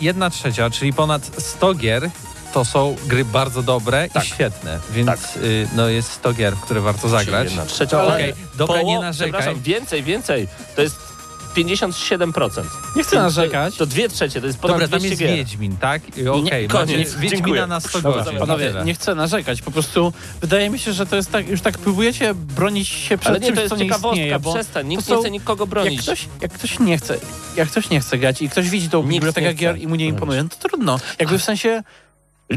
jedna 0.00 0.30
trzecia, 0.30 0.70
czyli 0.70 0.92
ponad 0.92 1.30
100 1.38 1.74
gier 1.74 2.10
to 2.52 2.64
są 2.64 2.96
gry 3.06 3.24
bardzo 3.24 3.62
dobre 3.62 4.08
Tak. 4.12 4.24
i 4.24 4.26
świetne, 4.28 4.78
więc 4.90 5.06
Tak. 5.06 5.18
y, 5.42 5.68
no 5.76 5.88
jest 5.88 6.12
100 6.12 6.32
gier, 6.32 6.54
które 6.56 6.80
warto 6.80 7.08
zagrać. 7.08 7.48
Trzecia, 7.66 8.00
ale 8.00 8.32
dobra, 8.56 8.76
poło- 8.80 8.86
nie 8.86 8.98
narzekaj. 9.00 9.56
Więcej, 9.56 10.02
więcej. 10.02 10.48
To 10.76 10.82
jest 10.82 11.11
57%. 11.56 12.62
Nie 12.96 13.02
chcę 13.02 13.16
narzekać. 13.16 13.76
To 13.76 13.86
dwie 13.86 14.08
trzecie, 14.08 14.40
to 14.40 14.46
jest 14.46 14.58
ponad 14.58 14.74
Dobra, 14.76 14.88
tam 14.88 14.98
200 14.98 15.08
jest 15.08 15.20
gier. 15.20 15.36
Wiedźmin, 15.36 15.76
tak? 15.76 16.02
Okej, 16.32 16.68
macie 16.68 17.04
Wiedźmina 17.18 17.66
na 17.66 17.80
100 17.80 18.00
Dobra, 18.00 18.24
godzin. 18.24 18.38
Panowie, 18.38 18.74
nie 18.84 18.94
chcę 18.94 19.14
narzekać, 19.14 19.62
po 19.62 19.70
prostu 19.70 20.12
wydaje 20.40 20.70
mi 20.70 20.78
się, 20.78 20.92
że 20.92 21.06
to 21.06 21.16
jest 21.16 21.30
tak, 21.32 21.48
już 21.48 21.60
tak 21.60 21.78
próbujecie 21.78 22.34
bronić 22.34 22.88
się 22.88 23.18
przed 23.18 23.30
Ale 23.30 23.40
nie, 23.40 23.46
czymś, 23.46 23.56
to 23.56 23.62
jest 23.62 23.70
co 23.74 23.76
nie 23.76 23.84
ciekawostka, 23.84 24.10
istnieje, 24.16 24.38
bo 24.38 24.54
przestań, 24.54 24.86
nikt 24.88 25.06
to 25.06 25.10
nie 25.12 25.16
są- 25.16 25.22
chce 25.22 25.30
nikogo 25.30 25.62
jak 25.64 25.70
bronić. 25.70 26.02
ktoś, 26.02 26.28
jak 26.40 26.52
ktoś 26.52 26.78
nie 26.78 26.98
chce, 26.98 27.16
jak 27.56 27.68
ktoś 27.70 27.90
nie 27.90 28.00
chce 28.00 28.18
grać 28.18 28.42
i 28.42 28.48
ktoś 28.48 28.70
widzi 28.70 28.88
tą 28.88 29.02
bibliotekę 29.02 29.54
gier 29.54 29.78
i 29.78 29.86
mu 29.86 29.94
nie 29.94 30.06
imponuje, 30.06 30.42
no 30.42 30.48
to 30.48 30.68
trudno. 30.68 31.00
Jakby 31.18 31.38
w 31.38 31.44
sensie, 31.44 31.82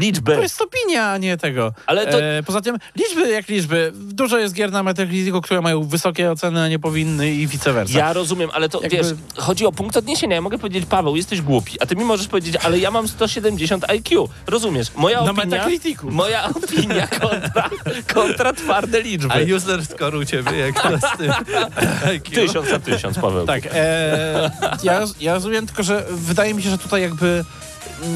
Liczby. 0.06 0.36
jest 0.42 0.62
opinia, 0.62 1.10
a 1.10 1.18
nie 1.18 1.36
tego. 1.36 1.72
Ale 1.86 2.06
to- 2.06 2.22
E, 2.22 2.42
poza 2.42 2.60
tym, 2.60 2.76
liczby 2.96 3.30
jak 3.30 3.48
liczby. 3.48 3.92
Dużo 3.94 4.38
jest 4.38 4.54
gier 4.54 4.72
na 4.72 4.82
Metacriticu, 4.82 5.40
które 5.42 5.60
mają 5.60 5.82
wysokie 5.82 6.30
oceny, 6.30 6.60
a 6.62 6.68
nie 6.68 6.78
powinny 6.78 7.30
i 7.34 7.46
vice 7.46 7.72
versa. 7.72 7.98
Ja 7.98 8.12
rozumiem, 8.12 8.50
ale 8.52 8.68
to 8.68 8.80
Jakby- 8.82 8.96
wiesz, 8.96 9.06
chodzi 9.36 9.66
o 9.66 9.72
punkt 9.72 9.96
odniesienia. 9.96 10.34
Ja 10.34 10.40
mogę 10.42 10.58
powiedzieć, 10.58 10.86
Paweł, 10.86 11.16
jesteś 11.16 11.40
głupi, 11.42 11.72
a 11.80 11.86
ty 11.86 11.96
mi 11.96 12.04
możesz 12.04 12.26
powiedzieć, 12.28 12.56
ale 12.56 12.78
ja 12.78 12.90
mam 12.90 13.08
170 13.08 13.84
IQ. 13.90 14.28
Rozumiesz? 14.46 14.88
Moja 14.96 15.22
Na 15.22 15.30
opinia. 15.30 15.44
Metacriticu. 15.46 16.10
Moja 16.10 16.48
opinia 16.64 17.06
kontra, 17.06 17.70
kontra 18.14 18.52
twarde 18.52 18.98
A 18.98 19.00
liczby. 19.00 19.54
user 19.56 19.86
score 19.86 20.18
u 20.18 20.24
ciebie, 20.24 20.58
jak 20.58 20.82
to 20.82 20.88
z 20.98 21.18
tym 21.18 21.32
IQ? 22.12 22.34
Tysiąc 22.34 22.70
na 22.70 22.78
tysiąc, 22.78 23.18
Paweł. 23.18 23.46
Tak, 23.46 23.62
e, 23.72 24.50
ja, 24.82 25.04
ja 25.20 25.34
rozumiem, 25.34 25.66
tylko 25.66 25.82
że 25.82 26.06
wydaje 26.10 26.54
mi 26.54 26.62
się, 26.62 26.70
że 26.70 26.78
tutaj 26.78 27.02
jakby 27.02 27.44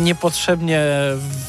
niepotrzebnie 0.01 0.81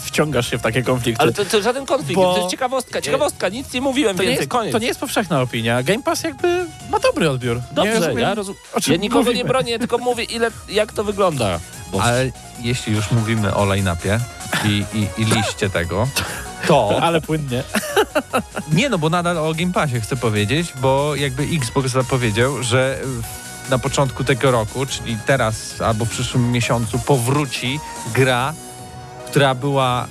wciągasz 0.03 0.49
się 0.49 0.57
w 0.57 0.61
takie 0.61 0.83
konflikty. 0.83 1.21
Ale 1.23 1.33
to, 1.33 1.45
to 1.45 1.61
żaden 1.61 1.85
konflikt, 1.85 2.15
Bo- 2.15 2.33
to 2.33 2.37
jest 2.37 2.51
ciekawostka, 2.51 3.01
ciekawostka, 3.01 3.49
nic 3.49 3.73
nie 3.73 3.81
mówiłem 3.81 4.17
to 4.17 4.23
nie, 4.23 4.29
więcej, 4.29 4.41
jest, 4.41 4.51
koniec. 4.51 4.71
to 4.71 4.79
nie 4.79 4.87
jest 4.87 4.99
powszechna 4.99 5.41
opinia. 5.41 5.83
Game 5.83 6.03
Pass 6.03 6.23
jakby 6.23 6.65
ma 6.89 6.99
dobry 6.99 7.29
odbiór. 7.29 7.57
Nie 7.57 7.63
Dobrze, 7.71 7.93
rozumiem, 7.93 8.19
ja 8.19 8.35
rozumiem. 8.35 8.61
Ja 8.87 8.95
nikogo 8.95 9.19
mówimy. 9.19 9.37
nie 9.37 9.45
bronię, 9.45 9.79
tylko 9.79 9.97
mówię, 9.97 10.23
ile, 10.23 10.51
jak 10.69 10.93
to 10.93 11.03
wygląda. 11.03 11.59
Bo 11.91 12.03
Ale 12.03 12.31
jeśli 12.61 12.93
już 12.93 13.11
mówimy 13.11 13.55
o 13.55 13.65
line-upie 13.65 14.19
i, 14.65 14.85
i, 14.93 15.21
i 15.21 15.25
liście 15.25 15.69
tego, 15.69 16.07
to... 16.67 16.89
Ale 17.01 17.21
płynnie. 17.21 17.63
Nie, 18.73 18.89
no 18.89 18.97
bo 18.97 19.09
nadal 19.09 19.37
o 19.37 19.53
Game 19.53 19.73
Passie 19.73 20.01
chcę 20.01 20.15
powiedzieć, 20.15 20.73
bo 20.81 21.15
jakby 21.15 21.43
Xbox 21.43 21.91
zapowiedział, 21.91 22.63
że 22.63 22.99
na 23.71 23.79
początku 23.79 24.23
tego 24.23 24.51
roku, 24.51 24.85
czyli 24.85 25.17
teraz 25.25 25.81
albo 25.81 26.05
w 26.05 26.09
przyszłym 26.09 26.51
miesiącu 26.51 26.99
powróci 26.99 27.79
gra, 28.13 28.53
która 29.27 29.55
była 29.55 30.07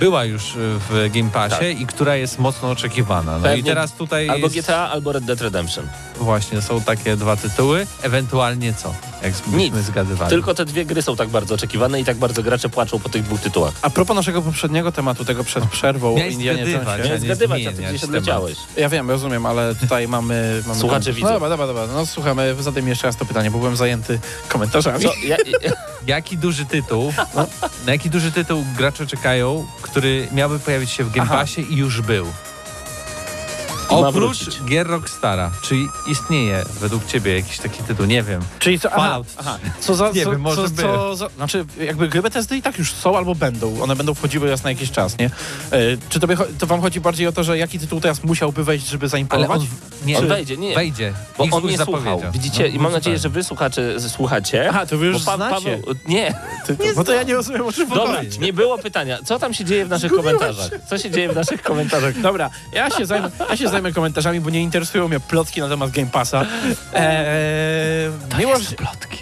była 0.00 0.24
już 0.24 0.52
w 0.56 1.10
Game 1.14 1.30
Passie 1.30 1.82
i 1.82 1.86
która 1.86 2.16
jest 2.16 2.38
mocno 2.38 2.70
oczekiwana. 2.70 3.32
No 3.32 3.38
i 3.38 3.42
Tak. 3.42 3.50
Pewnie 3.50 3.70
teraz 3.70 3.92
tutaj 3.92 4.28
Albo 4.28 4.46
jest, 4.46 4.58
GTA, 4.58 4.90
albo 4.90 5.12
Red 5.12 5.24
Dead 5.24 5.40
Redemption. 5.40 5.88
Właśnie 6.20 6.62
są 6.62 6.80
takie 6.80 7.16
dwa 7.16 7.36
tytuły, 7.36 7.86
ewentualnie 8.02 8.74
co? 8.74 8.94
Jak 9.22 9.46
Nic. 9.46 9.54
byśmy 9.54 9.82
zgadywali. 9.82 10.30
Tylko 10.30 10.54
te 10.54 10.64
dwie 10.64 10.84
gry 10.84 11.02
są 11.02 11.16
tak 11.16 11.28
bardzo 11.28 11.54
oczekiwane 11.54 12.00
i 12.00 12.04
tak 12.04 12.16
bardzo 12.16 12.42
gracze 12.42 12.68
płaczą 12.68 12.98
po 12.98 13.08
tych 13.08 13.22
dwóch 13.22 13.40
tytułach. 13.40 13.72
A 13.82 13.90
propos 13.90 14.16
naszego 14.16 14.42
poprzedniego 14.42 14.92
tematu, 14.92 15.24
tego 15.24 15.44
przed 15.44 15.64
przerwą 15.64 16.14
o 16.14 16.16
Miałeś 16.16 16.34
Indianie 16.34 16.66
zgadywać, 16.66 16.98
Jonesie. 16.98 17.12
nie 17.12 17.20
zgadywać, 17.20 17.66
a 17.66 17.70
ty 17.72 17.76
gdzieś 17.76 18.00
temat. 18.00 18.04
odleciałeś. 18.04 18.56
Ja 18.76 18.88
wiem, 18.88 19.10
rozumiem, 19.10 19.46
ale 19.46 19.74
tutaj 19.74 20.08
mamy... 20.08 20.62
mamy 20.66 20.80
Słuchacze 20.80 21.12
widzą. 21.12 21.26
No 21.26 21.32
dobra, 21.32 21.48
dobra, 21.48 21.66
dobra. 21.66 21.86
No 21.86 22.06
słuchamy, 22.06 22.56
zadajmy 22.60 22.88
jeszcze 22.88 23.06
raz 23.06 23.16
to 23.16 23.24
pytanie, 23.24 23.50
bo 23.50 23.58
byłem 23.58 23.76
zajęty 23.76 24.18
komentarzami. 24.48 25.04
Co, 25.04 25.12
ja, 25.26 25.36
Jaki 26.06 26.38
duży 26.38 26.64
tytuł, 26.64 27.12
na 27.86 27.92
jaki 27.92 28.10
duży 28.10 28.32
tytuł 28.32 28.64
gracze 28.76 29.06
czekają, 29.06 29.66
który 29.82 30.28
miałby 30.32 30.58
pojawić 30.58 30.90
się 30.90 31.04
w 31.04 31.10
Game 31.12 31.26
Aha. 31.30 31.36
Passie 31.36 31.72
i 31.72 31.76
już 31.76 32.00
był? 32.00 32.26
Oprócz 33.88 34.14
wrócić. 34.44 34.62
gier 34.64 34.86
Rockstara, 34.86 35.50
czy 35.62 35.74
istnieje 36.06 36.64
według 36.80 37.06
ciebie 37.06 37.36
jakiś 37.36 37.58
taki 37.58 37.82
tytuł? 37.82 38.06
Nie 38.06 38.22
wiem. 38.22 38.40
Czyli 38.58 38.80
co, 38.80 38.88
aha, 38.92 38.96
Fallout. 39.00 39.26
aha, 39.36 39.58
co 39.80 39.94
za, 39.94 40.10
Nie 40.10 40.24
co, 40.24 40.30
wiem, 40.30 40.40
może 40.40 40.62
co, 40.64 40.70
by. 40.70 40.82
co 40.82 41.16
za, 41.16 41.28
znaczy 41.28 41.64
jakby 41.80 42.08
gry 42.08 42.22
Bethesdy 42.22 42.56
i 42.56 42.62
tak 42.62 42.78
już 42.78 42.92
są 42.92 43.16
albo 43.16 43.34
będą, 43.34 43.82
one 43.82 43.96
będą 43.96 44.14
wchodziły 44.14 44.50
raz 44.50 44.64
na 44.64 44.70
jakiś 44.70 44.90
czas, 44.90 45.18
nie? 45.18 45.26
E, 45.26 45.78
czy 46.08 46.20
tobie, 46.20 46.36
to 46.58 46.66
wam 46.66 46.80
chodzi 46.80 47.00
bardziej 47.00 47.26
o 47.26 47.32
to, 47.32 47.44
że 47.44 47.58
jaki 47.58 47.78
tytuł 47.78 48.00
teraz 48.00 48.24
musiałby 48.24 48.64
wejść, 48.64 48.86
żeby 48.88 49.04
Ale 49.04 49.08
zaimponować? 49.10 49.60
on, 49.60 49.66
nie, 50.06 50.18
On 50.18 50.28
wejdzie, 50.28 50.56
nie. 50.56 50.74
wejdzie. 50.74 51.12
Bo 51.38 51.44
on 51.56 51.66
nie 51.66 51.78
słuchał. 51.78 52.22
Widzicie? 52.32 52.62
No, 52.62 52.68
I 52.68 52.78
mam 52.78 52.92
nadzieję, 52.92 53.18
że 53.18 53.28
wy 53.28 53.44
słuchacze 53.44 54.00
słuchacie. 54.00 54.66
Aha, 54.70 54.86
to 54.86 54.98
wy 54.98 55.06
już 55.06 55.22
pa- 55.24 55.36
znacie. 55.36 55.54
Paweł, 55.54 55.82
nie, 56.08 56.34
Ty, 56.66 56.76
no 56.96 57.04
to 57.04 57.12
ja 57.12 57.22
nie 57.22 57.34
rozumiem, 57.34 57.66
o 57.66 57.72
czym 57.72 57.88
dobra, 57.88 58.18
mówisz. 58.22 58.38
nie 58.38 58.52
było 58.52 58.78
pytania. 58.78 59.18
Co 59.24 59.38
tam 59.38 59.54
się 59.54 59.64
dzieje 59.64 59.86
w 59.86 59.88
naszych 59.88 60.12
komentarzach? 60.12 60.70
Co 60.90 60.98
się 60.98 61.10
dzieje 61.10 61.28
w 61.32 61.34
naszych 61.34 61.62
komentarzach? 61.62 62.20
Dobra, 62.20 62.50
ja 62.72 62.90
się, 62.90 63.06
zajmę, 63.06 63.30
ja 63.50 63.56
się 63.56 63.68
zajmę 63.68 63.75
komentarzami, 63.94 64.40
bo 64.40 64.50
nie 64.50 64.62
interesują 64.62 65.08
mnie 65.08 65.20
plotki 65.20 65.60
na 65.60 65.68
temat 65.68 65.90
Game 65.90 66.10
Passa. 66.10 66.46
Eee, 66.94 68.10
Miłosz, 68.38 68.62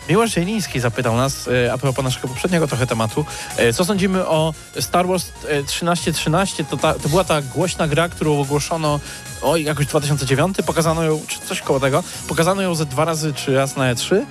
Miłosz 0.08 0.30
Zieliński 0.30 0.80
zapytał 0.80 1.16
nas, 1.16 1.48
e, 1.48 1.72
a 1.72 1.78
propos 1.78 2.04
naszego 2.04 2.28
poprzedniego 2.28 2.66
trochę 2.66 2.86
tematu, 2.86 3.24
e, 3.56 3.72
co 3.72 3.84
sądzimy 3.84 4.26
o 4.26 4.54
Star 4.80 5.06
Wars 5.06 5.28
e, 5.48 5.62
1313? 5.62 6.64
To, 6.64 6.76
ta, 6.76 6.94
to 6.94 7.08
była 7.08 7.24
ta 7.24 7.42
głośna 7.42 7.88
gra, 7.88 8.08
którą 8.08 8.40
ogłoszono 8.40 9.00
oj, 9.42 9.64
jakoś 9.64 9.86
2009, 9.86 10.56
pokazano 10.66 11.02
ją, 11.02 11.20
czy 11.28 11.40
coś 11.40 11.60
koło 11.60 11.80
tego, 11.80 12.02
pokazano 12.28 12.62
ją 12.62 12.74
ze 12.74 12.86
dwa 12.86 13.04
razy, 13.04 13.34
czy 13.34 13.54
raz 13.54 13.76
na 13.76 13.94
E3 13.94 14.22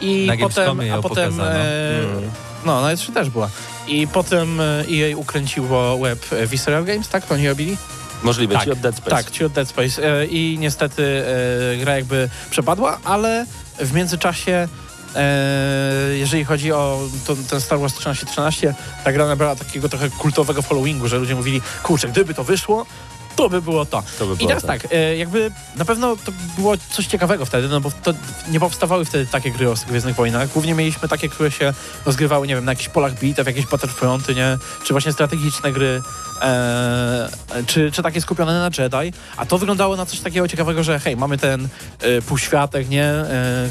i 0.00 0.26
Na 0.26 0.36
potem, 0.36 0.80
a 0.92 1.02
potem 1.02 1.40
e, 1.40 2.00
no, 2.64 2.80
na 2.80 2.94
E3 2.94 3.12
też 3.12 3.30
była. 3.30 3.48
I 3.88 4.08
potem 4.08 4.60
e, 4.60 4.64
EA 4.64 5.16
ukręciło 5.16 5.98
web 5.98 6.32
e, 6.32 6.46
Visceral 6.46 6.84
Games, 6.84 7.08
tak? 7.08 7.26
To 7.26 7.34
oni 7.34 7.48
robili? 7.48 7.76
Możliwe, 8.22 8.54
Tak, 8.54 8.64
ci 8.64 8.70
od 8.70 8.78
Dead 8.78 8.96
Space. 8.96 9.10
Tak, 9.10 9.30
ci 9.30 9.44
od 9.44 9.52
Dead 9.52 9.68
Space. 9.68 10.20
E, 10.20 10.26
I 10.26 10.58
niestety 10.60 11.24
e, 11.72 11.76
gra 11.76 11.96
jakby 11.96 12.28
przepadła, 12.50 12.98
ale 13.04 13.46
w 13.78 13.92
międzyczasie, 13.92 14.68
e, 15.16 15.28
jeżeli 16.12 16.44
chodzi 16.44 16.72
o 16.72 17.00
to, 17.26 17.36
ten 17.50 17.60
Star 17.60 17.78
Wars 17.78 17.94
1313, 17.94 18.74
ta 19.04 19.12
gra 19.12 19.26
nabrała 19.26 19.56
takiego 19.56 19.88
trochę 19.88 20.10
kultowego 20.10 20.62
followingu, 20.62 21.08
że 21.08 21.18
ludzie 21.18 21.34
mówili, 21.34 21.60
kurczę, 21.82 22.08
gdyby 22.08 22.34
to 22.34 22.44
wyszło, 22.44 22.86
to 23.36 23.48
by 23.48 23.62
było 23.62 23.86
to. 23.86 24.02
To 24.18 24.26
by 24.26 24.34
I 24.34 24.36
było 24.36 24.48
teraz 24.48 24.62
tak. 24.62 24.82
tak, 24.82 24.90
jakby 25.18 25.50
na 25.76 25.84
pewno 25.84 26.16
to 26.16 26.32
było 26.56 26.74
coś 26.90 27.06
ciekawego 27.06 27.46
wtedy, 27.46 27.68
no 27.68 27.80
bo 27.80 27.90
to 28.02 28.14
nie 28.48 28.60
powstawały 28.60 29.04
wtedy 29.04 29.26
takie 29.26 29.50
gry 29.50 29.70
o 29.70 29.74
Gwiezdnych 29.88 30.16
Wojnach. 30.16 30.48
Głównie 30.48 30.74
mieliśmy 30.74 31.08
takie, 31.08 31.28
które 31.28 31.50
się 31.50 31.72
rozgrywały, 32.06 32.46
nie 32.46 32.54
wiem, 32.54 32.64
na 32.64 32.72
jakichś 32.72 32.88
polach 32.88 33.18
bitew, 33.18 33.46
jakieś 33.46 33.66
Battlefronty, 33.66 34.34
nie? 34.34 34.58
Czy 34.84 34.94
właśnie 34.94 35.12
strategiczne 35.12 35.72
gry, 35.72 36.02
e, 36.42 37.28
czy, 37.66 37.92
czy 37.92 38.02
takie 38.02 38.20
skupione 38.20 38.52
na 38.52 38.70
Jedi. 38.78 39.18
A 39.36 39.46
to 39.46 39.58
wyglądało 39.58 39.96
na 39.96 40.06
coś 40.06 40.20
takiego 40.20 40.48
ciekawego, 40.48 40.82
że 40.82 40.98
hej, 40.98 41.16
mamy 41.16 41.38
ten 41.38 41.68
e, 42.00 42.22
półświatek, 42.22 42.88
nie? 42.88 43.04
E, 43.04 43.68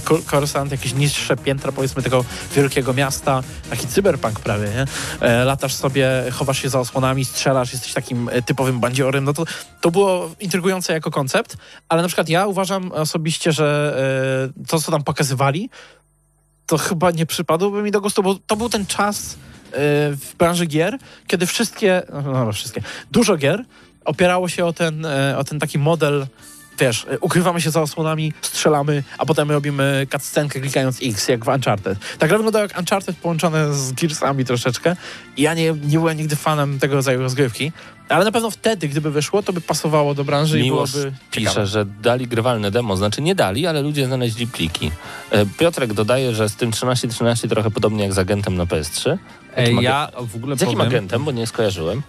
jakieś 0.71 0.93
niższe 0.93 1.37
piętra, 1.37 1.71
powiedzmy, 1.71 2.03
tego 2.03 2.25
wielkiego 2.55 2.93
miasta. 2.93 3.43
Taki 3.69 3.87
cyberpunk 3.87 4.39
prawie, 4.39 4.67
nie? 4.69 4.85
E, 5.27 5.45
latasz 5.45 5.73
sobie, 5.73 6.09
chowasz 6.31 6.61
się 6.61 6.69
za 6.69 6.79
osłonami, 6.79 7.25
strzelasz, 7.25 7.73
jesteś 7.73 7.93
takim 7.93 8.29
e, 8.29 8.41
typowym 8.41 8.79
bandziorem. 8.79 9.23
No 9.23 9.33
to, 9.33 9.45
to 9.81 9.91
było 9.91 10.31
intrygujące 10.39 10.93
jako 10.93 11.11
koncept, 11.11 11.57
ale 11.89 12.01
na 12.01 12.07
przykład 12.07 12.29
ja 12.29 12.47
uważam 12.47 12.91
osobiście, 12.91 13.51
że 13.51 13.97
e, 14.59 14.67
to, 14.67 14.79
co 14.79 14.91
tam 14.91 15.03
pokazywali, 15.03 15.69
to 16.65 16.77
chyba 16.77 17.11
nie 17.11 17.25
przypadłoby 17.25 17.83
mi 17.83 17.91
do 17.91 18.01
gustu, 18.01 18.23
bo 18.23 18.35
to 18.47 18.55
był 18.55 18.69
ten 18.69 18.85
czas 18.85 19.35
w 19.73 20.35
branży 20.37 20.65
gier, 20.65 20.97
kiedy 21.27 21.45
wszystkie, 21.45 22.01
no 22.13 22.21
dobra, 22.21 22.51
wszystkie, 22.51 22.81
dużo 23.11 23.37
gier 23.37 23.65
opierało 24.05 24.49
się 24.49 24.65
o 24.65 24.73
ten, 24.73 25.05
e, 25.05 25.37
o 25.37 25.43
ten 25.43 25.59
taki 25.59 25.79
model, 25.79 26.27
wiesz, 26.79 27.05
e, 27.09 27.19
ukrywamy 27.19 27.61
się 27.61 27.71
za 27.71 27.81
osłonami, 27.81 28.33
strzelamy, 28.41 29.03
a 29.17 29.25
potem 29.25 29.51
robimy 29.51 30.07
cutscenkę 30.11 30.59
klikając 30.59 30.97
X, 31.03 31.27
jak 31.27 31.45
w 31.45 31.47
Uncharted. 31.47 31.97
Ta 32.19 32.27
gra 32.27 32.37
wyglądała 32.37 32.63
jak 32.63 32.77
Uncharted 32.79 33.17
połączone 33.17 33.73
z 33.73 33.91
Gearsami 33.91 34.45
troszeczkę 34.45 34.95
ja 35.37 35.53
nie, 35.53 35.73
nie 35.83 35.99
byłem 35.99 36.17
nigdy 36.17 36.35
fanem 36.35 36.79
tego 36.79 36.95
rodzaju 36.95 37.21
rozgrywki, 37.21 37.71
ale 38.09 38.25
na 38.25 38.31
pewno 38.31 38.51
wtedy, 38.51 38.87
gdyby 38.87 39.11
wyszło, 39.11 39.43
to 39.43 39.53
by 39.53 39.61
pasowało 39.61 40.13
do 40.13 40.23
branży 40.23 40.59
Miłosz 40.59 40.89
i 40.89 40.93
byłoby 40.93 41.17
pisze, 41.31 41.49
ciekawe. 41.49 41.67
że 41.67 41.85
dali 41.85 42.27
grywalne 42.27 42.71
demo, 42.71 42.97
znaczy 42.97 43.21
nie 43.21 43.35
dali, 43.35 43.67
ale 43.67 43.81
ludzie 43.81 44.05
znaleźli 44.05 44.47
pliki. 44.47 44.91
E, 45.31 45.45
Piotrek 45.45 45.93
dodaje, 45.93 46.35
że 46.35 46.49
z 46.49 46.55
tym 46.55 46.71
1313 46.71 47.47
trochę 47.47 47.71
podobnie 47.71 48.03
jak 48.03 48.13
z 48.13 48.19
agentem 48.19 48.55
na 48.55 48.65
PS3. 48.65 49.17
Ej, 49.55 49.75
ja 49.81 50.09
w 50.21 50.35
ogóle 50.35 50.57
Z 50.57 50.61
jakim 50.61 50.77
powiem, 50.77 50.91
agentem, 50.91 51.23
bo 51.23 51.31
nie 51.31 51.47
skojarzyłem. 51.47 52.03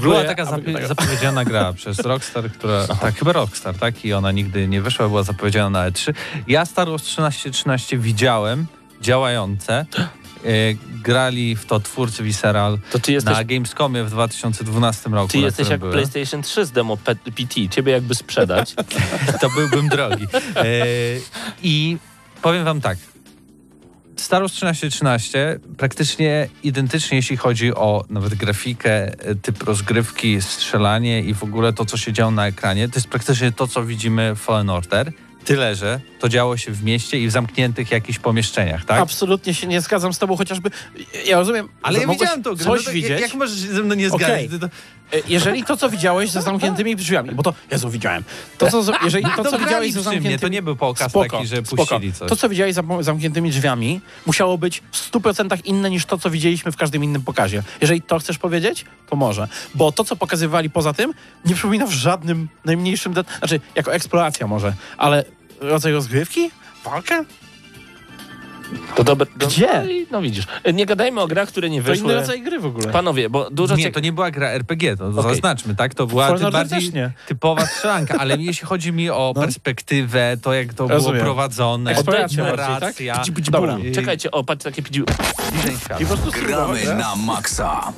Była 0.00 0.24
taka 0.24 0.44
zapo- 0.44 0.72
tak. 0.72 0.86
zapowiedziana 0.86 1.44
gra 1.44 1.72
przez 1.76 1.98
Rockstar, 1.98 2.50
która. 2.50 2.86
Tak, 2.86 3.18
chyba 3.18 3.32
Rockstar, 3.32 3.74
tak? 3.74 4.04
I 4.04 4.12
ona 4.12 4.32
nigdy 4.32 4.68
nie 4.68 4.82
wyszła, 4.82 5.08
była 5.08 5.22
zapowiedziana 5.22 5.70
na 5.70 5.90
E3. 5.90 6.14
Ja 6.48 6.64
Star 6.64 6.88
Wars 6.88 7.02
1313 7.02 7.98
widziałem 7.98 8.66
działające. 9.00 9.86
E, 10.44 10.48
grali 11.02 11.56
w 11.56 11.66
to 11.66 11.80
twórcy 11.80 12.22
Visceral 12.22 12.78
To 12.90 13.00
czy 13.00 13.12
jesteś, 13.12 13.36
na 13.36 13.44
Gamescomie 13.44 14.04
w 14.04 14.10
2012 14.10 15.10
roku. 15.10 15.28
ty 15.28 15.38
jesteś 15.38 15.68
jak 15.68 15.80
byłem. 15.80 15.92
PlayStation 15.92 16.42
3 16.42 16.64
z 16.66 16.70
demo 16.72 16.96
PT, 16.96 17.68
ciebie 17.70 17.92
jakby 17.92 18.14
sprzedać. 18.14 18.74
to 19.40 19.50
byłbym 19.50 19.88
drogi. 19.88 20.26
E, 20.56 20.64
I 21.62 21.96
powiem 22.42 22.64
wam 22.64 22.80
tak. 22.80 22.98
Star 24.20 24.40
Wars 24.42 24.52
1313 24.52 25.60
praktycznie 25.76 26.48
identycznie, 26.62 27.16
jeśli 27.16 27.36
chodzi 27.36 27.74
o 27.74 28.04
nawet 28.10 28.34
grafikę, 28.34 28.92
e, 28.92 29.34
typ 29.34 29.62
rozgrywki, 29.62 30.42
strzelanie 30.42 31.22
i 31.22 31.34
w 31.34 31.42
ogóle 31.42 31.72
to, 31.72 31.84
co 31.84 31.96
się 31.96 32.12
działo 32.12 32.30
na 32.30 32.46
ekranie, 32.46 32.88
to 32.88 32.94
jest 32.94 33.08
praktycznie 33.08 33.52
to, 33.52 33.66
co 33.66 33.84
widzimy 33.84 34.34
w 34.34 34.38
Fallen 34.38 34.70
Order. 34.70 35.12
Tyle, 35.44 35.74
że 35.74 36.00
to 36.18 36.28
działo 36.28 36.56
się 36.56 36.72
w 36.72 36.84
mieście 36.84 37.20
i 37.20 37.28
w 37.28 37.30
zamkniętych 37.30 37.90
jakichś 37.90 38.18
pomieszczeniach, 38.18 38.84
tak? 38.84 39.00
Absolutnie 39.00 39.54
się 39.54 39.66
nie 39.66 39.80
zgadzam 39.80 40.12
z 40.14 40.18
tobą, 40.18 40.36
chociażby 40.36 40.70
ja 41.26 41.38
rozumiem, 41.38 41.68
Ale 41.82 42.00
ja 42.00 42.06
widziałem 42.06 42.42
to 42.42 42.56
coś 42.56 42.66
no 42.66 42.76
to 42.76 42.90
widzieć. 42.90 43.20
Jak, 43.20 43.34
możesz 43.34 43.60
się 43.60 43.74
ze 43.74 43.82
mną 43.82 43.94
nie 43.94 44.10
zgadzać? 44.10 44.50
Ty 44.50 44.58
To, 44.58 44.68
E, 45.12 45.16
Jeżeli 45.28 45.64
to, 45.64 45.76
co 45.76 45.90
widziałeś 45.90 46.30
ze 46.30 46.42
zamkniętymi 46.42 46.96
drzwiami, 46.96 47.30
bo 47.34 47.42
to, 47.42 47.54
Jezu, 47.70 47.90
widziałem. 47.90 48.24
To, 48.58 48.70
co, 48.70 48.92
jeżeli 49.04 49.26
to, 49.36 49.44
co 49.44 49.58
widziałeś 49.58 49.92
ze 49.92 50.00
przy 50.00 50.08
mnie, 50.08 50.14
zamkniętymi... 50.14 50.38
to 50.38 50.48
nie 50.48 50.62
był 50.62 50.76
pokaz 50.76 51.10
Spoko, 51.10 51.36
taki, 51.36 51.46
że 51.46 51.56
spoko. 51.56 51.86
puścili 51.86 52.12
coś. 52.12 52.28
To, 52.28 52.36
co 52.36 52.48
widziałeś 52.48 52.74
za 52.74 52.82
zamkniętymi 53.00 53.50
drzwiami, 53.50 54.00
musiało 54.26 54.58
być 54.58 54.82
w 54.92 55.10
100% 55.12 55.58
inne 55.64 55.90
niż 55.90 56.06
to, 56.06 56.18
co 56.18 56.30
widzieliśmy 56.30 56.72
w 56.72 56.76
każdym 56.76 57.04
innym 57.04 57.22
pokazie. 57.22 57.62
Jeżeli 57.80 58.02
to 58.02 58.18
chcesz 58.18 58.38
powiedzieć, 58.38 58.84
to 59.10 59.16
może. 59.16 59.48
Bo 59.74 59.92
to, 59.92 60.04
co 60.04 60.16
pokazywali 60.16 60.70
poza 60.70 60.92
tym, 60.92 61.14
nie 61.44 61.54
przypomina 61.54 61.86
w 61.86 61.92
żadnym 61.92 62.48
najmniejszym... 62.64 63.14
Znaczy, 63.38 63.60
jako 63.74 63.92
eksploracja 63.92 64.46
może, 64.46 64.74
ale 64.98 65.24
rodzaj 65.60 65.92
rozgrywki? 65.92 66.50
Walkę? 66.84 67.24
To 68.96 69.04
dobre, 69.04 69.26
do, 69.36 69.46
Gdzie? 69.46 69.66
No, 69.66 69.88
no 70.10 70.22
widzisz. 70.22 70.44
Nie 70.74 70.86
gadajmy 70.86 71.20
o 71.20 71.26
grach, 71.26 71.48
które 71.48 71.70
nie 71.70 71.82
To 71.82 71.88
inny 71.88 71.96
wyszły. 71.96 72.14
rodzaj 72.14 72.42
gry 72.42 72.58
w 72.60 72.66
ogóle. 72.66 72.88
Panowie, 72.88 73.30
bo 73.30 73.50
dużo 73.50 73.76
Nie, 73.76 73.84
ciek- 73.84 73.94
to 73.94 74.00
nie 74.00 74.12
była 74.12 74.30
gra 74.30 74.48
RPG, 74.48 74.96
to, 74.96 75.06
Okej. 75.08 75.22
zaznaczmy, 75.22 75.74
tak? 75.74 75.94
To 75.94 76.06
była 76.06 76.24
Fallen 76.26 76.40
ty 76.40 76.46
Order 76.46 76.60
bardziej 76.68 76.92
typowa 77.26 77.66
strzelanka, 77.66 78.18
ale 78.18 78.36
jeśli 78.40 78.66
chodzi 78.66 78.92
mi 78.92 79.10
o 79.10 79.32
No. 79.36 79.42
perspektywę, 79.42 80.36
to 80.42 80.52
jak 80.54 80.74
to 80.74 80.88
Rozumiem. 80.88 81.12
było 81.14 81.24
prowadzone, 81.24 81.90
Eksploracja 81.90 82.44
bardziej, 82.44 82.66
tak? 82.66 82.68
narracja, 82.80 83.22
pidzi, 83.34 83.50
Dobra. 83.50 83.76
Czekajcie, 83.94 84.30
o, 84.30 84.44
patrz, 84.44 84.64
takie 84.64 84.82
pidzi... 84.82 85.02
bliżej 85.52 85.76
świata. 85.78 86.02
I 86.02 86.06
po 86.06 86.16
prostu 86.16 86.40
Gramy 86.46 86.94
na 86.94 87.16
maksa. 87.16 87.92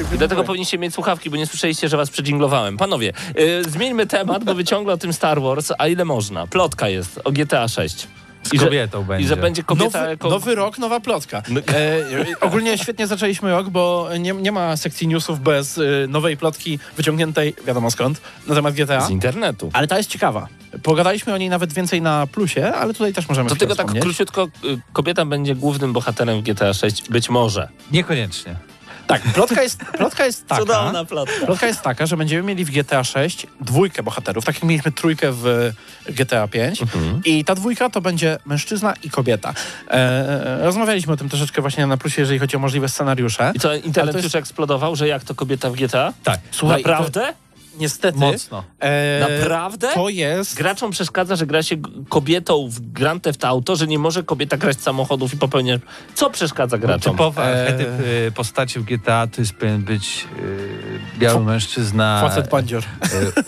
I 0.00 0.18
Dlatego 0.18 0.44
powinniście 0.44 0.78
mieć 0.78 0.94
słuchawki, 0.94 1.30
bo 1.30 1.36
nie 1.36 1.46
słyszeliście, 1.46 1.88
że 1.88 1.96
was 1.96 2.10
przedzinglowałem. 2.10 2.76
Panowie, 2.76 3.12
yy, 3.36 3.64
zmieńmy 3.64 4.06
temat, 4.06 4.44
bo 4.44 4.54
wy 4.54 4.64
ciągle 4.64 4.94
o 4.94 4.96
tym 4.96 5.12
Star 5.12 5.42
Wars, 5.42 5.72
a 5.78 5.88
ile 5.88 6.04
można? 6.04 6.46
Plotka 6.46 6.88
jest 6.88 7.20
o 7.24 7.32
GTA 7.32 7.68
6. 7.68 8.08
Z 8.42 8.60
kobietą 8.60 9.04
będzie. 9.04 9.24
I 9.24 9.28
że 9.28 9.36
będzie 9.36 9.62
kobieta 9.62 9.98
Nowy, 9.98 10.10
jako... 10.10 10.28
nowy 10.28 10.54
rok, 10.54 10.78
nowa 10.78 11.00
plotka. 11.00 11.42
E, 11.68 12.24
ogólnie 12.40 12.78
świetnie 12.78 13.06
zaczęliśmy 13.06 13.50
rok, 13.50 13.68
bo 13.68 14.08
nie, 14.20 14.32
nie 14.32 14.52
ma 14.52 14.76
sekcji 14.76 15.08
newsów 15.08 15.40
bez 15.40 15.78
e, 15.78 15.82
nowej 16.08 16.36
plotki 16.36 16.78
wyciągniętej, 16.96 17.54
wiadomo 17.66 17.90
skąd, 17.90 18.20
na 18.46 18.54
temat 18.54 18.74
GTA. 18.74 19.00
Z 19.00 19.10
internetu. 19.10 19.70
Ale 19.72 19.86
ta 19.86 19.96
jest 19.96 20.10
ciekawa. 20.10 20.48
Pogadaliśmy 20.82 21.34
o 21.34 21.38
niej 21.38 21.48
nawet 21.48 21.72
więcej 21.72 22.02
na 22.02 22.26
plusie, 22.26 22.72
ale 22.74 22.94
tutaj 22.94 23.12
też 23.12 23.28
możemy 23.28 23.48
To 23.50 23.56
tylko 23.56 23.74
tak 23.74 23.86
wspomnieć. 23.86 24.04
króciutko, 24.04 24.48
y, 24.64 24.78
kobieta 24.92 25.24
będzie 25.24 25.54
głównym 25.54 25.92
bohaterem 25.92 26.40
w 26.40 26.42
GTA 26.42 26.74
6, 26.74 27.08
być 27.08 27.30
może. 27.30 27.68
Niekoniecznie. 27.92 28.56
Tak, 29.06 29.22
plotka 29.22 29.62
jest, 29.62 29.78
plotka 29.84 30.26
jest 30.26 30.46
taka. 30.46 31.04
plotka. 31.08 31.46
Plotka 31.46 31.66
jest 31.66 31.82
taka, 31.82 32.06
że 32.06 32.16
będziemy 32.16 32.42
mieli 32.42 32.64
w 32.64 32.70
GTA 32.70 33.04
6 33.04 33.46
dwójkę 33.60 34.02
bohaterów, 34.02 34.44
tak 34.44 34.54
jak 34.54 34.64
mieliśmy 34.64 34.92
trójkę 34.92 35.28
w 35.32 35.72
GTA 36.08 36.48
5 36.48 36.82
Mhm. 36.82 37.20
i 37.24 37.44
ta 37.44 37.54
dwójka 37.54 37.90
to 37.90 38.00
będzie 38.00 38.38
mężczyzna 38.46 38.94
i 39.02 39.10
kobieta. 39.10 39.54
E, 39.90 40.58
rozmawialiśmy 40.64 41.12
o 41.12 41.16
tym 41.16 41.28
troszeczkę 41.28 41.60
właśnie 41.62 41.86
na 41.86 41.96
plusie, 41.96 42.22
jeżeli 42.22 42.38
chodzi 42.38 42.56
o 42.56 42.58
możliwe 42.58 42.88
scenariusze. 42.88 43.52
I 43.54 43.58
co, 43.60 43.74
internet 43.74 44.12
to 44.12 44.18
jest- 44.18 44.24
już 44.24 44.34
eksplodował, 44.34 44.96
że 44.96 45.08
jak 45.08 45.24
to 45.24 45.34
kobieta 45.34 45.70
w 45.70 45.72
GTA? 45.72 46.12
Tak. 46.24 46.40
Słuchaj, 46.50 46.82
Naprawdę? 46.82 47.32
Niestety 47.78 48.18
Mocno. 48.18 48.64
e, 48.80 49.26
Naprawdę? 49.40 49.88
to 49.94 50.08
jest... 50.08 50.54
Graczom 50.56 50.90
przeszkadza, 50.90 51.36
że 51.36 51.46
gra 51.46 51.62
się 51.62 51.76
kobietą 52.08 52.68
w 52.70 52.80
Grand 52.80 53.22
Theft 53.22 53.44
Auto, 53.44 53.76
że 53.76 53.86
nie 53.86 53.98
może 53.98 54.22
kobieta 54.22 54.56
grać 54.56 54.80
samochodów 54.80 55.34
i 55.34 55.36
popełniać... 55.36 55.80
Co 56.14 56.30
przeszkadza 56.30 56.78
graczom? 56.78 57.12
Typowy 57.12 57.40
Eee. 57.42 57.60
archetyp 57.60 57.88
y, 58.28 58.32
postaci 58.34 58.78
w 58.78 58.84
GTA 58.84 59.26
to 59.26 59.40
jest 59.40 59.52
powinien 59.54 59.82
być 59.82 60.26
y, 60.42 61.18
biały 61.18 61.44
mężczyzna. 61.44 62.20
Facet 62.20 62.48
bandzior. 62.50 62.82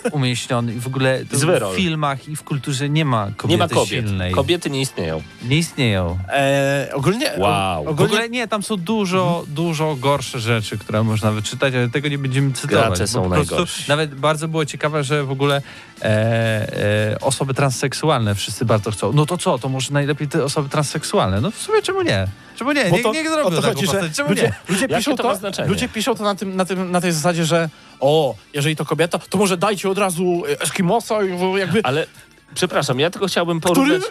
y, 0.07 0.11
umieśniony 0.11 0.75
i 0.75 0.81
w 0.81 0.87
ogóle 0.87 1.25
w 1.25 1.77
filmach 1.77 2.29
i 2.29 2.37
w 2.37 2.43
kulturze 2.43 2.89
nie 2.89 3.05
ma 3.05 3.27
kobiety 3.37 3.49
Nie 3.49 3.59
ma 3.59 3.69
kobiet. 3.69 3.89
silnej. 3.89 4.33
Kobiety 4.33 4.71
nie 4.71 4.81
istnieją. 4.81 5.23
Nie 5.49 5.57
istnieją. 5.57 6.19
E, 6.29 6.89
ogólnie... 6.95 7.31
Wow. 7.39 7.85
W 7.85 7.89
Ogólnie, 7.89 8.13
ogóle 8.13 8.29
nie, 8.29 8.49
tam 8.49 8.63
są 8.63 8.77
dużo, 8.77 9.45
dużo 9.49 9.97
gorsze 9.97 10.41
rzeczy, 10.41 10.79
które 10.79 11.03
można 11.03 11.31
wyczytać, 11.33 11.75
ale 11.75 11.89
tego 11.89 12.09
nie 12.09 12.19
będziemy 12.19 12.53
cytować. 12.53 12.87
Gracze 12.87 13.07
są 13.07 13.23
po 13.23 13.29
prostu 13.31 13.51
najgorsi. 13.55 13.85
Nawet 13.89 14.14
bardzo 14.15 14.49
było 14.49 14.67
ciekawe, 14.67 15.05
że 15.05 15.25
w 15.25 15.31
ogóle 15.31 15.63
e, 16.03 16.05
e, 16.05 17.21
osoby 17.21 17.55
transseksualne 17.55 18.35
wszyscy 18.35 18.65
bardzo 18.65 18.91
chcą. 18.91 19.13
No 19.13 19.27
to 19.27 19.39
co, 19.39 19.59
to 19.59 19.69
może 19.69 19.93
najlepiej 19.93 20.29
te 20.29 20.45
osoby 20.45 20.69
transseksualne? 20.69 21.41
No 21.41 21.51
w 21.51 21.57
sumie 21.57 21.83
czemu 21.83 22.03
nie? 22.03 22.27
Czemu 22.57 22.73
nie? 22.73 22.85
Bo 22.85 22.97
Nie, 22.97 23.03
to- 23.03 23.13
nie 23.13 23.31
o 23.31 23.33
zrobią 23.33 23.57
to 23.57 23.63
chodzi, 23.63 23.87
że. 23.87 24.11
Czemu 24.11 24.29
ludzie, 24.29 24.43
nie? 24.43 24.53
ludzie, 24.69 24.89
piszą 24.89 25.17
to 25.17 25.37
to, 25.37 25.65
ludzie 25.67 25.89
piszą 25.89 26.15
to 26.15 26.25
na, 26.25 26.35
tym, 26.35 26.57
na, 26.57 26.65
tym, 26.65 26.91
na 26.91 27.01
tej 27.01 27.13
zasadzie, 27.13 27.45
że 27.45 27.69
o, 28.01 28.35
jeżeli 28.55 28.77
to 28.77 28.85
kobieta, 28.85 29.19
to 29.19 29.39
może 29.39 29.57
dajcie 29.57 29.91
od 29.91 29.99
razu 29.99 30.43
Eskimosa, 30.61 31.15
jakby, 31.59 31.81
Ale, 31.83 32.07
przepraszam, 32.55 33.01
ja 33.01 33.11
tylko 33.11 33.27
chciałbym 33.27 33.61
który 33.61 33.75
porównać... 33.75 34.03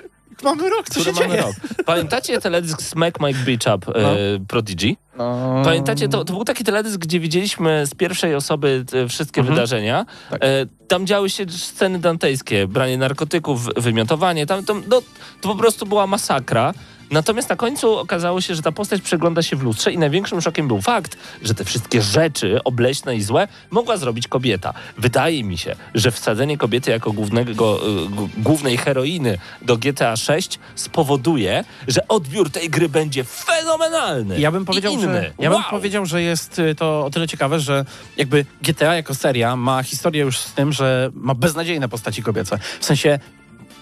mamy 0.44 0.70
rok, 0.70 0.90
co 0.90 1.04
się 1.04 1.12
mamy 1.12 1.28
dzieje? 1.28 1.42
rok. 1.42 1.56
Pamiętacie 1.86 2.42
teledysk 2.42 2.82
Smack 2.82 3.20
Mike 3.20 3.40
Beach 3.40 3.76
Up 3.78 3.92
No. 4.02 4.12
e, 4.12 4.18
Prodigy? 4.48 4.96
No. 5.18 5.62
Pamiętacie, 5.66 6.08
to, 6.10 6.26
to 6.26 6.34
był 6.34 6.44
taki 6.44 6.64
teledysk, 6.64 6.98
gdzie 6.98 7.20
widzieliśmy 7.20 7.86
z 7.86 7.96
pierwszej 7.96 8.36
osoby 8.36 8.86
te 8.92 9.08
wszystkie 9.08 9.42
Mhm. 9.42 9.56
wydarzenia. 9.56 10.06
Tak. 10.30 10.44
E, 10.44 10.48
tam 10.88 11.08
działy 11.08 11.30
się 11.30 11.46
sceny 11.50 12.00
dantejskie, 12.00 12.68
branie 12.68 12.98
narkotyków, 12.98 13.68
wymiotowanie. 13.78 14.46
Tam, 14.46 14.66
tam, 14.66 14.84
no, 14.90 15.02
to 15.42 15.50
po 15.50 15.56
prostu 15.56 15.86
była 15.86 16.08
masakra. 16.08 16.74
Natomiast 17.14 17.50
na 17.50 17.56
końcu 17.56 17.98
okazało 17.98 18.42
się, 18.42 18.56
że 18.56 18.62
ta 18.62 18.72
postać 18.72 19.02
przegląda 19.02 19.42
się 19.44 19.56
w 19.56 19.64
lustrze 19.64 19.92
i 19.92 19.98
największym 19.98 20.42
szokiem 20.42 20.68
był 20.68 20.82
fakt, 20.82 21.18
że 21.42 21.54
te 21.54 21.66
wszystkie 21.66 22.02
rzeczy 22.02 22.60
obleśne 22.64 23.16
i 23.16 23.22
złe 23.22 23.48
mogła 23.72 23.98
zrobić 23.98 24.28
kobieta. 24.28 24.74
Wydaje 24.98 25.44
mi 25.44 25.58
się, 25.58 25.76
że 25.96 26.12
wsadzenie 26.12 26.58
kobiety 26.58 26.92
jako 26.92 27.12
głównego, 27.12 27.54
g- 27.54 28.28
głównej 28.38 28.78
heroiny 28.78 29.38
do 29.62 29.78
GTA 29.78 30.16
6 30.16 30.60
spowoduje, 30.76 31.64
że 31.88 32.08
odbiór 32.08 32.50
tej 32.52 32.70
gry 32.70 32.90
będzie 32.90 33.24
fenomenalny. 33.24 34.40
Ja 34.40 34.52
bym 34.52 34.66
powiedział, 34.66 35.00
że, 35.00 35.32
ja 35.40 35.50
wow. 35.50 35.60
bym 35.60 35.70
powiedział, 35.70 36.06
że 36.06 36.22
jest 36.22 36.60
y, 36.60 36.76
to 36.76 37.06
o 37.06 37.10
tyle 37.10 37.28
ciekawe, 37.28 37.60
że 37.60 37.86
jakby 38.18 38.46
GTA 38.62 38.96
jako 38.96 39.16
seria 39.16 39.56
ma 39.56 39.84
historię 39.84 40.22
już 40.24 40.38
z 40.38 40.54
tym, 40.54 40.74
że 40.74 41.12
ma 41.16 41.36
beznadziejne 41.36 41.90
postaci 41.90 42.24
kobiece. 42.24 42.60
W 42.80 42.86
sensie 42.86 43.20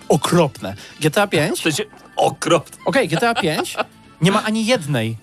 okropne. 0.09 0.75
GTA 0.99 1.27
5 1.27 1.59
W 1.59 1.63
sensie 1.63 1.83
okropne. 2.15 2.77
Okej, 2.85 3.07
GTA 3.07 3.35
5 3.35 3.75
nie 4.21 4.31
ma 4.31 4.43
ani 4.43 4.65
jednej 4.65 5.17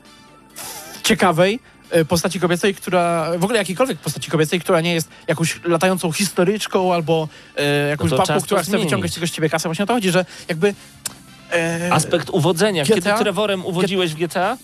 ciekawej 1.02 1.60
e, 1.90 2.04
postaci 2.04 2.40
kobiecej, 2.40 2.74
która, 2.74 3.30
w 3.38 3.44
ogóle 3.44 3.58
jakiejkolwiek 3.58 3.98
postaci 3.98 4.30
kobiecej, 4.30 4.60
która 4.60 4.80
nie 4.80 4.94
jest 4.94 5.08
jakąś 5.26 5.60
latającą 5.64 6.12
historyczką 6.12 6.94
albo 6.94 7.28
e, 7.56 7.88
jakąś 7.88 8.10
No 8.10 8.16
babką, 8.16 8.40
która 8.40 8.62
chce 8.62 8.78
wyciągać 8.78 9.10
z 9.10 9.14
tego 9.14 9.26
z 9.26 9.30
ciebie 9.30 9.48
kasę. 9.48 9.68
Właśnie 9.68 9.82
o 9.82 9.86
to 9.86 9.94
chodzi, 9.94 10.10
że 10.10 10.24
jakby... 10.48 10.74
E, 11.52 11.88
Aspekt 11.92 12.30
uwodzenia. 12.30 12.84
Kiedy 12.84 13.00
GTA? 13.00 13.18
Trevorem 13.18 13.66
uwodziłeś 13.66 14.14
w 14.14 14.16
GTA? 14.16 14.56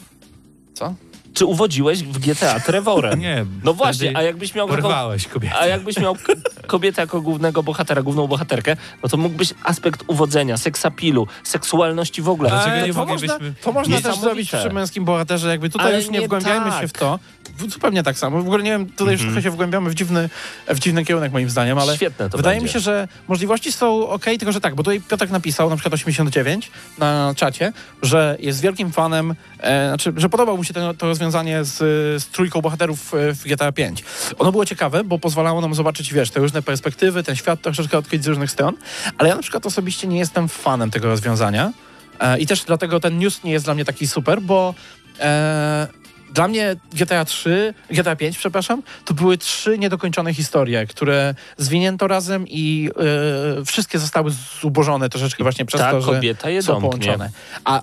Co? 0.75 0.95
Czy 1.35 1.47
uwodziłeś 1.47 2.03
w 2.03 2.19
GTA 2.19 2.61
Trevorem? 2.61 3.21
Nie. 3.21 3.47
No 3.65 3.75
właśnie, 3.75 4.17
a 4.17 4.23
jakbyś 4.23 4.55
miał 4.55 4.69
Porwałeś 4.69 5.27
kobietę. 5.27 5.59
a 5.59 5.67
jakbyś 5.67 5.97
miał 5.97 6.17
kobietę 6.67 7.01
jako 7.03 7.21
głównego 7.21 7.63
bohatera, 7.63 8.03
główną 8.03 8.27
bohaterkę, 8.27 8.77
no 9.03 9.09
to 9.09 9.17
mógłbyś 9.17 9.55
aspekt 9.63 10.05
uwodzenia, 10.07 10.57
seksapilu, 10.57 11.27
seksualności 11.45 12.23
w 12.23 12.29
ogóle. 12.29 12.65
E, 12.65 12.87
nie 12.87 12.93
to, 12.95 12.99
moglibyśmy- 12.99 13.39
można, 13.39 13.55
to 13.63 13.73
można 13.73 14.01
też 14.01 14.19
zrobić 14.19 14.51
przy 14.51 14.71
męskim 14.71 15.05
bohaterze, 15.05 15.49
jakby 15.51 15.71
tutaj 15.71 15.87
Ale 15.87 15.97
już 16.01 16.11
nie 16.11 16.19
nie 16.19 16.27
wgłębiajmy 16.27 16.71
tak. 16.71 16.81
się 16.81 16.89
w 16.89 16.93
to. 16.93 17.19
Zupełnie 17.69 18.03
tak 18.03 18.19
samo. 18.19 18.39
W 18.43 18.47
ogóle 18.47 18.63
nie 18.63 18.71
wiem, 18.71 18.87
tutaj 18.87 19.13
już 19.13 19.21
Mhm. 19.21 19.33
trochę 19.35 19.43
się 19.43 19.51
wgłębiamy 19.51 19.91
w 19.91 19.95
dziwny, 19.95 20.29
w 20.69 20.79
dziwny 20.79 21.05
kierunek 21.05 21.33
moim 21.33 21.51
zdaniem, 21.51 21.79
ale 21.79 21.97
Świetne 21.97 22.31
to 22.31 22.37
wydaje 22.37 22.57
będzie. 22.61 22.69
mi 22.69 22.73
się, 22.73 22.81
że 22.81 23.09
możliwości 23.29 23.73
są 23.73 24.09
ok, 24.09 24.25
tylko 24.25 24.53
że 24.53 24.61
tak, 24.61 24.75
bo 24.75 24.83
tutaj 24.83 25.01
Piotrek 25.01 25.31
napisał, 25.31 25.71
na 25.71 25.77
przykład 25.77 25.95
89 25.95 26.71
na 26.99 27.35
czacie, 27.37 27.73
że 28.03 28.37
jest 28.41 28.61
wielkim 28.61 28.93
fanem, 28.93 29.35
e, 29.61 29.89
znaczy, 29.89 30.13
że 30.17 30.29
podobał 30.29 30.57
mu 30.57 30.65
się 30.65 30.75
to, 30.75 30.95
to 30.95 31.07
rozwiązanie 31.07 31.65
z, 31.65 31.77
z 32.23 32.27
trójką 32.27 32.61
bohaterów 32.61 33.15
e, 33.15 33.35
w 33.35 33.43
GTA 33.45 33.73
5. 33.73 34.05
Ono 34.39 34.53
było 34.53 34.65
ciekawe, 34.67 35.05
bo 35.05 35.19
pozwalało 35.19 35.61
nam 35.61 35.75
zobaczyć, 35.75 36.13
wiesz, 36.13 36.31
te 36.31 36.41
różne 36.41 36.63
perspektywy, 36.63 37.23
ten 37.23 37.37
świat 37.37 37.63
troszeczkę 37.63 37.99
odkryć 37.99 38.25
z 38.25 38.27
różnych 38.27 38.51
stron, 38.51 38.75
ale 39.19 39.29
ja 39.29 39.35
na 39.37 39.43
przykład 39.43 39.67
osobiście 39.67 40.07
nie 40.07 40.19
jestem 40.19 40.49
fanem 40.49 40.91
tego 40.91 41.09
rozwiązania 41.09 41.73
e, 42.21 42.39
i 42.39 42.47
też 42.47 42.65
dlatego 42.65 43.01
ten 43.01 43.19
news 43.19 43.45
nie 43.45 43.53
jest 43.53 43.65
dla 43.65 43.75
mnie 43.75 43.85
taki 43.85 44.07
super, 44.09 44.43
bo 44.43 44.75
e, 45.21 45.87
dla 46.35 46.49
mnie 46.49 46.77
GTA 46.93 47.25
3, 47.25 47.75
GTA 47.91 48.17
5, 48.17 48.39
przepraszam, 48.39 48.83
to 49.05 49.15
były 49.15 49.39
trzy 49.39 49.79
niedokończone 49.79 50.35
historie, 50.35 50.87
które 50.87 51.35
zwinięto 51.59 52.07
razem 52.09 52.49
i 52.49 52.91
e, 53.61 53.65
wszystkie 53.65 53.99
zostały 53.99 54.31
zubożone 54.61 55.09
troszeczkę 55.09 55.43
właśnie 55.43 55.65
przez 55.65 55.81
Ta 55.81 55.91
to, 55.91 56.01
że 56.01 56.13
kobieta 56.13 56.51
je 56.51 56.63
są 56.63 56.73
domknie. 56.73 56.91
połączone. 56.91 57.31
A 57.65 57.83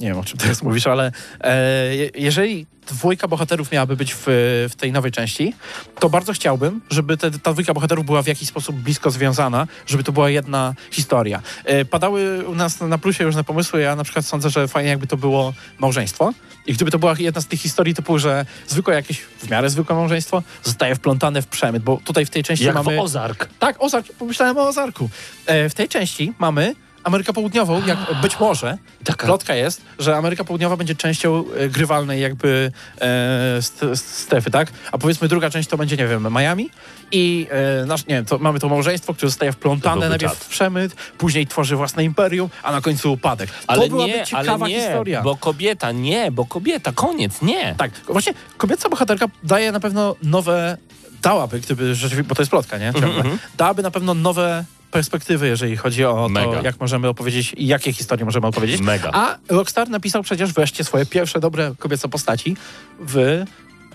nie 0.00 0.06
wiem, 0.08 0.18
o 0.18 0.24
czym 0.24 0.38
teraz 0.38 0.62
mówisz, 0.62 0.86
ale 0.86 1.12
e, 1.40 1.96
je- 1.96 2.10
jeżeli 2.14 2.66
dwójka 2.86 3.28
bohaterów 3.28 3.72
miałaby 3.72 3.96
być 3.96 4.14
w, 4.14 4.22
w 4.70 4.76
tej 4.76 4.92
nowej 4.92 5.12
części, 5.12 5.54
to 6.00 6.08
bardzo 6.10 6.32
chciałbym, 6.32 6.80
żeby 6.90 7.16
te, 7.16 7.30
ta 7.30 7.52
dwójka 7.52 7.74
bohaterów 7.74 8.06
była 8.06 8.22
w 8.22 8.26
jakiś 8.26 8.48
sposób 8.48 8.76
blisko 8.76 9.10
związana, 9.10 9.66
żeby 9.86 10.04
to 10.04 10.12
była 10.12 10.30
jedna 10.30 10.74
historia. 10.90 11.42
E, 11.64 11.84
padały 11.84 12.48
u 12.48 12.54
nas 12.54 12.80
na 12.80 12.98
plusie 12.98 13.24
różne 13.24 13.44
pomysły, 13.44 13.80
ja 13.80 13.96
na 13.96 14.04
przykład 14.04 14.26
sądzę, 14.26 14.50
że 14.50 14.68
fajnie 14.68 14.90
jakby 14.90 15.06
to 15.06 15.16
było 15.16 15.52
małżeństwo 15.78 16.32
i 16.66 16.72
gdyby 16.74 16.90
to 16.90 16.98
była 16.98 17.14
jedna 17.18 17.40
z 17.40 17.46
tych 17.46 17.60
historii 17.60 17.94
typu, 17.94 18.18
że 18.18 18.46
zwykłe 18.68 18.94
jakieś, 18.94 19.18
w 19.20 19.50
miarę 19.50 19.70
zwykłe 19.70 19.96
małżeństwo 19.96 20.42
zostaje 20.62 20.94
wplątane 20.94 21.42
w 21.42 21.46
przemyt, 21.46 21.82
bo 21.82 22.00
tutaj 22.04 22.26
w 22.26 22.30
tej 22.30 22.42
części 22.42 22.64
Jak 22.64 22.74
mamy... 22.74 22.96
w 22.96 23.00
Ozark. 23.00 23.48
Tak, 23.58 23.76
Ozark, 23.78 24.06
pomyślałem 24.18 24.58
o 24.58 24.68
Ozarku. 24.68 25.10
E, 25.46 25.68
w 25.68 25.74
tej 25.74 25.88
części 25.88 26.32
mamy 26.38 26.74
Amerykę 27.04 27.32
Południową, 27.32 27.86
jak 27.86 27.98
być 28.22 28.40
może, 28.40 28.78
Taka. 29.04 29.26
plotka 29.26 29.54
jest, 29.54 29.82
że 29.98 30.16
Ameryka 30.16 30.44
Południowa 30.44 30.76
będzie 30.76 30.94
częścią 30.94 31.44
e, 31.56 31.68
grywalnej 31.68 32.20
jakby 32.20 32.72
e, 33.00 33.62
st- 33.62 33.80
st- 33.94 34.14
strefy, 34.18 34.50
tak? 34.50 34.72
A 34.92 34.98
powiedzmy 34.98 35.28
druga 35.28 35.50
część 35.50 35.68
to 35.68 35.76
będzie, 35.76 35.96
nie 35.96 36.06
wiem, 36.06 36.28
Miami 36.38 36.70
i 37.12 37.46
e, 37.82 37.86
nasz, 37.86 38.06
nie 38.06 38.14
wiem, 38.14 38.24
to 38.24 38.38
mamy 38.38 38.60
to 38.60 38.68
małżeństwo, 38.68 39.14
które 39.14 39.28
zostaje 39.30 39.52
wplątane 39.52 40.08
najpierw 40.08 40.34
w 40.34 40.48
przemyt, 40.48 40.94
później 40.94 41.46
tworzy 41.46 41.76
własne 41.76 42.04
imperium, 42.04 42.50
a 42.62 42.72
na 42.72 42.80
końcu 42.80 43.12
upadek. 43.12 43.50
Ale 43.66 43.88
to 43.88 43.96
nie, 43.96 44.24
ciekawa 44.26 44.64
ale 44.64 44.74
nie, 44.74 44.80
historia. 44.80 45.22
bo 45.22 45.36
kobieta, 45.36 45.92
nie, 45.92 46.32
bo 46.32 46.44
kobieta, 46.46 46.92
koniec, 46.92 47.42
nie. 47.42 47.74
Tak, 47.78 47.90
właśnie 48.08 48.34
kobieca 48.56 48.88
bohaterka 48.88 49.26
daje 49.42 49.72
na 49.72 49.80
pewno 49.80 50.16
nowe, 50.22 50.76
dałaby, 51.22 51.60
gdyby 51.60 51.94
rzeczywiście, 51.94 52.28
bo 52.28 52.34
to 52.34 52.42
jest 52.42 52.50
plotka, 52.50 52.78
nie? 52.78 52.92
Ciągle. 52.92 53.08
mhm. 53.20 53.38
Dałaby 53.56 53.82
na 53.82 53.90
pewno 53.90 54.14
nowe 54.14 54.64
perspektywy, 54.90 55.48
jeżeli 55.48 55.76
chodzi 55.76 56.04
o 56.04 56.14
to, 56.14 56.28
Mega. 56.28 56.60
jak 56.62 56.80
możemy 56.80 57.08
opowiedzieć 57.08 57.54
i 57.56 57.66
jakie 57.66 57.92
historie 57.92 58.24
możemy 58.24 58.46
opowiedzieć. 58.46 58.80
Mega. 58.80 59.10
A 59.12 59.38
Rockstar 59.48 59.88
napisał 59.88 60.22
przecież 60.22 60.52
wreszcie 60.52 60.84
swoje 60.84 61.06
pierwsze 61.06 61.40
dobre 61.40 61.72
kobiece 61.78 62.08
postaci 62.08 62.56
w 63.00 63.44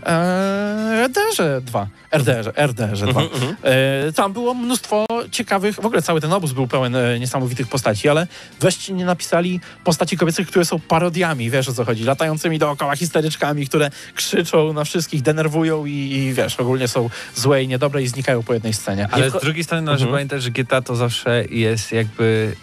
e, 0.05 1.07
RDR 1.07 1.61
2. 1.61 1.87
RDR, 2.11 2.53
RDR 2.55 2.97
2. 2.97 3.21
Mhm, 3.21 3.55
E, 3.63 4.11
tam 4.13 4.33
było 4.33 4.53
mnóstwo 4.53 5.05
ciekawych, 5.31 5.75
w 5.75 5.85
ogóle 5.85 6.01
cały 6.01 6.21
ten 6.21 6.33
obóz 6.33 6.51
był 6.53 6.67
pełen 6.67 6.95
e, 6.95 7.19
niesamowitych 7.19 7.67
postaci, 7.67 8.09
ale 8.09 8.27
wreszcie 8.59 8.93
nie 8.93 9.05
napisali 9.05 9.59
postaci 9.83 10.17
kobiecych, 10.17 10.47
które 10.47 10.65
są 10.65 10.79
parodiami, 10.79 11.49
wiesz 11.49 11.69
o 11.69 11.73
co 11.73 11.85
chodzi, 11.85 12.03
latającymi 12.03 12.59
dookoła 12.59 12.95
histeryczkami, 12.95 13.67
które 13.67 13.89
krzyczą 14.15 14.73
na 14.73 14.83
wszystkich, 14.83 15.21
denerwują 15.21 15.85
i, 15.85 15.91
i 15.91 16.33
wiesz, 16.33 16.59
ogólnie 16.59 16.87
są 16.87 17.09
złe 17.35 17.63
i 17.63 17.67
niedobre 17.67 18.03
i 18.03 18.07
znikają 18.07 18.43
po 18.43 18.53
jednej 18.53 18.73
scenie. 18.73 19.07
Ale 19.11 19.25
Nie 19.25 19.31
z 19.31 19.41
drugiej 19.41 19.63
strony 19.63 19.81
należy 19.81 20.03
Mhm. 20.05 20.15
pamiętać, 20.15 20.43
że 20.43 20.51
GTA 20.51 20.81
to 20.81 20.95
zawsze 20.95 21.43
jest 21.49 21.91
jakby 21.91 22.55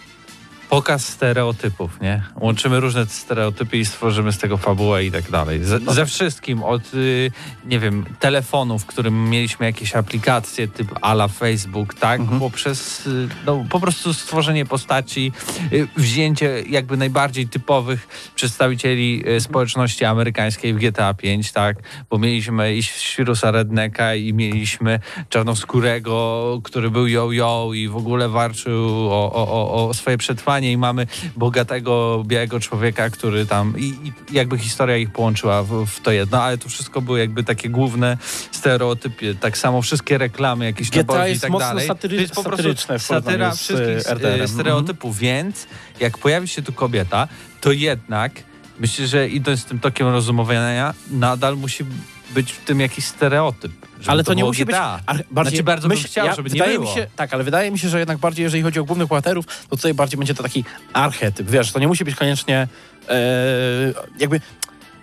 pokaz 0.73 1.05
stereotypów, 1.05 2.01
nie? 2.01 2.23
Łączymy 2.39 2.79
różne 2.79 3.05
stereotypy 3.05 3.77
i 3.77 3.85
stworzymy 3.85 4.31
z 4.31 4.37
tego 4.37 4.57
fabułę 4.57 5.05
i 5.05 5.11
tak 5.11 5.31
dalej. 5.31 5.63
Ze, 5.63 5.79
ze 5.79 6.05
wszystkim, 6.05 6.63
od, 6.63 6.93
y, 6.93 7.31
nie 7.65 7.79
wiem, 7.79 8.05
telefonu, 8.19 8.79
w 8.79 8.85
którym 8.85 9.29
mieliśmy 9.29 9.65
jakieś 9.65 9.95
aplikacje 9.95 10.67
typ 10.67 10.87
ala 11.01 11.27
Facebook, 11.27 11.93
tak? 11.93 12.21
Poprzez 12.39 13.07
y, 13.07 13.27
no, 13.45 13.65
po 13.69 13.79
prostu 13.79 14.13
stworzenie 14.13 14.65
postaci, 14.65 15.31
y, 15.73 15.87
wzięcie 15.97 16.63
jakby 16.69 16.97
najbardziej 16.97 17.47
typowych 17.47 18.31
przedstawicieli 18.35 19.23
społeczności 19.39 20.05
amerykańskiej 20.05 20.73
w 20.73 20.77
GTA 20.77 21.13
5, 21.13 21.51
tak? 21.51 21.77
Bo 22.09 22.17
mieliśmy 22.17 22.75
i 22.75 22.83
Świrusa 22.83 23.51
Rednecka 23.51 24.15
i 24.15 24.33
mieliśmy 24.33 24.99
Czarnoskórego, 25.29 26.59
który 26.63 26.91
był 26.91 27.07
yo-yo 27.07 27.71
i 27.73 27.87
w 27.87 27.95
ogóle 27.95 28.29
walczył 28.29 28.85
o, 29.11 29.33
o, 29.33 29.47
o, 29.47 29.87
o 29.87 29.93
swoje 29.93 30.17
przetrwanie 30.17 30.62
I 30.71 30.77
mamy 30.77 31.07
bogatego, 31.35 32.23
białego 32.27 32.59
człowieka, 32.59 33.09
który 33.09 33.45
tam 33.45 33.73
i, 33.77 33.83
i 33.83 34.13
jakby 34.31 34.57
historia 34.57 34.97
ich 34.97 35.11
połączyła 35.11 35.63
w, 35.63 35.85
w 35.85 36.01
to 36.01 36.11
jedno, 36.11 36.43
ale 36.43 36.57
to 36.57 36.69
wszystko 36.69 37.01
były 37.01 37.19
jakby 37.19 37.43
takie 37.43 37.69
główne 37.69 38.17
stereotypy. 38.51 39.35
Tak 39.35 39.57
samo 39.57 39.81
wszystkie 39.81 40.17
reklamy, 40.17 40.65
jakieś 40.65 40.91
nabożni 40.91 41.33
i 41.35 41.39
tak 41.39 41.49
mocno 41.49 41.67
dalej. 41.67 41.87
satyry- 41.87 42.15
to 42.15 42.21
jest 42.21 42.33
po 42.33 42.43
prostu 42.43 42.63
satyra 42.99 43.55
z, 43.55 43.59
wszystkich 43.59 44.07
e, 44.07 44.13
RDR-em. 44.13 44.41
e, 44.41 44.47
stereotypów, 44.47 45.17
więc 45.17 45.67
jak 45.99 46.17
pojawi 46.17 46.47
się 46.47 46.61
tu 46.61 46.73
kobieta, 46.73 47.27
to 47.61 47.71
jednak 47.71 48.31
myślę, 48.79 49.07
że 49.07 49.29
idąc 49.29 49.65
tym 49.65 49.79
tokiem 49.79 50.07
rozumowania, 50.07 50.93
nadal 51.11 51.57
musi 51.57 51.85
być 52.33 52.51
w 52.51 52.65
tym 52.65 52.79
jakiś 52.79 53.05
stereotyp. 53.05 53.71
Ale 54.07 54.23
to, 54.23 54.33
nie 54.33 54.39
było 54.41 54.49
musi 54.49 54.65
GTA. 54.65 54.97
być. 54.97 55.03
ar- 55.05 55.23
Bardziej, 55.31 55.51
Znaczy, 55.51 55.63
bardzo 55.63 55.87
bym 55.87 55.97
myśl- 55.97 56.07
chciał, 56.07 56.25
ja, 56.25 56.35
żeby 56.35 56.49
nie 56.49 56.63
było. 56.63 56.85
Mi 56.89 56.95
się, 56.95 57.07
tak, 57.15 57.33
ale 57.33 57.43
wydaje 57.43 57.71
mi 57.71 57.79
się, 57.79 57.89
że 57.89 57.99
jednak 57.99 58.17
bardziej, 58.17 58.43
jeżeli 58.43 58.63
chodzi 58.63 58.79
o 58.79 58.85
głównych 58.85 59.07
bohaterów, 59.07 59.45
to 59.69 59.75
tutaj 59.75 59.93
bardziej 59.93 60.17
będzie 60.17 60.33
to 60.33 60.43
taki 60.43 60.63
archetyp. 60.93 61.49
Wiesz, 61.49 61.71
to 61.71 61.79
nie 61.79 61.87
musi 61.87 62.05
być 62.05 62.15
koniecznie 62.15 62.67
e, 63.09 63.15
jakby. 64.19 64.41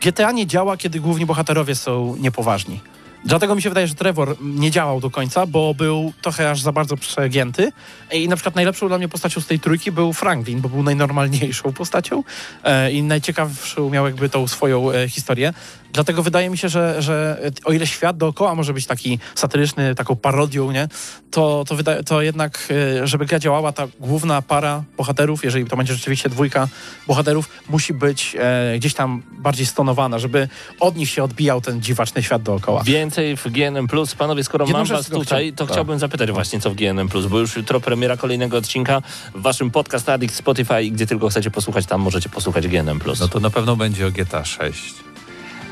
GTA 0.03 0.33
nie 0.33 0.47
działa, 0.47 0.77
kiedy 0.77 1.01
główni 1.01 1.27
bohaterowie 1.27 1.75
są 1.75 2.17
niepoważni. 2.21 2.81
Dlatego 3.25 3.55
mi 3.55 3.63
się 3.63 3.69
wydaje, 3.69 3.87
że 3.87 3.95
Trevor 3.95 4.37
nie 4.41 4.71
działał 4.71 5.01
do 5.01 5.11
końca, 5.11 5.47
bo 5.47 5.75
był 5.75 6.13
trochę 6.23 6.51
aż 6.51 6.61
za 6.61 6.73
bardzo 6.73 6.97
przegięty. 6.97 7.73
I 8.13 8.29
na 8.29 8.37
przykład 8.37 8.55
najlepszą 8.55 8.89
dla 8.89 8.99
mnie 8.99 9.09
postacią 9.09 9.41
z 9.41 9.47
tej 9.47 9.61
trójki 9.61 9.93
był 9.93 10.13
Franklin, 10.13 10.61
bo 10.61 10.69
był 10.69 10.83
najnormalniejszą 10.83 11.73
postacią 11.73 12.25
e, 12.65 12.93
i 12.93 13.03
najciekawszą 13.03 13.91
miał 13.91 14.07
jakby 14.07 14.29
tą 14.29 14.49
swoją 14.49 14.91
e, 14.91 15.09
historię. 15.09 15.53
Dlatego 15.93 16.23
wydaje 16.23 16.51
mi 16.51 16.59
się, 16.59 16.69
że, 16.69 17.03
że 17.03 17.41
o 17.65 17.73
ile 17.73 17.87
świat 17.87 18.17
dookoła 18.17 18.55
może 18.55 18.73
być 18.75 18.87
taki 18.87 19.19
satyryczny, 19.35 19.95
taką 19.95 20.17
parodią, 20.17 20.71
nie, 20.71 20.89
to, 21.31 21.65
to, 21.69 21.77
wydaje, 21.77 22.05
to 22.05 22.23
jednak, 22.23 22.69
e, 23.03 23.07
żeby 23.07 23.27
gra 23.27 23.39
działała, 23.39 23.73
ta 23.73 23.89
główna 24.01 24.43
para 24.43 24.83
bohaterów, 24.97 25.45
jeżeli 25.45 25.65
to 25.65 25.77
będzie 25.77 25.95
rzeczywiście 25.95 26.29
dwójka 26.29 26.69
bohaterów, 27.07 27.49
musi 27.69 27.95
być 27.95 28.37
e, 28.39 28.79
gdzieś 28.79 28.95
tam 28.95 29.23
bardziej 29.39 29.67
stonowana, 29.67 30.19
żeby 30.19 30.49
od 30.81 30.97
nich 30.97 31.11
się 31.11 31.25
odbijał 31.25 31.61
ten 31.61 31.83
dziwaczny 31.83 32.23
świat 32.23 32.43
dookoła. 32.43 32.83
Więcej 32.85 33.37
w 33.37 33.49
GNM+. 33.49 33.89
Panowie, 34.19 34.45
skoro 34.45 34.65
Jedną 34.65 34.79
mam 34.79 34.87
was 34.89 35.07
tutaj, 35.07 35.25
chciałem- 35.25 35.55
to 35.55 35.67
tak. 35.67 35.73
chciałbym 35.73 35.99
zapytać 35.99 36.31
właśnie, 36.31 36.61
co 36.61 36.71
w 36.71 36.75
GNM+, 36.75 37.09
bo 37.31 37.39
już 37.39 37.57
jutro 37.57 37.81
premiera 37.81 38.17
kolejnego 38.17 38.57
odcinka 38.57 39.03
w 39.35 39.43
waszym 39.43 39.71
podcast 39.71 40.09
Addict 40.09 40.35
Spotify, 40.35 40.91
gdzie 40.91 41.07
tylko 41.07 41.29
chcecie 41.29 41.51
posłuchać, 41.51 41.87
tam 41.87 42.01
możecie 42.01 42.29
posłuchać 42.29 42.69
GNM+. 42.69 43.01
No 43.21 43.29
to 43.29 43.41
na 43.41 43.51
pewno 43.51 43.77
będzie 43.77 44.07
o 44.07 44.11
GTA 44.11 44.45
6. 44.45 44.95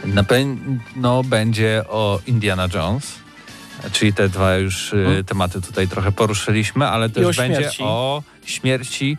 Na 0.04 0.24
pewno 0.24 1.24
będzie 1.24 1.82
o 1.88 2.20
Indiana 2.26 2.68
Jones. 2.74 3.14
Czyli 3.92 4.12
te 4.12 4.28
dwa 4.28 4.56
już 4.56 4.92
y, 4.92 5.24
tematy 5.26 5.60
tutaj 5.60 5.88
trochę 5.88 6.12
poruszyliśmy, 6.12 6.86
ale 6.86 7.10
też 7.10 7.38
o 7.38 7.42
będzie 7.42 7.70
o 7.80 8.22
śmierci 8.44 9.16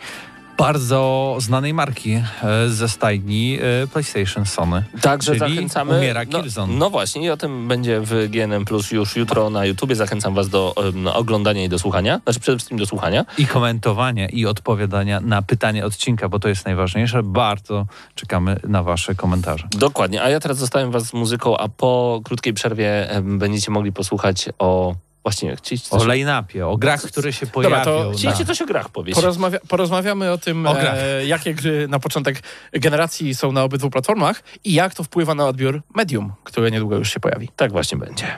bardzo 0.59 1.35
znanej 1.39 1.73
marki 1.73 2.11
e, 2.13 2.23
ze 2.69 2.89
stajni 2.89 3.59
e, 3.83 3.87
PlayStation 3.87 4.45
Sony. 4.45 4.83
Także 5.01 5.35
zachęcamy. 5.35 5.97
umiera 5.97 6.21
no, 6.31 6.41
Killzone. 6.41 6.73
no 6.73 6.89
właśnie, 6.89 7.25
i 7.25 7.29
o 7.29 7.37
tym 7.37 7.67
będzie 7.67 8.01
w 8.01 8.27
GNM 8.29 8.65
Plus 8.65 8.91
już 8.91 9.15
jutro 9.15 9.49
na 9.49 9.65
YouTubie. 9.65 9.95
Zachęcam 9.95 10.33
was 10.33 10.49
do 10.49 10.73
em, 10.77 11.07
oglądania 11.07 11.63
i 11.63 11.69
do 11.69 11.79
słuchania. 11.79 12.21
Znaczy 12.23 12.39
przede 12.39 12.57
wszystkim 12.57 12.77
do 12.77 12.85
słuchania. 12.85 13.25
I 13.37 13.45
komentowania 13.47 14.29
i 14.29 14.45
odpowiadania 14.45 15.19
na 15.21 15.41
pytanie 15.41 15.85
odcinka, 15.85 16.29
bo 16.29 16.39
to 16.39 16.49
jest 16.49 16.65
najważniejsze. 16.65 17.23
Bardzo 17.23 17.85
czekamy 18.15 18.59
na 18.67 18.83
wasze 18.83 19.15
komentarze. 19.15 19.67
Dokładnie. 19.71 20.23
A 20.23 20.29
ja 20.29 20.39
teraz 20.39 20.57
zostawiam 20.57 20.91
was 20.91 21.03
z 21.03 21.13
muzyką, 21.13 21.57
a 21.57 21.69
po 21.69 22.21
krótkiej 22.23 22.53
przerwie 22.53 23.09
em, 23.09 23.39
będziecie 23.39 23.71
mogli 23.71 23.91
posłuchać 23.91 24.49
o. 24.59 24.95
Właśnie, 25.23 25.55
chcieliście 25.55 25.89
coś, 25.89 26.01
O 26.01 26.05
line-upie, 26.05 26.67
o 26.67 26.77
grach, 26.77 27.01
które 27.01 27.33
się 27.33 27.45
Dobra, 27.45 27.61
pojawią. 27.69 27.85
to 27.85 28.09
na- 28.09 28.13
chcieliście 28.17 28.45
coś 28.45 28.61
o 28.61 28.65
grach 28.65 28.89
powiedzieć. 28.89 29.21
Porozmawia 29.21 29.59
porozmawiamy 29.67 30.31
o 30.31 30.37
tym, 30.37 30.67
O 30.67 30.79
e, 30.79 31.25
jakie 31.25 31.53
gry 31.53 31.87
na 31.87 31.99
początek 31.99 32.39
generacji 32.73 33.35
są 33.35 33.51
na 33.51 33.63
obydwu 33.63 33.89
platformach 33.89 34.43
i 34.63 34.73
jak 34.73 34.95
to 34.95 35.03
wpływa 35.03 35.35
na 35.35 35.47
odbiór 35.47 35.81
Medium, 35.95 36.31
które 36.43 36.71
niedługo 36.71 36.95
już 36.97 37.13
się 37.13 37.19
pojawi. 37.19 37.49
Tak 37.55 37.71
właśnie 37.71 37.97
będzie. 37.97 38.37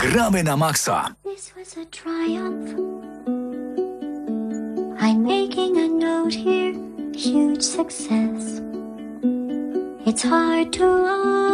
Gramy 0.00 0.42
na 0.42 0.56
maksa. 0.56 1.14
This 1.34 1.52
was 1.56 1.76
a 1.78 1.84
triumph. 1.90 2.70
I'm 5.00 5.22
making 5.22 5.76
a 5.78 5.88
note 5.88 6.36
here, 6.36 6.74
huge 7.16 7.62
success. 7.62 8.60
It's 10.06 10.22
hard 10.28 10.76
to 10.78 10.84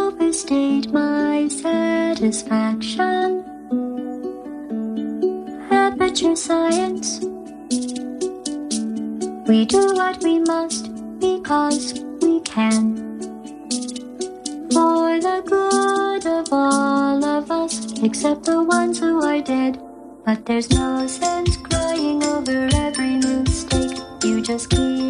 overstate 0.09 0.93
my 0.93 1.49
satisfaction. 1.51 3.43
Aperture 5.91 6.37
science. 6.37 7.19
We 9.49 9.67
do 9.67 9.93
what 9.95 10.23
we 10.23 10.39
must 10.39 10.87
because 11.19 11.95
we 12.23 12.39
can. 12.43 12.95
For 14.71 15.19
the 15.19 15.43
good 15.45 16.27
of 16.27 16.47
all 16.53 17.25
of 17.25 17.51
us, 17.51 18.01
except 18.05 18.45
the 18.45 18.63
ones 18.63 19.01
who 19.01 19.21
are 19.21 19.41
dead. 19.41 19.83
But 20.25 20.47
there's 20.47 20.71
no 20.71 21.09
sense 21.09 21.57
crying 21.57 22.23
over 22.23 22.69
every 22.73 23.17
mistake. 23.17 23.99
You 24.23 24.43
just 24.43 24.71
keep 24.71 25.10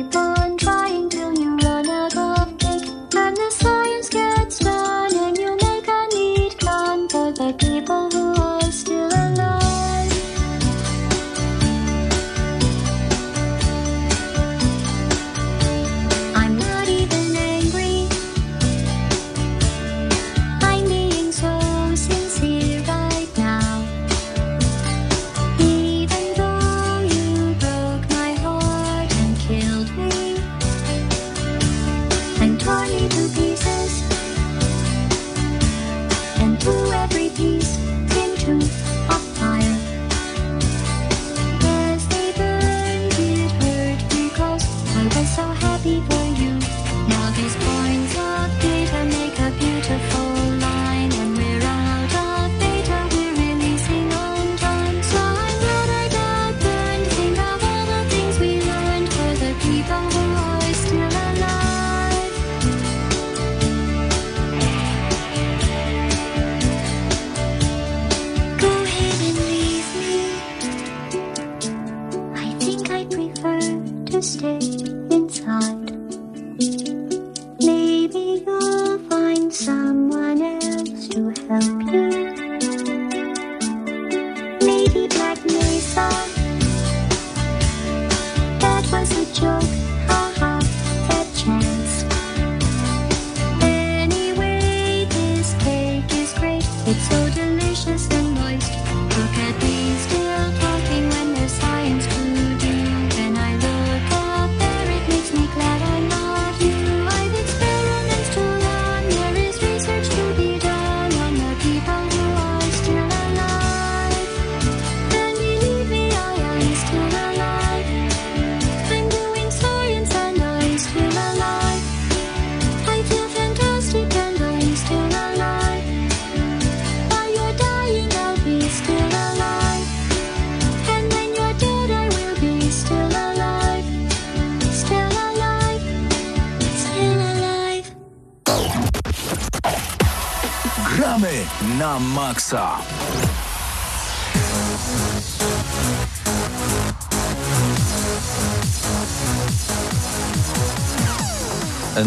like 85.30 85.44
me, 85.44 85.80
so. 85.80 86.39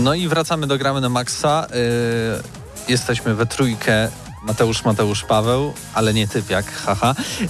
No 0.03 0.13
i 0.13 0.27
wracamy 0.27 0.67
do 0.67 0.77
gramy 0.77 1.01
na 1.01 1.09
maksa. 1.09 1.67
Yy, 1.69 2.43
jesteśmy 2.87 3.35
we 3.35 3.45
trójkę. 3.45 4.09
Mateusz, 4.43 4.85
Mateusz, 4.85 5.23
Paweł, 5.23 5.73
ale 5.93 6.13
nie 6.13 6.27
typiak, 6.27 6.71
haha. 6.71 7.15
Yy, 7.41 7.47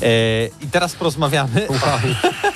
I 0.62 0.68
teraz 0.68 0.96
porozmawiamy. 0.96 1.68
Wow. 1.70 1.80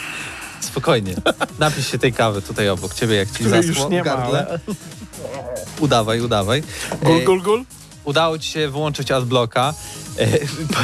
Spokojnie. 0.62 1.16
Napisz 1.60 1.92
się 1.92 1.98
tej 2.00 2.14
kawy 2.14 2.42
tutaj 2.42 2.70
obok 2.70 2.94
ciebie, 2.94 3.16
jak 3.16 3.28
ci 3.32 3.34
Której 3.44 3.64
zaschło 3.64 3.84
już 3.84 3.92
nie 3.92 3.98
ma, 3.98 4.04
gardle. 4.04 4.48
ale- 4.50 4.60
Udawaj, 5.80 6.22
udawaj. 6.22 6.64
Gul, 7.02 7.18
Yy, 7.18 7.26
gul, 7.26 7.42
gul. 7.42 7.64
Udało 8.04 8.40
ci 8.40 8.50
się 8.52 8.70
wyłączyć 8.70 9.12
adblocka. 9.12 9.74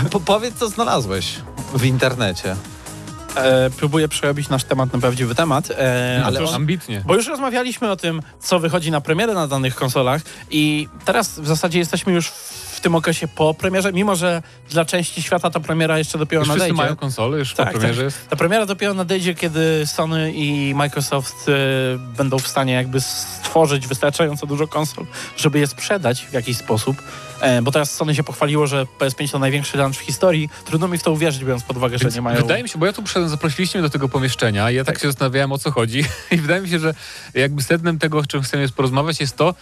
Po, 0.03 0.09
po, 0.09 0.19
powiedz, 0.19 0.55
co 0.59 0.69
znalazłeś 0.69 1.27
w 1.73 1.85
internecie. 1.85 2.55
E, 3.35 3.69
próbuję 3.77 4.07
przerobić 4.07 4.49
nasz 4.49 4.63
temat 4.63 4.93
na 4.93 4.99
prawdziwy 4.99 5.35
temat. 5.35 5.71
E, 5.71 6.21
Ale 6.25 6.39
otóż- 6.39 6.55
ambitnie. 6.55 7.03
Bo 7.05 7.15
już 7.15 7.27
rozmawialiśmy 7.27 7.91
o 7.91 7.95
tym, 7.95 8.21
co 8.39 8.59
wychodzi 8.59 8.91
na 8.91 9.01
premierę 9.01 9.33
na 9.33 9.47
danych 9.47 9.75
konsolach 9.75 10.21
i 10.51 10.87
teraz 11.05 11.39
w 11.39 11.47
zasadzie 11.47 11.79
jesteśmy 11.79 12.13
już 12.13 12.29
w 12.29 12.62
tym 12.83 12.95
okresie 12.95 13.27
po 13.27 13.53
premierze, 13.53 13.93
mimo 13.93 14.15
że 14.15 14.41
dla 14.69 14.85
części 14.85 15.21
świata 15.21 15.49
ta 15.49 15.59
premiera 15.59 15.97
jeszcze 15.97 16.17
dopiero 16.17 16.41
Już 16.41 16.49
wszyscy 16.49 16.59
nadejdzie. 16.59 16.83
mają 16.83 16.95
konsole, 16.95 17.37
już 17.37 17.53
Tak, 17.53 17.67
po 17.67 17.79
premierze 17.79 18.01
tak. 18.01 18.05
jest. 18.05 18.29
Ta 18.29 18.35
premiera 18.35 18.65
dopiero 18.65 18.93
nadejdzie, 18.93 19.35
kiedy 19.35 19.83
Sony 19.85 20.33
i 20.33 20.75
Microsoft 20.75 21.49
e, 21.49 21.51
będą 22.17 22.39
w 22.39 22.47
stanie 22.47 22.73
jakby 22.73 23.01
stworzyć 23.01 23.87
wystarczająco 23.87 24.47
dużo 24.47 24.67
konsol, 24.67 25.05
żeby 25.37 25.59
je 25.59 25.67
sprzedać 25.67 26.25
w 26.25 26.33
jakiś 26.33 26.57
sposób. 26.57 26.97
E, 27.41 27.61
bo 27.61 27.71
teraz 27.71 27.95
Sony 27.95 28.15
się 28.15 28.23
pochwaliło, 28.23 28.67
że 28.67 28.85
PS5 28.99 29.31
to 29.31 29.39
największy 29.39 29.77
launch 29.77 29.97
w 29.97 30.01
historii. 30.01 30.49
Trudno 30.65 30.87
mi 30.87 30.97
w 30.97 31.03
to 31.03 31.11
uwierzyć, 31.11 31.43
biorąc 31.43 31.63
pod 31.63 31.77
uwagę, 31.77 31.97
że 31.97 32.03
Więc 32.03 32.15
nie 32.15 32.21
mają... 32.21 32.37
Wydaje 32.41 32.63
mi 32.63 32.69
się, 32.69 32.79
bo 32.79 32.85
ja 32.85 32.93
tu 32.93 33.03
przyszedłem, 33.03 33.29
zaprosiliście 33.29 33.79
mnie 33.79 33.87
do 33.87 33.91
tego 33.91 34.09
pomieszczenia 34.09 34.71
i 34.71 34.75
ja 34.75 34.83
tak, 34.83 34.99
się 34.99 35.07
zastanawiałem, 35.07 35.51
o 35.51 35.57
co 35.57 35.71
chodzi. 35.71 36.05
I 36.31 36.37
wydaje 36.37 36.61
mi 36.61 36.69
się, 36.69 36.79
że 36.79 36.93
jakby 37.33 37.61
sednem 37.61 37.99
tego, 37.99 38.17
o 38.17 38.25
czym 38.25 38.41
chcemy 38.41 38.61
jest 38.63 38.73
porozmawiać, 38.73 39.19
jest 39.19 39.37
to, 39.37 39.53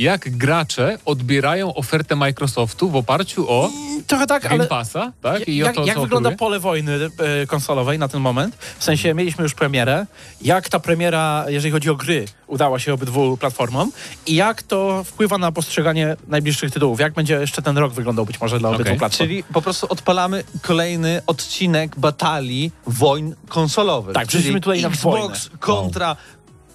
jak 0.00 0.36
gracze 0.36 0.98
odbierają 1.04 1.74
ofertę 1.74 2.16
Microsoftu 2.16 2.90
w 2.90 2.96
oparciu 2.96 3.50
o 3.50 3.70
Trochę 4.06 4.26
tak, 4.26 4.42
Game 4.42 4.54
ale... 4.54 4.66
Passa, 4.66 5.12
tak? 5.22 5.48
I 5.48 5.62
o 5.62 5.66
jak 5.66 5.74
to, 5.74 5.84
jak 5.84 6.00
wygląda 6.00 6.28
oferuje? 6.28 6.38
pole 6.38 6.60
wojny 6.60 6.92
e, 6.92 7.46
konsolowej 7.46 7.98
na 7.98 8.08
ten 8.08 8.20
moment? 8.20 8.56
W 8.78 8.84
sensie 8.84 9.14
mieliśmy 9.14 9.42
już 9.42 9.54
premierę. 9.54 10.06
Jak 10.42 10.68
ta 10.68 10.80
premiera, 10.80 11.44
jeżeli 11.48 11.72
chodzi 11.72 11.90
o 11.90 11.94
gry, 11.94 12.24
udała 12.46 12.78
się 12.78 12.94
obydwu 12.94 13.36
platformom 13.36 13.92
i 14.26 14.34
jak 14.34 14.62
to 14.62 15.04
wpływa 15.04 15.38
na 15.38 15.52
postrzeganie 15.52 16.16
najbliższych 16.28 16.70
tytułów? 16.70 17.00
Jak 17.00 17.12
będzie 17.12 17.34
jeszcze 17.34 17.62
ten 17.62 17.78
rok 17.78 17.92
wyglądał 17.92 18.26
być 18.26 18.40
może 18.40 18.58
dla 18.58 18.68
obydwu 18.68 18.82
Okej, 18.82 18.98
platform? 18.98 19.28
Czyli 19.28 19.44
po 19.44 19.62
prostu 19.62 19.86
odpalamy 19.90 20.44
kolejny 20.62 21.22
odcinek 21.26 21.98
batalii 21.98 22.72
wojn 22.86 23.34
konsolowych. 23.48 24.14
Tak, 24.14 24.28
czyli 24.28 24.54
tutaj 24.54 24.82
na 24.82 24.88
Xbox 24.88 25.50
kontra 25.60 26.16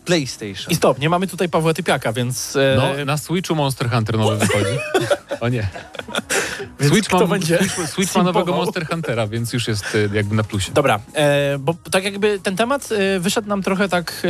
PlayStation. 0.05 0.71
I 0.71 0.75
stop, 0.75 0.99
nie 0.99 1.09
mamy 1.09 1.27
tutaj 1.27 1.49
Pawła 1.49 1.73
Typiaka, 1.73 2.13
więc... 2.13 2.55
e, 2.55 2.75
No, 2.77 3.05
na 3.05 3.17
Switchu 3.17 3.55
Monster 3.55 3.89
Hunter 3.89 4.17
nowy 4.17 4.37
wychodzi. 4.37 4.77
o 5.41 5.49
nie. 5.49 5.67
Więc 6.79 6.93
Switch, 6.93 7.11
ma, 7.13 7.27
będzie 7.27 7.57
Switch, 7.57 7.89
Switch 7.89 8.15
ma 8.15 8.23
nowego? 8.23 8.51
Monster 8.53 8.87
Huntera, 8.87 9.27
więc 9.27 9.53
już 9.53 9.67
jest 9.67 9.95
y, 9.95 10.09
jakby 10.13 10.35
na 10.35 10.43
plusie. 10.43 10.71
Dobra, 10.71 10.99
e, 11.13 11.57
bo 11.59 11.75
tak 11.91 12.03
jakby 12.03 12.39
ten 12.39 12.55
temat 12.55 12.89
e, 12.91 13.19
wyszedł 13.19 13.47
nam 13.47 13.63
trochę 13.63 13.89
tak 13.89 14.21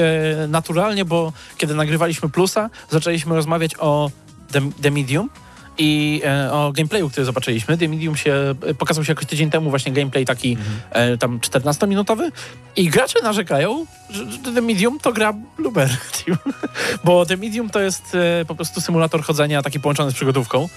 e, 0.44 0.48
naturalnie, 0.48 1.06
bo 1.06 1.34
kiedy 1.58 1.76
nagrywaliśmy 1.76 2.30
Plusa, 2.30 2.70
zaczęliśmy 2.90 3.36
rozmawiać 3.36 3.72
o 3.80 4.12
The, 4.52 4.62
The 4.82 4.92
Medium 4.92 5.30
i 5.78 6.22
e, 6.26 6.52
o 6.52 6.72
gameplayu, 6.72 7.10
który 7.10 7.26
zobaczyliśmy. 7.26 7.78
The 7.78 7.88
Medium 7.88 8.16
się, 8.16 8.56
e, 8.68 8.74
pokazał 8.74 9.06
się 9.06 9.12
jakoś 9.12 9.26
tydzień 9.26 9.50
temu 9.50 9.70
właśnie 9.70 9.92
gameplay 9.92 10.26
taki 10.26 10.58
e, 10.92 11.18
tam 11.18 11.40
14-minutowy 11.40 12.32
i 12.76 12.90
gracze 12.90 13.20
narzekają, 13.24 13.86
że, 14.10 14.32
że 14.32 14.38
The 14.38 14.62
Medium 14.62 15.00
to 15.00 15.14
gra 15.14 15.34
Blueberry 15.58 15.98
Team, 16.26 16.38
bo 17.06 17.26
The 17.26 17.38
Medium 17.38 17.70
to 17.70 17.80
jest 17.80 18.16
e, 18.16 18.46
po 18.46 18.56
prostu 18.56 18.82
symulator 18.82 19.24
chodzenia 19.24 19.62
taki 19.62 19.80
połączony 19.80 20.12
z 20.12 20.14
przygodówką. 20.14 20.70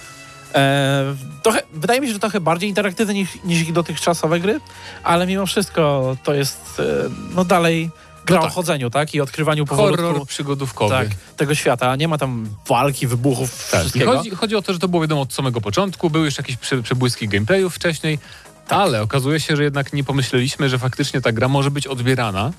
E, 0.55 1.15
trochę, 1.43 1.61
wydaje 1.73 2.01
mi 2.01 2.07
się, 2.07 2.13
że 2.13 2.19
trochę 2.19 2.41
bardziej 2.41 2.69
interaktywny 2.69 3.13
niż, 3.13 3.29
niż 3.43 3.61
ich 3.61 3.73
dotychczasowe 3.73 4.39
gry, 4.39 4.59
ale 5.03 5.27
mimo 5.27 5.45
wszystko 5.45 6.15
to 6.23 6.33
jest 6.33 6.79
e, 6.79 7.09
no 7.35 7.45
dalej 7.45 7.89
gra 8.29 8.37
No 8.37 8.41
o 8.41 8.45
tak. 8.45 8.53
chodzeniu, 8.55 8.89
tak? 8.89 9.13
I 9.15 9.21
odkrywaniu 9.21 9.65
powolutku 9.65 10.03
Horror 10.05 10.27
przygodówkowy. 10.27 10.95
tak, 10.95 11.07
tego 11.37 11.55
świata. 11.55 11.95
Nie 11.95 12.07
ma 12.07 12.17
tam 12.17 12.49
walki, 12.67 13.07
wybuchów, 13.07 13.67
Tak. 13.71 13.79
Wszystkiego. 13.81 14.17
chodzi, 14.17 14.29
chodzi 14.29 14.55
o 14.55 14.61
to, 14.61 14.73
że 14.73 14.79
to 14.79 14.87
było 14.87 15.01
wiadomo 15.01 15.21
od 15.21 15.33
samego 15.33 15.61
początku, 15.61 16.09
były 16.09 16.25
już 16.25 16.37
jakieś 16.37 16.57
prze, 16.57 16.81
przebłyski 16.83 17.27
gameplayów 17.27 17.75
wcześniej, 17.75 18.19
Tak. 18.67 18.79
ale 18.79 19.01
okazuje 19.01 19.39
się, 19.39 19.55
że 19.55 19.63
jednak 19.63 19.93
nie 19.93 20.03
pomyśleliśmy, 20.03 20.69
że 20.69 20.79
faktycznie 20.79 21.21
ta 21.21 21.31
gra 21.31 21.47
może 21.47 21.71
być 21.71 21.87
odbierana 21.87 22.51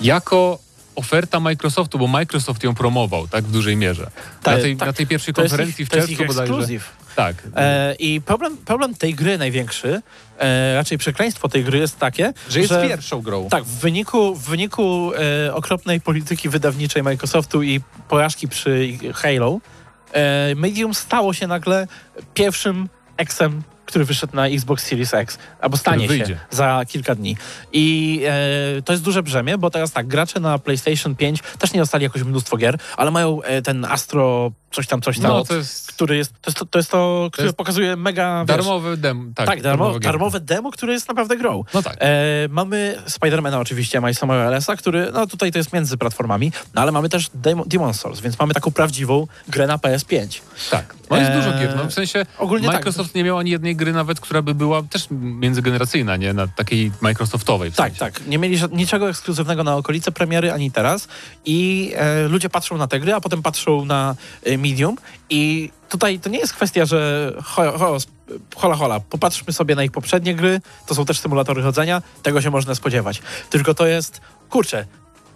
jako 0.00 0.58
oferta 0.96 1.40
Microsoftu, 1.40 1.98
bo 1.98 2.06
Microsoft 2.06 2.62
ją 2.64 2.74
promował, 2.74 3.28
tak, 3.28 3.44
w 3.44 3.50
dużej 3.50 3.76
mierze. 3.76 4.10
Tak, 4.42 4.56
na, 4.56 4.62
tej, 4.62 4.76
tak. 4.76 4.86
na 4.88 4.92
tej 4.92 5.06
pierwszej 5.06 5.34
jest 5.38 5.50
konferencji 5.50 5.82
ich- 5.82 5.88
w 5.88 5.94
jest 5.94 6.06
czerwcu 6.08 6.24
bodajże. 6.26 6.52
ekskluzyw. 6.54 6.90
Tak. 7.16 7.36
E, 7.56 7.94
I 7.98 8.20
problem, 8.20 8.56
problem 8.56 8.94
tej 8.94 9.14
gry 9.14 9.38
największy, 9.38 10.02
e, 10.38 10.74
raczej 10.74 10.98
przekleństwo 10.98 11.48
tej 11.48 11.64
gry 11.64 11.78
jest 11.78 11.98
takie, 11.98 12.32
że 12.48 12.60
jest 12.60 12.72
pierwszą 12.82 13.20
grą. 13.22 13.48
Tak, 13.48 13.64
w 13.64 13.80
wyniku, 13.80 14.34
w 14.34 14.44
wyniku 14.48 15.12
e, 15.46 15.54
okropnej 15.54 16.00
polityki 16.00 16.48
wydawniczej 16.48 17.02
Microsoftu 17.02 17.62
i 17.62 17.80
porażki 18.08 18.48
przy 18.48 18.88
Halo, 19.14 19.58
e, 20.12 20.54
Medium 20.54 20.94
stało 20.94 21.32
się 21.34 21.46
nagle 21.46 21.86
pierwszym 22.34 22.88
Xem, 23.28 23.62
który 23.92 24.04
wyszedł 24.04 24.36
na 24.36 24.46
Xbox 24.48 24.84
Series 24.86 25.14
X, 25.14 25.38
albo 25.60 25.76
stanie 25.76 26.08
się 26.08 26.38
za 26.50 26.82
kilka 26.88 27.14
dni. 27.14 27.36
I 27.72 28.20
e, 28.78 28.82
to 28.82 28.92
jest 28.92 29.04
duże 29.04 29.22
brzemię, 29.22 29.58
bo 29.58 29.70
teraz 29.70 29.92
tak, 29.92 30.06
gracze 30.06 30.40
na 30.40 30.58
PlayStation 30.58 31.16
5 31.16 31.40
też 31.58 31.72
nie 31.72 31.80
dostali 31.80 32.04
jakoś 32.04 32.22
mnóstwo 32.22 32.56
gier, 32.56 32.78
ale 32.96 33.10
mają 33.10 33.42
e, 33.42 33.62
ten 33.62 33.84
Astro 33.84 34.52
coś 34.72 34.86
tam, 34.86 35.02
coś 35.02 35.18
tam, 35.18 35.30
No, 35.30 35.44
to 35.44 35.54
jest 35.54 35.92
który 35.92 36.16
jest, 36.16 36.32
to 36.40 36.50
jest 36.50 36.58
to, 36.58 36.66
to, 36.66 36.78
jest 36.78 36.90
to 36.90 37.28
które 37.32 37.46
jest 37.46 37.56
pokazuje 37.56 37.96
mega... 37.96 38.44
wiesz, 38.48 38.56
darmowy 38.56 38.96
demo. 38.96 39.24
Tak, 39.34 39.46
tak, 39.46 39.62
darmo, 39.62 39.98
darmowe 39.98 40.40
demo, 40.40 40.70
które 40.70 40.92
jest 40.92 41.08
naprawdę 41.08 41.36
grą. 41.36 41.64
No 41.74 41.82
tak. 41.82 41.96
E, 42.00 42.48
mamy 42.50 43.02
Spidermana 43.06 43.60
oczywiście, 43.60 44.00
Milesa 44.00 44.26
Moralesa, 44.26 44.76
który, 44.76 45.10
no 45.12 45.26
tutaj 45.26 45.52
to 45.52 45.58
jest 45.58 45.72
między 45.72 45.96
platformami, 45.96 46.52
no 46.74 46.82
ale 46.82 46.92
mamy 46.92 47.08
też 47.08 47.28
Demo- 47.28 47.64
Demon's 47.64 47.94
Souls, 47.94 48.20
więc 48.20 48.38
mamy 48.38 48.54
taką 48.54 48.70
prawdziwą 48.70 49.26
grę 49.48 49.66
na 49.66 49.76
PS5. 49.76 50.40
Tak. 50.70 50.94
No 51.12 51.18
jest 51.18 51.30
Eee, 51.30 51.36
dużo 51.42 51.58
gier. 51.58 51.76
No, 51.76 51.84
w 51.84 51.92
sensie 51.94 52.26
ogólnie 52.38 52.66
tak. 52.66 52.74
Microsoft 52.76 53.14
nie 53.14 53.24
miał 53.24 53.38
ani 53.38 53.50
jednej 53.50 53.76
gry 53.76 53.92
nawet, 53.92 54.20
która 54.20 54.42
by 54.42 54.54
była 54.54 54.82
też 54.82 55.06
międzygeneracyjna, 55.10 56.16
nie? 56.16 56.32
Na 56.32 56.46
takiej 56.46 56.92
Microsoftowej. 57.00 57.70
W 57.70 57.76
Tak, 57.76 57.86
sensie. 57.96 57.98
tak. 58.00 58.26
Nie 58.26 58.38
mieli 58.38 58.58
niczego 58.72 59.08
ekskluzywnego 59.08 59.64
na 59.64 59.76
okolice 59.76 60.12
premiery, 60.12 60.52
ani 60.52 60.70
teraz. 60.70 61.08
I 61.44 61.92
e, 61.96 62.28
ludzie 62.28 62.48
patrzą 62.50 62.76
na 62.76 62.86
te 62.86 63.00
gry, 63.00 63.14
a 63.14 63.20
potem 63.20 63.42
patrzą 63.42 63.84
na 63.84 64.14
e, 64.42 64.58
Medium 64.58 64.96
i 65.30 65.70
tutaj 65.88 66.18
to 66.20 66.28
nie 66.30 66.38
jest 66.38 66.52
kwestia, 66.52 66.84
że 66.84 67.32
ho, 67.44 67.78
ho, 67.78 67.96
hola 68.56 68.76
hola, 68.76 69.00
popatrzmy 69.00 69.52
sobie 69.52 69.74
na 69.74 69.84
ich 69.84 69.92
poprzednie 69.92 70.34
gry, 70.34 70.60
to 70.86 70.94
są 70.94 71.04
też 71.04 71.20
symulatory 71.20 71.62
chodzenia, 71.62 72.02
tego 72.22 72.40
się 72.40 72.50
można 72.50 72.74
spodziewać. 72.74 73.22
Tylko 73.50 73.74
to 73.74 73.86
jest, 73.86 74.20
kurczę, 74.50 74.86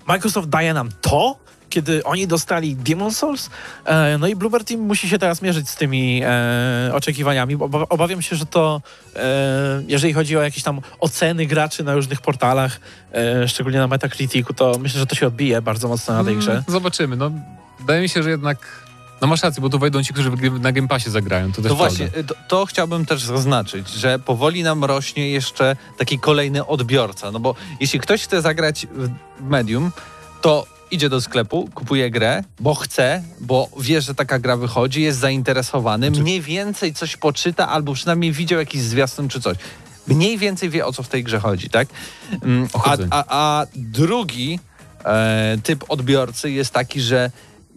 Microsoft 0.08 0.48
daje 0.48 0.74
nam 0.74 0.88
to, 1.00 1.36
kiedy 1.76 2.04
oni 2.04 2.26
dostali 2.26 2.76
Demon 2.76 3.12
Souls, 3.12 3.50
e, 3.84 4.18
no 4.18 4.26
i 4.26 4.36
Bluebird 4.36 4.68
Team 4.68 4.80
musi 4.80 5.08
się 5.08 5.18
teraz 5.18 5.42
mierzyć 5.42 5.68
z 5.68 5.76
tymi 5.76 6.20
e, 6.24 6.90
oczekiwaniami, 6.94 7.56
bo 7.56 7.64
oba- 7.68 7.86
obawiam 7.88 8.22
się, 8.22 8.36
że 8.36 8.46
to, 8.46 8.82
e, 9.16 9.82
jeżeli 9.88 10.12
chodzi 10.12 10.36
o 10.36 10.42
jakieś 10.42 10.62
tam 10.62 10.80
oceny 11.00 11.46
graczy 11.46 11.84
na 11.84 11.94
różnych 11.94 12.20
portalach, 12.20 12.80
e, 13.12 13.48
szczególnie 13.48 13.78
na 13.78 13.86
Metacriticu, 13.88 14.54
to 14.54 14.72
myślę, 14.78 15.00
że 15.00 15.06
to 15.06 15.14
się 15.14 15.26
odbije 15.26 15.62
bardzo 15.62 15.88
mocno 15.88 16.14
na 16.14 16.24
tej 16.24 16.36
grze. 16.36 16.50
Mm, 16.52 16.64
Zobaczymy. 16.68 17.16
No, 17.16 17.30
wydaje 17.80 18.02
mi 18.02 18.08
się, 18.08 18.22
że 18.22 18.30
jednak... 18.30 18.58
No 19.20 19.26
masz 19.26 19.42
rację, 19.42 19.60
bo 19.62 19.68
tu 19.68 19.78
wejdą 19.78 20.02
ci, 20.02 20.12
którzy 20.12 20.30
w- 20.30 20.60
na 20.60 20.72
Game 20.72 20.88
Passie 20.88 21.10
zagrają. 21.10 21.52
To 21.52 21.62
też 21.62 21.70
No 21.70 21.76
prawda. 21.76 21.96
właśnie, 21.98 22.22
to, 22.24 22.34
to 22.48 22.66
chciałbym 22.66 23.06
też 23.06 23.22
zaznaczyć, 23.22 23.88
że 23.90 24.18
powoli 24.18 24.62
nam 24.62 24.84
rośnie 24.84 25.30
jeszcze 25.30 25.76
taki 25.98 26.18
kolejny 26.18 26.66
odbiorca. 26.66 27.30
No 27.30 27.40
bo 27.40 27.54
jeśli 27.80 28.00
ktoś 28.00 28.22
chce 28.22 28.42
zagrać 28.42 28.86
w 29.40 29.42
medium, 29.48 29.92
to 30.42 30.66
idzie 30.90 31.08
do 31.08 31.20
sklepu, 31.20 31.68
kupuje 31.74 32.10
grę, 32.10 32.42
bo 32.60 32.74
chce, 32.74 33.22
bo 33.40 33.68
wie, 33.80 34.00
że 34.00 34.14
taka 34.14 34.38
gra 34.38 34.56
wychodzi, 34.56 35.02
jest 35.02 35.18
zainteresowany, 35.18 36.06
Znaczy- 36.06 36.22
mniej 36.22 36.40
więcej 36.40 36.94
coś 36.94 37.16
poczyta, 37.16 37.68
albo 37.68 37.94
przynajmniej 37.94 38.32
widział 38.32 38.58
jakiś 38.58 38.82
zwiastun 38.82 39.28
czy 39.28 39.40
coś. 39.40 39.56
Mniej 40.06 40.38
więcej 40.38 40.70
wie, 40.70 40.86
o 40.86 40.92
co 40.92 41.02
w 41.02 41.08
tej 41.08 41.24
grze 41.24 41.38
chodzi, 41.40 41.70
tak? 41.70 41.88
Mm, 42.42 42.68
A, 42.84 42.96
a, 43.10 43.24
a 43.28 43.66
drugi 43.76 44.60
e, 45.04 45.58
typ 45.62 45.84
odbiorcy 45.88 46.50
jest 46.50 46.70
taki, 46.72 47.00
że 47.00 47.30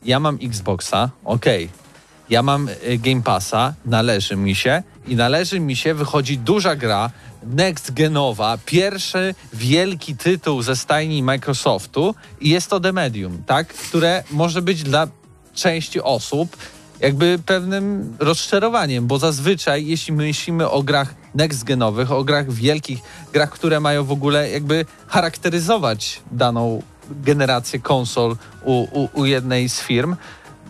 ja 0.05 0.19
mam 0.19 0.37
Xboxa, 0.43 1.09
okej, 1.25 1.69
ja 2.29 2.43
mam 2.43 2.69
y, 2.69 2.97
Game 2.97 3.21
Passa, 3.21 3.73
należy 3.85 4.35
mi 4.35 4.55
się 4.55 4.83
i 5.09 5.15
należy 5.15 5.59
mi 5.59 5.75
się, 5.75 5.93
wychodzi 5.93 6.37
duża 6.37 6.75
gra, 6.75 7.09
next 7.43 7.93
genowa, 7.93 8.57
pierwszy 8.65 9.35
wielki 9.53 10.15
tytuł 10.15 10.61
ze 10.61 10.75
stajni 10.75 11.23
Microsoftu 11.23 12.15
i 12.41 12.49
jest 12.49 12.69
to 12.69 12.79
The 12.79 12.93
Medium, 12.93 13.43
tak? 13.45 13.67
Które 13.67 14.23
może 14.31 14.61
być 14.61 14.83
dla 14.83 15.07
części 15.53 16.01
osób 16.01 16.57
jakby 16.99 17.39
pewnym 17.45 18.15
rozczarowaniem, 18.19 19.07
bo 19.07 19.19
zazwyczaj 19.19 19.87
jeśli 19.87 20.13
myślimy 20.13 20.69
o 20.69 20.83
grach 20.83 21.13
next-genowych, 21.35 22.11
o 22.11 22.23
grach 22.23 22.51
wielkich, 22.51 22.99
grach, 23.33 23.49
które 23.49 23.79
mają 23.79 24.03
w 24.03 24.11
ogóle 24.11 24.49
jakby 24.49 24.85
charakteryzować 25.07 26.21
daną 26.31 26.81
generację 27.11 27.79
konsol 27.79 28.35
u, 28.63 28.87
u, 28.91 29.09
u 29.13 29.25
jednej 29.25 29.69
z 29.69 29.81
firm, 29.81 30.15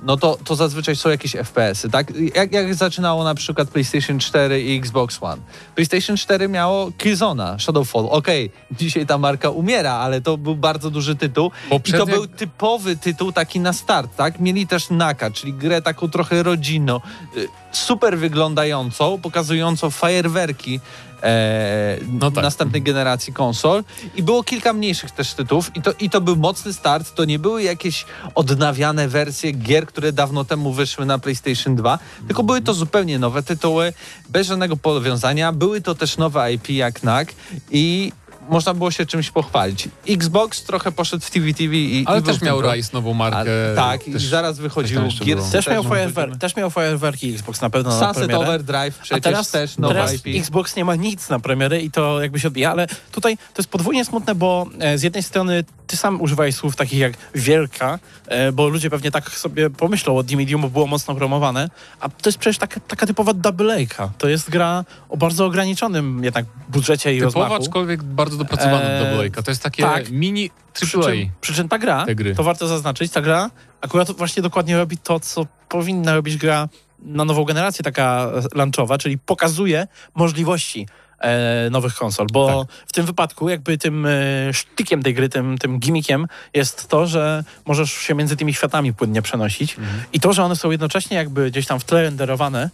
no 0.04 0.18
to, 0.18 0.38
to 0.46 0.56
zazwyczaj 0.56 0.96
są 0.96 1.10
jakieś 1.10 1.32
FPS-y, 1.32 1.90
tak? 1.90 2.14
Jak, 2.36 2.54
jak 2.54 2.76
zaczynało 2.76 3.24
na 3.24 3.36
przykład 3.36 3.70
PlayStation 3.70 4.20
4 4.20 4.62
i 4.62 4.78
Xbox 4.78 5.18
One. 5.22 5.42
PlayStation 5.76 6.18
4 6.18 6.48
miało 6.50 6.92
Killzona, 6.98 7.60
Shadowfall. 7.60 8.08
Okej, 8.10 8.52
dzisiaj 8.72 9.06
ta 9.06 9.18
marka 9.18 9.50
umiera, 9.50 9.94
ale 9.94 10.22
to 10.22 10.38
był 10.38 10.56
bardzo 10.56 10.90
duży 10.90 11.16
tytuł. 11.16 11.48
I 11.48 11.70
to 11.70 11.70
Poprzednie- 11.70 12.14
był 12.14 12.28
typowy 12.28 12.96
tytuł 12.98 13.32
taki 13.32 13.60
na 13.60 13.74
start, 13.74 14.16
tak? 14.16 14.40
Mieli 14.40 14.68
też 14.68 14.90
Naka, 14.90 15.32
czyli 15.32 15.54
grę 15.54 15.82
taką 15.82 16.10
trochę 16.10 16.44
rodzinną, 16.44 17.00
y, 17.38 17.48
super 17.72 18.18
wyglądającą, 18.18 19.20
pokazującą 19.22 19.90
fajerwerki 19.90 20.80
e, 21.24 21.98
No 22.12 22.32
tak. 22.32 22.44
następnej 22.44 22.82
generacji 22.82 23.34
konsol. 23.34 23.84
I 24.16 24.24
było 24.24 24.44
kilka 24.44 24.74
mniejszych 24.74 25.12
też 25.12 25.34
tytułów. 25.34 25.72
I 25.76 25.82
to, 25.82 25.92
i 26.00 26.10
to 26.10 26.22
był 26.22 26.36
mocny 26.36 26.74
start, 26.74 27.16
to 27.16 27.26
nie 27.26 27.40
były 27.40 27.64
jakieś 27.64 28.06
odnawiane 28.36 29.08
wersje 29.08 29.52
gier, 29.52 29.86
które 29.86 30.14
dawno 30.14 30.46
temu 30.46 30.74
wyszły 30.74 31.06
na 31.06 31.20
PlayStation 31.20 31.76
2, 31.76 32.00
tylko 32.28 32.44
były 32.44 32.62
to 32.62 32.74
zupełnie 32.74 33.20
nowe 33.20 33.44
tytuły, 33.44 33.94
bez 34.30 34.48
żadnego 34.48 34.78
powiązania, 34.78 35.52
były 35.52 35.82
to 35.82 35.96
też 35.96 36.18
nowe 36.18 36.54
IP 36.54 36.70
jak 36.70 37.04
NAC 37.04 37.28
i 37.72 38.12
można 38.50 38.74
było 38.74 38.92
się 38.92 39.06
czymś 39.06 39.32
pochwalić. 39.32 39.90
Xbox 40.10 40.64
trochę 40.64 40.92
poszedł 40.92 41.26
w 41.26 41.32
TV 41.32 41.54
TV 41.54 41.76
i 41.76 42.04
Ale 42.08 42.20
i 42.20 42.22
był 42.22 42.34
też 42.34 42.42
miał 42.42 42.60
pro- 42.60 42.74
Rise 42.74 42.90
nową 42.94 43.14
markę. 43.14 43.72
A, 43.72 43.76
tak, 43.76 44.08
i 44.08 44.12
też 44.14 44.24
zaraz 44.26 44.56
coś 44.56 44.62
wychodził 44.64 45.02
Gears. 45.26 45.50
Też 45.52 45.68
miał, 45.68 45.84
też 45.84 45.90
fajerwer, 45.90 46.38
też 46.38 46.56
miał 46.56 46.70
fajerwerki 46.70 47.34
Xbox 47.34 47.62
na 47.62 47.70
pewno 47.70 47.90
na 47.90 48.00
Sunset 48.00 48.16
premierę. 48.16 48.40
Overdrive 48.40 48.98
A 49.00 49.04
przecież 49.04 49.24
teraz, 49.24 49.52
też 49.52 49.78
nowe 49.78 49.94
teraz 49.94 50.14
IP. 50.14 50.28
Xbox 50.40 50.76
nie 50.76 50.86
ma 50.86 50.96
nic 50.96 51.30
na 51.30 51.40
premiery 51.40 51.82
i 51.82 51.92
to 51.92 52.22
jakby 52.22 52.40
się 52.40 52.48
odbija, 52.48 52.72
ale 52.72 52.88
tutaj 53.12 53.38
to 53.38 53.62
jest 53.62 53.70
podwójnie 53.70 54.06
smutne, 54.06 54.36
bo 54.36 54.66
e, 54.80 54.98
z 54.98 55.04
jednej 55.04 55.24
strony 55.24 55.64
ty 55.88 55.98
sam 55.98 56.22
używałeś 56.22 56.56
słów 56.56 56.76
takich 56.76 57.00
jak 57.00 57.14
wielka, 57.36 58.00
e, 58.28 58.52
bo 58.52 58.68
ludzie 58.70 58.90
pewnie 58.90 59.12
tak 59.12 59.30
sobie 59.30 59.70
pomyślą 59.70 60.18
o 60.18 60.24
The 60.24 60.36
Medium, 60.36 60.62
bo 60.62 60.70
było 60.70 60.88
mocno 60.88 61.16
promowane, 61.16 61.70
a 62.00 62.10
to 62.10 62.30
jest 62.30 62.38
przecież 62.38 62.58
taka, 62.58 62.80
taka 62.80 63.08
typowa 63.08 63.34
double 63.34 63.86
A. 63.98 64.08
To 64.18 64.30
jest 64.30 64.50
gra 64.50 64.86
o 65.10 65.18
bardzo 65.18 65.46
ograniczonym 65.46 66.24
jednak 66.24 66.46
budżecie 66.70 67.16
i 67.16 67.20
Typowa, 67.20 67.40
rozmachu. 67.40 67.64
aczkolwiek 67.64 68.04
bardzo 68.04 68.38
dopracowana 68.40 68.82
Eee, 68.90 69.00
do 69.04 69.10
Double 69.10 69.30
A. 69.40 69.42
To 69.44 69.52
jest 69.52 69.64
takie 69.64 69.84
tak. 69.84 70.10
mini 70.12 70.52
Przy 70.74 70.98
AAA. 70.98 71.04
czym, 71.04 71.30
przy 71.42 71.54
czym 71.54 71.70
ta 71.70 71.78
gra, 71.80 72.06
to 72.36 72.44
warto 72.44 72.68
zaznaczyć, 72.68 73.12
ta 73.12 73.22
gra 73.22 73.50
akurat 73.82 74.12
właśnie 74.12 74.44
dokładnie 74.44 74.78
robi 74.78 74.98
to, 74.98 75.20
co 75.20 75.46
powinna 75.70 76.16
robić 76.16 76.38
gra 76.38 76.70
na 77.00 77.26
nową 77.26 77.44
generację 77.44 77.84
taka 77.84 78.32
lunchowa, 78.56 78.98
czyli 78.98 79.18
pokazuje 79.18 79.88
możliwości 80.16 80.88
e, 81.20 81.70
nowych 81.70 81.96
konsol, 81.96 82.28
bo 82.32 82.66
Tak. 82.66 82.78
w 82.88 82.94
tym 82.94 83.06
wypadku 83.06 83.50
jakby 83.50 83.78
tym 83.78 84.06
e, 84.06 84.10
sztykiem 84.54 85.04
tej 85.04 85.14
gry, 85.14 85.30
tym, 85.30 85.58
tym 85.58 85.80
gimmickiem 85.80 86.28
jest 86.54 86.88
to, 86.88 87.08
że 87.08 87.44
możesz 87.66 87.92
się 87.92 88.16
między 88.16 88.36
tymi 88.38 88.54
światami 88.54 88.94
płynnie 88.94 89.22
przenosić 89.22 89.78
Mhm. 89.78 90.02
i 90.14 90.20
to, 90.20 90.34
że 90.34 90.44
one 90.44 90.56
są 90.56 90.72
jednocześnie 90.72 91.18
jakby 91.18 91.52
gdzieś 91.52 91.66
tam 91.68 91.80
w 91.80 91.84
tle 91.84 92.02
renderowane, 92.02 92.70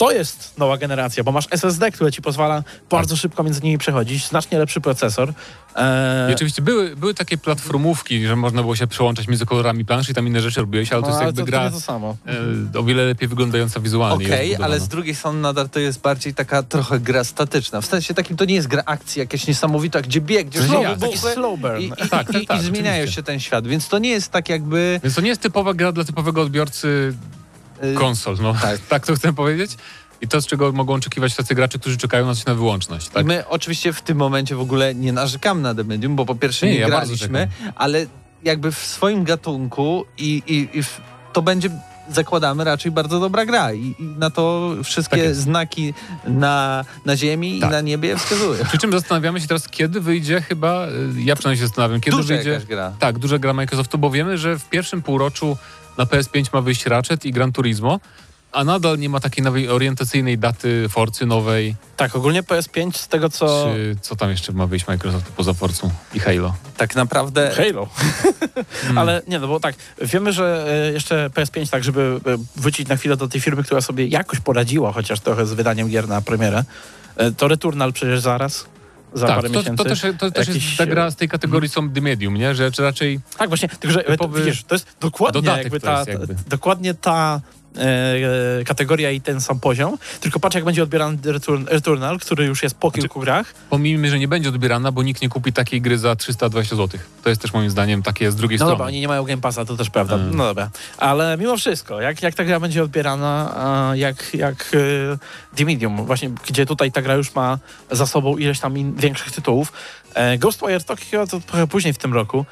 to 0.00 0.12
jest 0.12 0.58
nowa 0.58 0.76
generacja, 0.76 1.24
bo 1.24 1.32
masz 1.32 1.46
SSD, 1.50 1.90
które 1.90 2.12
ci 2.12 2.22
pozwala 2.22 2.62
bardzo 2.90 3.16
szybko 3.16 3.42
między 3.42 3.60
nimi 3.62 3.78
przechodzić, 3.78 4.26
znacznie 4.28 4.58
lepszy 4.58 4.80
procesor. 4.80 5.32
E, 5.76 6.30
I 6.30 6.34
oczywiście 6.34 6.62
były, 6.62 6.96
były 6.96 7.14
takie 7.14 7.38
platformówki, 7.38 8.26
że 8.26 8.36
można 8.36 8.62
było 8.62 8.76
się 8.76 8.86
przełączać 8.86 9.28
między 9.28 9.46
kolorami 9.46 9.84
planszy 9.84 10.12
i 10.12 10.14
tam 10.14 10.26
inne 10.26 10.40
rzeczy 10.40 10.60
robiłeś, 10.60 10.92
ale 10.92 11.02
to 11.02 11.08
no, 11.08 11.12
jest 11.12 11.18
ale 11.18 11.26
jakby 11.26 11.42
to, 11.42 11.46
gra 11.46 11.64
to 11.70 11.74
to 11.74 11.80
samo. 11.80 12.16
e, 12.74 12.78
o 12.78 12.82
wiele 12.82 13.04
lepiej 13.04 13.28
wyglądająca 13.28 13.80
wizualnie. 13.80 14.26
Okej, 14.26 14.50
jest 14.50 14.62
ale 14.62 14.80
z 14.80 14.88
drugiej 14.88 15.14
strony 15.14 15.40
nadal 15.40 15.68
to 15.68 15.80
jest 15.80 16.00
bardziej 16.00 16.34
taka 16.34 16.62
trochę 16.62 17.00
gra 17.00 17.24
statyczna. 17.24 17.80
W 17.80 17.86
sensie 17.86 18.14
takim 18.14 18.36
to 18.36 18.44
nie 18.44 18.54
jest 18.54 18.68
gra 18.68 18.82
akcji 18.86 19.20
jakaś 19.20 19.46
niesamowita, 19.46 20.02
gdzie 20.02 20.20
bieg, 20.20 20.46
gdzie 20.46 20.62
znowu 20.62 20.82
jak, 20.82 20.98
Taki 20.98 21.04
buchy 21.06 21.18
slow 21.34 21.60
burn. 21.60 21.80
i, 21.80 21.84
i, 21.84 21.90
Tak, 21.90 22.08
tak, 22.32 22.42
i, 22.42 22.46
tak, 22.46 22.60
i 22.60 22.64
zmieniają 22.64 22.96
oczywiście. 22.96 23.16
się 23.16 23.22
ten 23.22 23.40
świat, 23.40 23.66
więc 23.66 23.88
to 23.88 23.98
nie 23.98 24.10
jest 24.10 24.32
tak 24.32 24.48
jakby... 24.48 25.00
Więc 25.02 25.14
to 25.14 25.20
nie 25.20 25.28
jest 25.28 25.40
typowa 25.40 25.74
gra 25.74 25.92
dla 25.92 26.04
typowego 26.04 26.42
odbiorcy 26.42 27.14
konsol, 27.94 28.36
no 28.42 28.54
tak. 28.54 28.78
tak. 28.88 29.06
to 29.06 29.14
chcę 29.14 29.32
powiedzieć. 29.32 29.76
I 30.20 30.28
to, 30.28 30.40
z 30.40 30.46
czego 30.46 30.72
mogą 30.72 30.94
oczekiwać 30.94 31.34
tacy 31.36 31.54
gracze, 31.54 31.78
którzy 31.78 31.96
czekają 31.96 32.26
na 32.26 32.34
coś 32.34 32.44
na 32.44 32.54
wyłączność. 32.54 33.06
I 33.08 33.10
Tak? 33.10 33.26
my 33.26 33.48
oczywiście 33.48 33.92
w 33.92 34.02
tym 34.02 34.18
momencie 34.18 34.56
w 34.56 34.60
ogóle 34.60 34.94
nie 34.94 35.12
narzekamy 35.12 35.62
na 35.62 35.74
The 35.74 35.84
Medium, 35.84 36.16
bo 36.16 36.26
po 36.26 36.34
pierwsze 36.34 36.66
nie, 36.66 36.72
Nie, 36.72 36.78
ja 36.78 36.86
graliśmy, 36.86 37.48
ale 37.74 38.06
jakby 38.42 38.72
w 38.72 38.78
swoim 38.78 39.24
gatunku 39.24 40.04
i, 40.18 40.42
i, 40.46 40.78
i 40.78 40.82
w, 40.82 41.00
to 41.32 41.42
będzie 41.42 41.70
zakładamy 42.10 42.64
raczej 42.64 42.92
bardzo 42.92 43.20
dobra 43.20 43.46
gra 43.46 43.72
i, 43.72 43.94
i 43.98 44.04
na 44.18 44.30
to 44.30 44.74
wszystkie 44.84 45.24
Tak 45.24 45.34
znaki 45.34 45.94
na, 46.26 46.84
na 47.04 47.16
ziemi 47.16 47.60
Tak. 47.60 47.70
i 47.70 47.72
na 47.72 47.80
niebie 47.80 48.16
wskazują. 48.16 48.64
Przy 48.64 48.78
czym 48.78 48.92
zastanawiamy 48.92 49.40
się 49.40 49.46
teraz, 49.46 49.68
kiedy 49.68 50.00
wyjdzie 50.00 50.40
chyba, 50.40 50.86
y, 50.88 51.22
ja 51.22 51.36
przynajmniej 51.36 51.60
się 51.60 51.66
zastanawiam, 51.66 52.00
kiedy 52.00 52.16
Duża 52.16 52.34
wyjdzie... 52.34 52.60
gra. 52.68 52.92
Tak, 52.98 53.18
duża 53.18 53.38
gra 53.38 53.52
Microsoftu, 53.52 53.98
bo 53.98 54.10
wiemy, 54.10 54.38
że 54.38 54.58
w 54.58 54.64
pierwszym 54.68 55.02
półroczu 55.02 55.56
na 56.00 56.06
PS5 56.06 56.52
ma 56.52 56.60
wyjść 56.60 56.86
Ratchet 56.86 57.24
i 57.24 57.32
Gran 57.32 57.52
Turismo, 57.52 58.00
a 58.52 58.64
nadal 58.64 58.98
nie 58.98 59.08
ma 59.08 59.20
takiej 59.20 59.44
nowej 59.44 59.68
orientacyjnej 59.68 60.38
daty 60.38 60.88
Forcy 60.88 61.26
nowej, 61.26 61.74
Tak, 61.96 62.16
ogólnie 62.16 62.42
PS5 62.42 62.96
z 62.96 63.08
tego 63.08 63.28
co... 63.28 63.70
czy 63.74 63.96
co 64.00 64.16
tam 64.16 64.30
jeszcze 64.30 64.52
ma 64.52 64.66
wyjść 64.66 64.86
Microsoftu 64.86 65.32
poza 65.36 65.54
Forcą 65.54 65.90
i 66.14 66.18
Halo. 66.18 66.54
Tak 66.76 66.96
naprawdę 66.96 67.50
Halo. 67.56 67.88
Ale 69.00 69.22
nie, 69.28 69.38
no 69.38 69.48
bo 69.48 69.60
tak, 69.60 69.74
wiemy, 70.02 70.32
że 70.32 70.66
e, 70.68 70.92
jeszcze 70.92 71.30
PS5, 71.34 71.70
tak, 71.70 71.84
żeby 71.84 72.20
e, 72.26 72.36
wrócić 72.56 72.88
na 72.88 72.96
chwilę 72.96 73.16
do 73.16 73.28
tej 73.28 73.40
firmy, 73.40 73.62
która 73.62 73.80
sobie 73.80 74.06
jakoś 74.06 74.40
poradziła 74.40 74.92
chociaż 74.92 75.20
trochę 75.20 75.46
z 75.46 75.52
wydaniem 75.52 75.88
gier 75.88 76.08
na 76.08 76.22
premierę, 76.22 76.64
e, 77.16 77.32
to 77.32 77.48
Returnal 77.48 77.92
przecież 77.92 78.20
zaraz, 78.20 78.66
za 79.14 79.26
tak, 79.26 79.36
parę 79.36 79.50
to, 79.50 79.58
miesięcy. 79.58 79.84
to 79.84 79.88
też, 79.88 80.02
to 80.18 80.30
też 80.30 80.48
Jakiś, 80.48 80.64
jest 80.64 80.78
ta 80.78 80.86
gra 80.86 81.10
z 81.10 81.16
tej 81.16 81.28
kategorii 81.28 81.68
są 81.68 81.90
The 81.90 82.00
Medium, 82.00 82.34
nie? 82.34 82.54
Że 82.54 82.70
raczej 82.78 83.20
Tak, 83.38 83.48
właśnie, 83.48 83.68
tylko 83.68 83.94
że 83.94 84.04
Typowy 84.04 84.44
widzisz, 84.44 84.64
to 84.64 84.74
jest 84.74 84.96
dokładnie 85.00 85.48
jakby 85.50 85.80
to 85.80 85.86
ta, 85.86 86.04
jakby. 86.12 86.34
dokładnie 86.48 86.94
ta 86.94 87.40
kategoria 88.64 89.10
i 89.10 89.20
ten 89.20 89.40
sam 89.40 89.60
poziom, 89.60 89.98
tylko 90.20 90.40
patrz 90.40 90.54
jak 90.54 90.64
będzie 90.64 90.82
odbierany 90.82 91.18
Return, 91.24 91.64
Returnal, 91.66 92.18
który 92.18 92.44
już 92.44 92.62
jest 92.62 92.74
po 92.74 92.90
kilku 92.90 93.20
grach. 93.20 93.54
pomijmy, 93.70 94.10
że 94.10 94.18
nie 94.18 94.28
będzie 94.28 94.48
odbierana, 94.48 94.92
bo 94.92 95.02
nikt 95.02 95.22
nie 95.22 95.28
kupi 95.28 95.52
takiej 95.52 95.80
gry 95.80 95.98
za 95.98 96.16
320 96.16 96.76
zł. 96.76 97.00
To 97.22 97.28
jest 97.28 97.42
też 97.42 97.52
moim 97.52 97.70
zdaniem 97.70 98.02
takie 98.02 98.30
z 98.30 98.36
drugiej 98.36 98.58
No 98.58 98.64
strony. 98.64 98.72
dobra, 98.72 98.86
oni 98.86 99.00
nie 99.00 99.08
mają 99.08 99.24
Game 99.24 99.40
Passa, 99.42 99.64
to 99.64 99.76
też 99.76 99.90
prawda. 99.90 100.14
Mm. 100.14 100.36
No 100.36 100.44
dobra. 100.44 100.70
Ale 100.98 101.36
mimo 101.38 101.56
wszystko, 101.56 102.00
jak, 102.00 102.22
jak 102.22 102.34
ta 102.34 102.44
gra 102.44 102.60
będzie 102.60 102.82
odbierana, 102.82 103.52
jak, 103.94 104.34
jak 104.34 104.70
e, 104.74 105.56
The 105.56 105.64
Medium, 105.64 106.06
właśnie 106.06 106.30
gdzie 106.48 106.66
tutaj 106.66 106.92
ta 106.92 107.02
gra 107.02 107.14
już 107.14 107.34
ma 107.34 107.58
za 107.90 108.06
sobą 108.06 108.36
ileś 108.36 108.60
tam 108.60 108.78
in, 108.78 108.94
większych 108.94 109.32
tytułów. 109.32 109.72
E, 110.14 110.38
Ghostwire 110.38 110.84
Tokyo 110.84 111.26
to 111.26 111.40
trochę 111.40 111.66
później 111.66 111.92
w 111.94 111.98
tym 111.98 112.14
roku. 112.14 112.44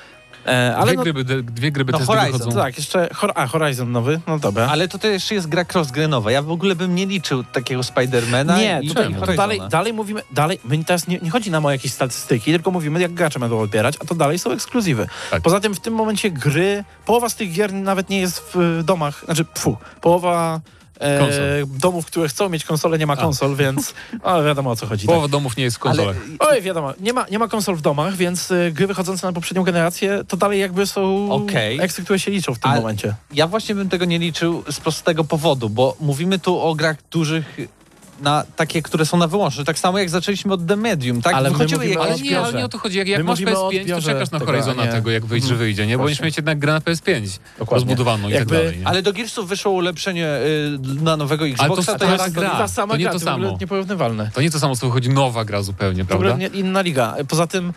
E, 0.49 0.77
ale 0.77 0.87
dwie, 0.87 0.97
no, 0.97 1.03
gry, 1.03 1.13
by- 1.13 1.43
dwie 1.43 1.73
gry 1.73 1.85
by 1.85 1.93
No 1.93 1.99
też 1.99 2.07
Horizon, 2.07 2.33
wychodzą. 2.33 2.59
tak, 2.61 2.79
jeszcze 2.79 3.09
Hor 3.15 3.33
a, 3.35 3.47
Horizon 3.47 3.93
nowy, 3.93 4.21
no 4.27 4.39
dobra. 4.39 4.69
Ale 4.71 4.89
to 4.89 4.99
też 4.99 5.13
jeszcze 5.13 5.35
jest 5.35 5.49
gra 5.49 5.65
cross-grenowa. 5.65 6.31
Ja 6.31 6.43
w 6.43 6.51
ogóle 6.51 6.77
bym 6.77 6.95
nie 6.95 7.07
liczył 7.07 7.45
takiego 7.45 7.83
Spidermana 7.83 8.59
Nie, 8.59 8.81
i, 8.83 8.89
tutaj, 8.89 9.15
to 9.27 9.33
dalej, 9.33 9.61
dalej 9.71 9.93
mówimy, 9.93 10.23
dalej, 10.31 10.61
my 10.65 10.85
teraz 10.85 11.09
nie, 11.09 11.19
nie 11.19 11.31
chodzi 11.31 11.51
nam 11.51 11.67
o 11.67 11.71
jakieś 11.71 11.93
statystyki, 11.93 12.53
tylko 12.53 12.71
mówimy, 12.71 13.01
jak 13.01 13.13
gracze 13.15 13.39
będą 13.39 13.61
odbierać, 13.61 13.95
a 14.01 14.05
to 14.05 14.15
dalej 14.15 14.39
są 14.39 14.51
ekskluzywy. 14.53 15.07
Tak. 15.31 15.43
Poza 15.43 15.61
tym 15.61 15.75
w 15.75 15.81
tym 15.81 15.95
momencie 15.95 16.31
gry, 16.31 16.85
połowa 17.07 17.29
z 17.29 17.35
tych 17.35 17.53
gier 17.53 17.73
nawet 17.73 18.11
nie 18.11 18.21
jest 18.21 18.51
w 18.55 18.83
domach, 18.85 19.25
znaczy, 19.25 19.45
pfu, 19.45 19.77
połowa 20.01 20.61
e, 21.01 21.67
domów, 21.67 22.07
które 22.07 22.29
chcą 22.29 22.49
mieć 22.49 22.65
konsole, 22.65 22.99
nie 22.99 23.07
ma 23.07 23.17
konsol, 23.17 23.57
więc 23.57 23.95
o, 24.23 24.43
wiadomo 24.43 24.71
o 24.71 24.77
co 24.77 24.87
chodzi. 24.87 25.07
Tak. 25.07 25.15
Połowa 25.15 25.29
domów 25.29 25.57
nie 25.57 25.65
jest 25.65 25.77
w 25.77 25.81
konsolach. 25.81 26.17
Oj, 26.39 26.63
wiadomo, 26.63 26.93
nie 27.01 27.13
ma, 27.13 27.27
nie 27.31 27.39
ma 27.39 27.49
konsol 27.49 27.77
w 27.77 27.81
domach, 27.81 28.17
więc 28.17 28.51
y, 28.51 28.73
gry 28.75 28.87
wychodzące 28.87 29.27
na 29.27 29.33
poprzednią 29.33 29.63
generację 29.63 30.23
to 30.29 30.37
dalej 30.37 30.61
jakby 30.61 30.87
są 30.87 31.29
eksy, 31.81 32.05
które 32.05 32.19
się 32.19 32.31
liczą 32.31 32.55
w 32.55 32.59
tym 32.59 32.71
Ale- 32.71 32.81
momencie. 32.81 33.15
Ja 33.33 33.47
właśnie 33.47 33.75
bym 33.75 33.89
tego 33.89 34.05
nie 34.05 34.19
liczył 34.19 34.65
z 34.71 34.81
prostego 34.81 35.25
powodu, 35.25 35.69
bo 35.71 35.97
mówimy 36.01 36.39
tu 36.39 36.61
o 36.61 36.75
grach 36.75 36.97
dużych 37.11 37.57
na 38.21 38.45
takie, 38.57 38.83
które 38.83 39.07
są 39.07 39.17
na 39.17 39.27
wyłączność. 39.27 39.67
Tak 39.67 39.79
samo 39.79 39.99
jak 39.99 40.11
zaczęliśmy 40.11 40.53
od 40.55 40.67
The 40.67 40.77
Medium, 40.77 41.23
tak? 41.23 41.35
Ale 41.35 41.51
my 41.51 41.57
Wychodziły 41.57 41.81
o 41.85 41.85
jakieś... 41.85 41.99
Ale 41.99 42.19
nie, 42.19 42.41
ale 42.41 42.53
nie 42.59 42.65
o 42.65 42.69
to 42.69 42.79
chodzi. 42.79 42.99
Jak, 42.99 43.09
jak 43.09 43.19
My 43.19 43.25
masz 43.25 43.41
mówimy 43.41 43.59
o 43.59 43.71
PS5, 43.71 43.95
to 43.95 44.03
czekasz 44.03 44.31
na 44.31 44.39
tego, 44.39 44.53
Horizona 44.53 44.85
nie- 44.85 44.93
tego, 44.93 45.11
jak 45.11 45.27
wyjdzie, 45.27 45.47
że 45.47 45.53
Mhm. 45.55 45.67
wyjdzie, 45.67 45.87
nie? 45.87 45.99
Bo 45.99 46.05
będziesz 46.05 46.23
mieć 46.23 46.37
jednak 46.37 46.59
grę 46.59 46.73
na 46.73 46.81
PS5 46.81 47.39
Dokładnie. 47.59 47.75
rozbudowaną 47.85 48.29
i 48.29 48.33
Jakby- 48.33 48.55
tak 48.55 48.65
dalej. 48.65 48.79
Nie? 48.79 48.87
Ale 48.87 49.03
do 49.03 49.13
Gearsów 49.13 49.49
wyszło 49.49 49.73
ulepszenie 49.73 50.27
y, 50.27 50.79
na 51.03 51.17
nowego 51.17 51.47
Xboxa. 51.47 51.69
to 51.69 51.77
to 51.77 51.83
stara 51.83 52.13
jest... 52.25 52.35
gra. 52.35 52.51
ta 52.51 52.69
sama 52.69 52.95
to 52.95 52.99
nie 52.99 53.05
gra, 53.05 53.13
to 53.13 53.21
samo. 53.21 53.57
Nieporównywalne. 53.61 54.31
To 54.35 54.41
nie 54.41 54.51
to 54.51 54.59
samo, 54.61 54.77
co 54.77 54.87
wychodzi 54.87 55.11
nowa 55.11 55.45
gra 55.45 55.63
zupełnie, 55.63 56.05
W 56.05 56.13
ogóle 56.13 56.29
prawda? 56.29 56.49
nie, 56.49 56.61
inna 56.61 56.81
liga. 56.81 57.15
Poza 57.29 57.47
tym 57.47 57.73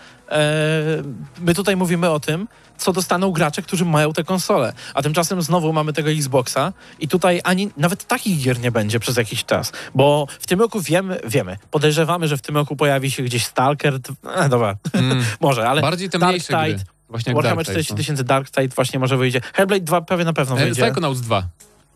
my 1.42 1.54
tutaj 1.56 1.76
mówimy 1.76 2.10
o 2.10 2.20
tym, 2.20 2.48
co 2.78 2.94
dostaną 2.94 3.32
gracze, 3.32 3.62
którzy 3.62 3.86
mają 3.86 4.14
te 4.14 4.24
konsole. 4.24 4.74
A 4.94 5.02
tymczasem 5.02 5.42
znowu 5.42 5.74
mamy 5.74 5.94
tego 5.94 6.10
Xboxa 6.12 6.74
i 7.00 7.08
tutaj 7.08 7.42
ani 7.44 7.70
nawet 7.78 8.08
takich 8.08 8.44
gier 8.44 8.60
nie 8.60 8.72
będzie 8.72 9.00
przez 9.00 9.18
jakiś 9.18 9.46
czas. 9.46 9.72
Bo 9.96 10.28
w 10.40 10.48
tym 10.48 10.60
roku 10.60 10.82
wiemy, 10.82 11.20
wiemy, 11.28 11.58
podejrzewamy, 11.72 12.28
że 12.28 12.38
w 12.38 12.42
tym 12.42 12.56
roku 12.58 12.76
pojawi 12.76 13.12
się 13.12 13.24
gdzieś 13.24 13.46
Stalker. 13.46 14.00
E, 14.36 14.50
dobra, 14.50 14.76
Mm. 14.94 15.24
może, 15.40 15.70
ale 15.70 15.82
Bardziej 15.82 16.10
te 16.10 16.20
Dark 16.20 16.30
mniejsze 16.32 16.54
gry. 16.54 16.74
Tide, 16.74 16.84
Właśnie 17.10 17.34
Warhammer 17.34 17.66
Dark 17.66 17.68
Tide, 17.68 17.84
40 17.84 17.94
no. 17.94 17.98
tysięcy 17.98 18.24
Dark 18.24 18.52
Tide 18.52 18.68
właśnie 18.76 19.00
może 19.00 19.18
wyjdzie. 19.18 19.42
Hellblade 19.54 19.82
2 19.86 20.02
prawie 20.02 20.26
na 20.26 20.34
pewno 20.34 20.56
E, 20.60 20.66
wyjdzie. 20.66 20.82
Psychonauts 20.84 21.22
2. 21.22 21.44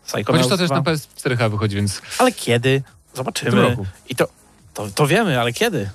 Psychonauts 0.06 0.26
Chociaż 0.44 0.48
to 0.48 0.56
też 0.56 0.68
2. 0.68 0.76
na 0.76 0.82
PS4 0.82 1.50
wychodzi, 1.50 1.76
więc 1.76 2.02
Ale 2.18 2.32
kiedy? 2.32 2.82
Zobaczymy. 3.14 3.76
I 4.08 4.14
to, 4.16 4.28
to, 4.74 4.88
to 4.94 5.06
wiemy, 5.06 5.40
ale 5.40 5.52
kiedy? 5.52 5.78
Y, 5.78 5.88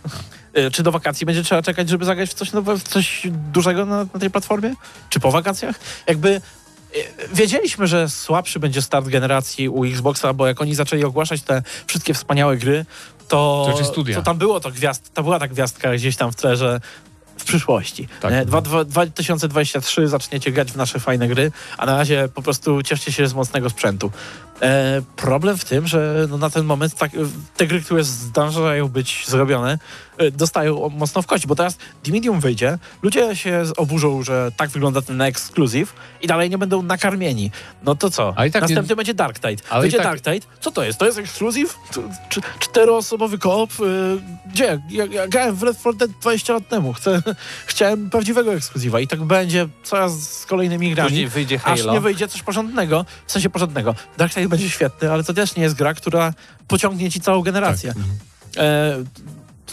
Czy 0.71 0.83
do 0.83 0.91
wakacji 0.91 1.25
będzie 1.25 1.43
trzeba 1.43 1.61
czekać, 1.61 1.89
żeby 1.89 2.05
zagrać 2.05 2.29
w 2.29 2.33
coś, 2.33 2.51
nowe, 2.51 2.77
w 2.77 2.83
coś 2.83 3.27
dużego 3.53 3.85
na, 3.85 3.97
na 4.13 4.19
tej 4.19 4.29
platformie? 4.29 4.73
Czy 5.09 5.19
po 5.19 5.31
wakacjach? 5.31 5.79
Jakby 6.07 6.29
y, 6.29 6.41
wiedzieliśmy, 7.33 7.87
że 7.87 8.09
słabszy 8.09 8.59
będzie 8.59 8.81
start 8.81 9.07
generacji 9.07 9.69
u 9.69 9.85
Xboxa, 9.85 10.33
bo 10.33 10.47
jak 10.47 10.61
oni 10.61 10.75
zaczęli 10.75 11.03
ogłaszać 11.03 11.41
te 11.41 11.63
wszystkie 11.87 12.13
wspaniałe 12.13 12.57
gry, 12.57 12.85
to, 13.27 13.63
To 14.15 14.21
to 14.21 14.25
tam 14.25 14.37
było 14.37 14.59
to 14.59 14.71
gwiazd, 14.71 15.13
to 15.13 15.23
była 15.23 15.39
ta 15.39 15.47
gwiazdka 15.47 15.93
gdzieś 15.93 16.15
tam 16.15 16.31
w 16.31 16.35
tle, 16.35 16.57
że 16.57 16.81
w 17.37 17.43
przyszłości. 17.43 18.07
Tak. 18.21 18.31
Nie? 18.33 18.45
Dwa- 18.45 18.61
dwa- 18.61 18.85
2023 18.85 20.07
zaczniecie 20.07 20.51
grać 20.51 20.71
w 20.71 20.75
nasze 20.75 20.99
fajne 20.99 21.27
gry, 21.27 21.51
a 21.77 21.85
na 21.85 21.95
razie 21.97 22.29
po 22.33 22.41
prostu 22.41 22.83
cieszcie 22.83 23.11
się 23.11 23.27
z 23.27 23.33
mocnego 23.33 23.69
sprzętu. 23.69 24.11
E, 24.61 25.01
problem 25.15 25.57
w 25.57 25.65
tym, 25.65 25.87
że 25.87 26.27
no 26.29 26.37
na 26.37 26.49
ten 26.49 26.65
moment 26.65 26.95
tak, 26.95 27.11
te 27.57 27.67
gry, 27.67 27.81
które 27.81 28.03
zdążają 28.03 28.87
być 28.87 29.23
zrobione, 29.27 29.79
e, 30.17 30.31
dostają 30.31 30.89
mocno 30.89 31.21
w 31.21 31.27
kości, 31.27 31.47
bo 31.47 31.55
teraz 31.55 31.77
The 32.03 32.11
Medium 32.11 32.39
wyjdzie, 32.39 32.77
ludzie 33.01 33.35
się 33.35 33.63
oburzą, 33.77 34.23
że 34.23 34.51
tak 34.57 34.69
wygląda 34.69 35.01
ten 35.01 35.21
ekskluzyw 35.21 35.93
i 36.21 36.27
dalej 36.27 36.49
nie 36.49 36.57
będą 36.57 36.81
nakarmieni. 36.81 37.51
No 37.83 37.95
to 37.95 38.09
co? 38.09 38.33
Tak 38.33 38.53
nie- 38.53 38.61
Następny 38.61 38.95
będzie 38.95 39.13
Dark 39.13 39.39
Tide. 39.39 39.63
Ale 39.69 39.89
tak- 39.89 40.03
Dark 40.03 40.21
Tide. 40.21 40.47
Co 40.59 40.71
to 40.71 40.83
jest? 40.83 40.99
To 40.99 41.05
jest 41.05 41.17
ekskluzyw? 41.17 41.77
Czteroosobowy 42.59 43.37
koop? 43.37 43.71
Y, 43.79 44.21
Gdzie? 44.53 44.81
Ja, 44.89 45.05
ja 45.05 45.27
grałem 45.27 45.55
w 45.55 45.63
Red 45.63 45.79
4 45.79 45.97
Dead 45.97 46.11
20 46.11 46.53
lat 46.53 46.67
temu. 46.67 46.93
Chcę, 46.93 47.21
chciałem 47.65 48.09
prawdziwego 48.09 48.53
ekskluzywa 48.53 48.99
i 48.99 49.07
tak 49.07 49.23
będzie 49.23 49.67
coraz 49.83 50.37
z 50.39 50.45
kolejnymi 50.45 50.93
grami. 50.95 51.09
Później 51.09 51.27
wyjdzie 51.27 51.59
Aż 51.63 51.79
Halo. 51.79 51.93
nie 51.93 51.99
wyjdzie 51.99 52.27
coś 52.27 52.43
porządnego, 52.43 53.05
w 53.25 53.31
sensie 53.31 53.49
porządnego. 53.49 53.95
Dark 54.17 54.33
Tide 54.33 54.47
będzie 54.51 54.69
świetny, 54.69 55.11
ale 55.11 55.23
to 55.23 55.33
też 55.33 55.55
nie 55.55 55.63
jest 55.63 55.75
gra, 55.75 55.93
która 55.93 56.33
pociągnie 56.67 57.11
ci 57.11 57.21
całą 57.21 57.41
generację. 57.41 57.93
Tak. 57.93 57.97
mhm. 57.97 58.17
E, 58.57 59.03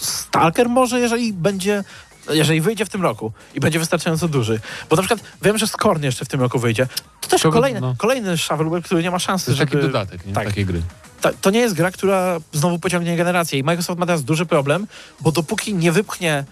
Stalker 0.00 0.68
może, 0.68 1.00
jeżeli 1.00 1.32
będzie, 1.32 1.84
jeżeli 2.30 2.60
wyjdzie 2.60 2.84
w 2.84 2.88
tym 2.88 3.02
roku 3.02 3.32
i 3.54 3.60
będzie 3.60 3.78
wystarczająco 3.78 4.28
duży. 4.28 4.60
Bo 4.90 4.96
na 4.96 5.02
przykład 5.02 5.28
wiem, 5.42 5.58
że 5.58 5.66
Scorn 5.66 6.02
jeszcze 6.02 6.24
w 6.24 6.28
tym 6.28 6.40
roku 6.40 6.58
wyjdzie. 6.58 6.86
To 7.20 7.28
też 7.28 7.42
To- 7.42 7.52
kolejny, 7.52 7.80
no. 7.80 7.94
kolejny 7.98 8.38
shovelware, 8.38 8.82
który 8.82 9.02
nie 9.02 9.10
ma 9.10 9.16
to 9.16 9.24
szansy, 9.24 9.50
jest 9.50 9.58
żeby... 9.58 9.70
taki 9.70 9.82
dodatek 9.82 10.26
nie? 10.26 10.32
tak. 10.32 10.46
takiej 10.46 10.66
gry. 10.66 10.82
Ta, 11.20 11.30
to 11.40 11.50
nie 11.50 11.60
jest 11.60 11.74
gra, 11.74 11.90
która 11.90 12.38
znowu 12.52 12.78
pociągnie 12.78 13.16
generację 13.16 13.58
i 13.58 13.62
Microsoft 13.62 14.00
ma 14.00 14.06
teraz 14.06 14.24
duży 14.24 14.46
problem, 14.46 14.86
bo 15.20 15.32
dopóki 15.32 15.74
nie 15.74 15.92
wypchnie 15.92 16.44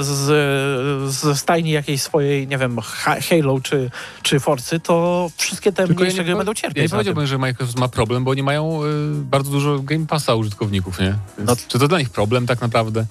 z, 0.00 1.12
z 1.14 1.38
stajni 1.38 1.70
jakiejś 1.70 2.02
swojej, 2.02 2.48
nie 2.48 2.58
wiem, 2.58 2.78
Ha- 2.82 3.16
Halo 3.30 3.60
czy, 3.60 3.90
czy 4.22 4.40
Forcy, 4.40 4.80
to 4.80 5.30
wszystkie 5.36 5.72
te 5.72 5.86
Tylko 5.86 6.02
ja 6.02 6.06
mniejsze 6.06 6.18
nie, 6.22 6.24
gry 6.24 6.36
będą 6.36 6.50
ja 6.50 6.54
cierpieć. 6.54 6.76
nie 6.76 6.82
na 6.84 6.88
tym. 6.88 6.96
powiedziałbym, 6.98 7.26
że 7.26 7.38
Microsoft 7.38 7.78
ma 7.78 7.88
problem, 7.88 8.24
bo 8.24 8.30
oni 8.30 8.42
mają 8.42 8.84
y, 8.84 8.86
bardzo 9.14 9.50
dużo 9.50 9.78
Game 9.78 10.06
Passa 10.06 10.34
użytkowników, 10.34 10.98
nie? 11.00 11.14
Więc 11.38 11.50
No- 11.50 11.56
Czy 11.68 11.78
to 11.78 11.88
dla 11.88 11.98
nich 11.98 12.10
problem 12.10 12.46
tak 12.46 12.60
naprawdę? 12.60 13.06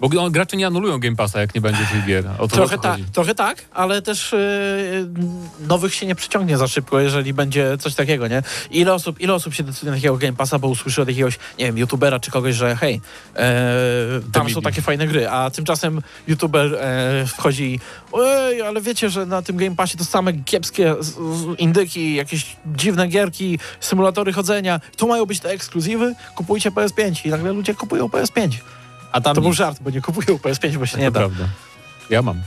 Bo 0.00 0.08
no, 0.08 0.30
gracze 0.30 0.56
nie 0.56 0.66
anulują 0.66 0.98
Game 0.98 1.16
Passa, 1.16 1.40
jak 1.40 1.54
nie 1.54 1.60
będzie 1.60 1.86
tych 1.92 2.06
gier. 2.06 2.24
To 2.38 2.48
Trochę, 2.48 2.76
to 2.76 2.82
tak, 2.82 3.00
trochę 3.12 3.34
tak, 3.34 3.64
ale 3.72 4.02
też 4.02 4.32
yy, 4.32 5.08
nowych 5.68 5.94
się 5.94 6.06
nie 6.06 6.14
przyciągnie 6.14 6.58
za 6.58 6.68
szybko, 6.68 7.00
jeżeli 7.00 7.34
będzie 7.34 7.78
coś 7.78 7.94
takiego, 7.94 8.28
nie? 8.28 8.42
Ile 8.70 8.94
osób, 8.94 9.20
ile 9.20 9.34
osób 9.34 9.54
się 9.54 9.62
decyduje 9.62 9.90
na 9.90 9.96
takiego 9.96 10.16
Game 10.16 10.32
Passa, 10.32 10.58
bo 10.58 10.68
usłyszy 10.68 11.02
od 11.02 11.08
jakiegoś, 11.08 11.38
nie 11.58 11.64
wiem, 11.64 11.78
youtubera 11.78 12.20
czy 12.20 12.30
kogoś, 12.30 12.54
że 12.54 12.76
hej, 12.76 13.00
e, 13.36 14.20
tam 14.32 14.50
są 14.50 14.62
takie 14.62 14.82
fajne 14.82 15.06
gry, 15.06 15.28
a 15.28 15.50
tymczasem 15.50 16.02
youtuber 16.28 16.74
e, 16.74 17.26
wchodzi 17.26 17.80
ej, 18.24 18.62
ale 18.62 18.80
wiecie, 18.80 19.10
że 19.10 19.26
na 19.26 19.42
tym 19.42 19.56
Game 19.56 19.76
Passie 19.76 19.98
to 19.98 20.04
same 20.04 20.32
kiepskie 20.32 20.94
indyki, 21.58 22.14
jakieś 22.14 22.56
dziwne 22.66 23.08
gierki, 23.08 23.58
symulatory 23.80 24.32
chodzenia, 24.32 24.80
tu 24.96 25.08
mają 25.08 25.26
być 25.26 25.40
te 25.40 25.50
ekskluzywy, 25.50 26.14
kupujcie 26.34 26.70
PS5 26.70 27.26
i 27.26 27.30
nagle 27.30 27.52
ludzie 27.52 27.74
kupują 27.74 28.06
PS5. 28.06 28.48
A 29.14 29.20
tam 29.20 29.34
To 29.34 29.40
był 29.40 29.52
żart, 29.52 29.78
bo 29.80 29.90
nie 29.90 30.00
kupują 30.00 30.38
PS5, 30.38 30.76
bo 30.76 30.86
się 30.86 30.98
nie 30.98 31.04
to 31.04 31.10
da. 31.10 31.20
prawda. 31.20 31.44
Ja 32.10 32.22
mam. 32.22 32.42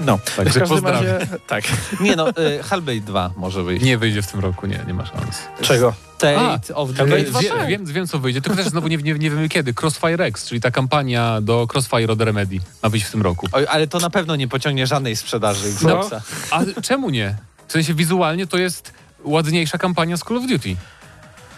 No, 0.00 0.18
Także 0.36 0.60
pozdrawiam. 0.60 1.04
razie, 1.04 1.26
tak. 1.46 1.64
Nie 2.00 2.16
no, 2.16 2.28
y, 2.30 2.62
Hellblade 2.62 3.00
2 3.00 3.30
może 3.36 3.62
wyjść. 3.62 3.84
Nie 3.84 3.98
wyjdzie 3.98 4.22
w 4.22 4.26
tym 4.26 4.40
roku, 4.40 4.66
nie, 4.66 4.80
nie 4.86 4.94
ma 4.94 5.06
szans. 5.06 5.38
Czego? 5.60 5.94
Tate 6.18 6.74
of 6.74 6.88
the 6.90 6.94
Hellblade 6.96 7.24
Wie, 7.24 7.30
dwa 7.30 7.40
tak. 7.58 7.68
wiem, 7.68 7.84
wiem, 7.84 8.06
co 8.06 8.18
wyjdzie, 8.18 8.40
tylko 8.40 8.56
też 8.56 8.68
znowu 8.68 8.88
nie, 8.88 8.96
nie, 8.96 9.12
nie 9.14 9.30
wiemy 9.30 9.48
kiedy. 9.48 9.74
Crossfire 9.82 10.24
X, 10.24 10.48
czyli 10.48 10.60
ta 10.60 10.70
kampania 10.70 11.40
do 11.40 11.66
Crossfire 11.74 12.12
od 12.12 12.20
Remedy 12.22 12.58
ma 12.82 12.88
wyjść 12.88 13.06
w 13.06 13.10
tym 13.10 13.22
roku. 13.22 13.48
Oj, 13.52 13.66
ale 13.66 13.86
to 13.86 13.98
na 13.98 14.10
pewno 14.10 14.36
nie 14.36 14.48
pociągnie 14.48 14.86
żadnej 14.86 15.16
sprzedaży 15.16 15.68
Xboxa. 15.68 16.20
A 16.50 16.60
czemu 16.82 17.10
nie? 17.10 17.36
W 17.68 17.72
sensie 17.72 17.94
wizualnie 17.94 18.46
to 18.46 18.58
jest 18.58 18.92
ładniejsza 19.24 19.78
kampania 19.78 20.16
z 20.16 20.20
Call 20.20 20.36
of 20.36 20.46
Duty. 20.46 20.76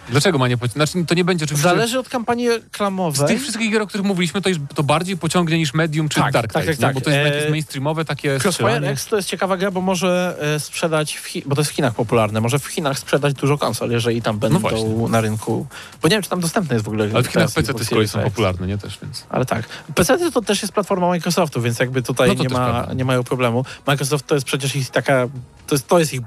Dlaczego 0.09 0.39
ma 0.39 0.49
nie 0.49 0.57
pociągnąć? 0.57 0.91
Znaczy, 0.91 1.07
to 1.07 1.15
nie 1.15 1.25
będzie 1.25 1.45
oczywiście... 1.45 1.69
Zależy 1.69 1.99
od 1.99 2.09
kampanii 2.09 2.49
Z 2.49 2.53
reklamowej. 2.53 3.29
tych 3.29 3.43
wszystkich 3.43 3.71
gier, 3.71 3.83
o 3.83 3.87
których 3.87 4.07
mówiliśmy, 4.07 4.43
to, 4.43 4.49
już, 4.49 4.59
to 4.75 4.83
bardziej 4.83 5.17
pociągnie 5.17 5.59
niż 5.59 5.75
Medium 5.75 6.09
czy 6.09 6.21
Tak, 6.21 6.33
Dark 6.33 6.53
tak, 6.53 6.63
Tide, 6.63 6.73
tak, 6.77 6.81
nie? 6.81 6.87
tak. 6.87 6.95
bo 6.95 7.01
to 7.01 7.11
jest 7.11 7.35
jakieś 7.35 7.51
mainstreamowe 7.51 8.05
takie 8.05 8.39
Crossfire. 8.45 8.89
X 8.89 9.07
to 9.07 9.17
jest 9.17 9.29
ciekawa 9.29 9.57
gra, 9.57 9.71
bo 9.71 9.81
może 9.81 10.37
e, 10.55 10.61
sprzedać, 10.61 11.23
bo 11.47 11.55
to 11.55 11.61
jest 11.61 11.71
w 11.71 11.75
Chinach 11.75 11.95
popularne, 11.95 12.41
może 12.41 12.59
w 12.59 12.67
Chinach 12.67 12.99
sprzedać 12.99 13.35
dużo 13.35 13.59
konsol, 13.59 13.91
jeżeli 13.91 14.23
tam 14.23 14.39
będą 14.39 14.61
No 14.61 15.09
na 15.09 15.21
rynku. 15.21 15.67
Bo 16.03 16.09
nie 16.09 16.15
wiem, 16.15 16.23
czy 16.23 16.31
tam 16.31 16.41
dostępne 16.41 16.75
jest 16.75 16.85
w 16.85 16.89
ogóle. 16.89 17.09
Ale 17.15 17.23
w 17.23 17.27
Chinach 17.27 17.53
PC 17.53 17.85
z 17.85 17.89
kolei 17.89 18.09
są 18.09 18.23
popularne, 18.23 18.67
nie? 18.67 18.79
Też, 18.79 18.99
więc... 19.03 19.27
Ale 19.29 19.45
tak. 19.47 19.69
PC 19.95 20.31
to 20.31 20.43
też 20.43 20.63
jest 20.63 20.75
platforma 20.75 21.07
Microsoftu, 21.09 21.63
więc 21.63 21.79
jakby 21.79 22.03
tutaj 22.03 22.29
No 22.29 22.43
nie, 22.43 22.49
ma, 22.49 22.87
nie 22.97 23.05
mają 23.05 23.25
problemu. 23.25 23.65
Microsoft 23.87 24.27
to 24.27 24.35
jest 24.35 24.47
przecież 24.47 24.77
ich 24.77 24.91
taka, 24.91 25.29
to 25.67 25.75
jest, 25.75 25.89
to 25.89 25.99
jest 25.99 26.15
ich, 26.15 26.21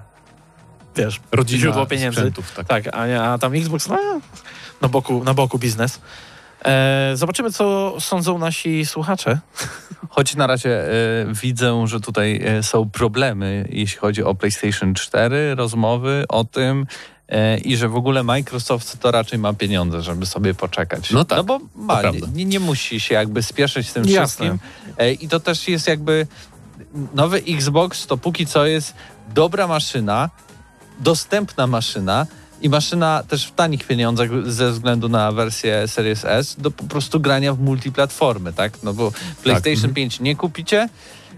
wiesz, 0.95 1.19
Rodzina 1.31 1.61
źródło 1.61 1.85
pieniędzy. 1.85 2.31
tak. 2.55 2.67
Tak, 2.67 2.83
a, 2.95 3.07
nie- 3.07 3.21
a 3.21 3.37
tam 3.37 3.53
Xbox, 3.55 3.87
no, 3.87 3.97
na 4.81 4.87
boku, 4.87 5.23
na 5.23 5.33
boku 5.33 5.59
biznes. 5.59 5.99
E, 6.65 7.11
zobaczymy, 7.13 7.51
co 7.51 7.95
sądzą 7.99 8.37
nasi 8.37 8.85
słuchacze. 8.85 9.39
Choć 10.09 10.35
na 10.35 10.47
razie 10.47 10.69
e, 10.81 10.91
widzę, 11.41 11.87
że 11.87 11.99
tutaj 11.99 12.41
e, 12.45 12.63
są 12.63 12.89
problemy, 12.89 13.67
jeśli 13.71 13.97
chodzi 13.97 14.23
o 14.23 14.35
PlayStation 14.35 14.93
4, 14.93 15.55
rozmowy 15.55 16.25
o 16.29 16.43
tym 16.43 16.85
e, 17.29 17.57
i 17.57 17.77
że 17.77 17.89
w 17.89 17.95
ogóle 17.95 18.23
Microsoft 18.23 18.99
to 18.99 19.11
raczej 19.11 19.39
ma 19.39 19.53
pieniądze, 19.53 20.01
żeby 20.01 20.25
sobie 20.25 20.53
poczekać. 20.53 21.11
No 21.11 21.25
tak, 21.25 21.37
No 21.37 21.43
bo 21.43 21.59
ma, 21.75 22.01
nie, 22.01 22.19
nie, 22.33 22.45
nie 22.45 22.59
musi 22.59 22.99
się 22.99 23.13
jakby 23.15 23.43
spieszyć 23.43 23.89
z 23.89 23.93
tym 23.93 24.05
Jasne. 24.05 24.17
wszystkim. 24.45 24.59
E, 24.97 25.11
I 25.13 25.27
to 25.27 25.39
też 25.39 25.67
jest 25.67 25.87
jakby 25.87 26.27
nowy 27.13 27.37
Xbox 27.47 28.07
to 28.07 28.17
póki 28.17 28.45
co 28.45 28.65
jest 28.65 28.93
dobra 29.33 29.67
maszyna, 29.67 30.29
dostępna 30.99 31.67
maszyna 31.67 32.27
i 32.61 32.69
maszyna 32.69 33.23
też 33.27 33.47
w 33.47 33.51
tanich 33.51 33.87
pieniądzach 33.87 34.29
ze 34.45 34.71
względu 34.71 35.09
na 35.09 35.31
wersję 35.31 35.87
Series 35.87 36.25
S 36.25 36.55
do 36.59 36.71
po 36.71 36.83
prostu 36.83 37.19
grania 37.19 37.53
w 37.53 37.59
multiplatformy, 37.59 38.53
tak? 38.53 38.83
No 38.83 38.93
bo 38.93 39.11
PlayStation 39.43 39.75
mhm. 39.75 39.93
5 39.93 40.19
nie 40.19 40.35
kupicie, 40.35 40.89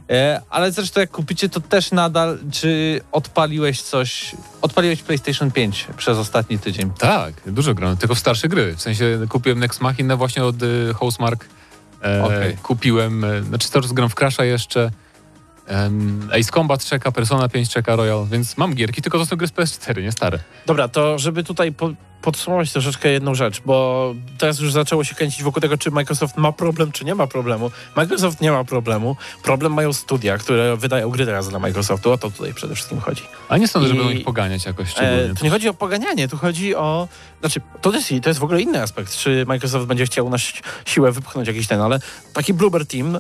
e, 0.10 0.42
ale 0.50 0.72
zresztą 0.72 1.00
jak 1.00 1.12
kupicie, 1.12 1.50
to 1.50 1.62
też 1.62 1.92
nadal, 1.92 2.38
czy 2.52 3.02
odpaliłeś 3.12 3.82
coś, 3.82 4.36
odpaliłeś 4.62 5.02
PlayStation 5.02 5.52
5 5.52 5.88
przez 5.98 6.18
ostatni 6.18 6.60
tydzień? 6.60 6.92
Tak, 7.00 7.34
dużo 7.46 7.74
gram, 7.74 7.98
tylko 7.98 8.16
w 8.16 8.20
starsze 8.20 8.48
gry. 8.48 8.76
W 8.76 8.82
sensie 8.82 9.20
kupiłem 9.30 9.60
Next 9.60 9.82
Machina 9.82 10.18
właśnie 10.18 10.44
od 10.44 10.64
y, 10.64 10.94
Housemark. 10.94 11.46
E, 12.04 12.24
Okej. 12.24 12.58
Kupiłem, 12.58 13.24
e, 13.24 13.44
znaczy 13.44 13.72
teraz 13.72 13.94
gram 13.94 14.10
w 14.10 14.16
Crasha 14.16 14.44
jeszcze. 14.44 14.92
Ace 16.40 16.52
Combat 16.54 16.86
czeka, 16.86 17.12
Persona 17.12 17.50
5 17.50 17.70
czeka, 17.70 17.96
Royal, 17.96 18.28
więc 18.32 18.58
mam 18.58 18.74
gierki, 18.74 19.02
tylko 19.02 19.18
to 19.18 19.26
są 19.26 19.36
gry 19.36 19.48
z 19.48 19.52
PS4, 19.52 20.04
nie 20.04 20.12
stare. 20.12 20.40
Dobra, 20.66 20.88
to 20.88 21.20
żeby 21.20 21.44
tutaj 21.44 21.72
po, 21.72 21.90
podsumować 22.22 22.72
troszeczkę 22.72 23.10
jedną 23.10 23.36
rzecz, 23.36 23.62
bo 23.66 24.14
teraz 24.38 24.60
już 24.60 24.72
zaczęło 24.72 25.04
się 25.04 25.16
kręcić 25.16 25.44
wokół 25.44 25.62
tego, 25.62 25.78
czy 25.78 25.92
Microsoft 25.92 26.38
ma 26.38 26.52
problem, 26.52 26.92
czy 26.92 27.06
nie 27.06 27.16
ma 27.16 27.28
problemu. 27.28 27.72
Microsoft 27.96 28.42
nie 28.42 28.52
ma 28.52 28.64
problemu. 28.64 29.16
Problem 29.44 29.74
mają 29.74 29.94
studia, 29.94 30.38
które 30.38 30.78
wydają 30.78 31.10
gry 31.10 31.26
teraz 31.26 31.50
dla 31.50 31.60
Microsoftu. 31.60 32.12
O 32.12 32.18
to 32.18 32.32
tutaj 32.32 32.54
przede 32.54 32.76
wszystkim 32.76 33.00
chodzi. 33.00 33.24
A 33.50 33.58
nie 33.58 33.68
sądzę, 33.68 33.88
że 33.88 33.96
I- 33.96 33.98
będą 33.98 34.12
ich 34.14 34.24
poganiać 34.26 34.66
jakoś 34.66 34.90
szczególnie. 34.90 35.24
E, 35.32 35.36
tu 35.36 35.44
nie 35.44 35.50
chodzi 35.52 35.70
o 35.70 35.74
poganianie, 35.74 36.28
tu 36.28 36.38
chodzi 36.38 36.76
o... 36.76 37.08
Znaczy, 37.40 37.62
to 37.82 37.92
jest, 37.94 38.10
to 38.24 38.30
jest 38.30 38.40
w 38.40 38.44
ogóle 38.44 38.62
inny 38.62 38.82
aspekt, 38.82 39.16
czy 39.18 39.44
Microsoft 39.48 39.86
będzie 39.86 40.06
chciał 40.06 40.30
na 40.30 40.38
si- 40.38 40.62
siłę 40.86 41.12
wypchnąć 41.12 41.48
jakiś 41.48 41.68
ten, 41.68 41.82
ale 41.82 42.00
taki 42.34 42.54
Bloober 42.54 42.86
Team... 42.86 43.16
E, 43.16 43.20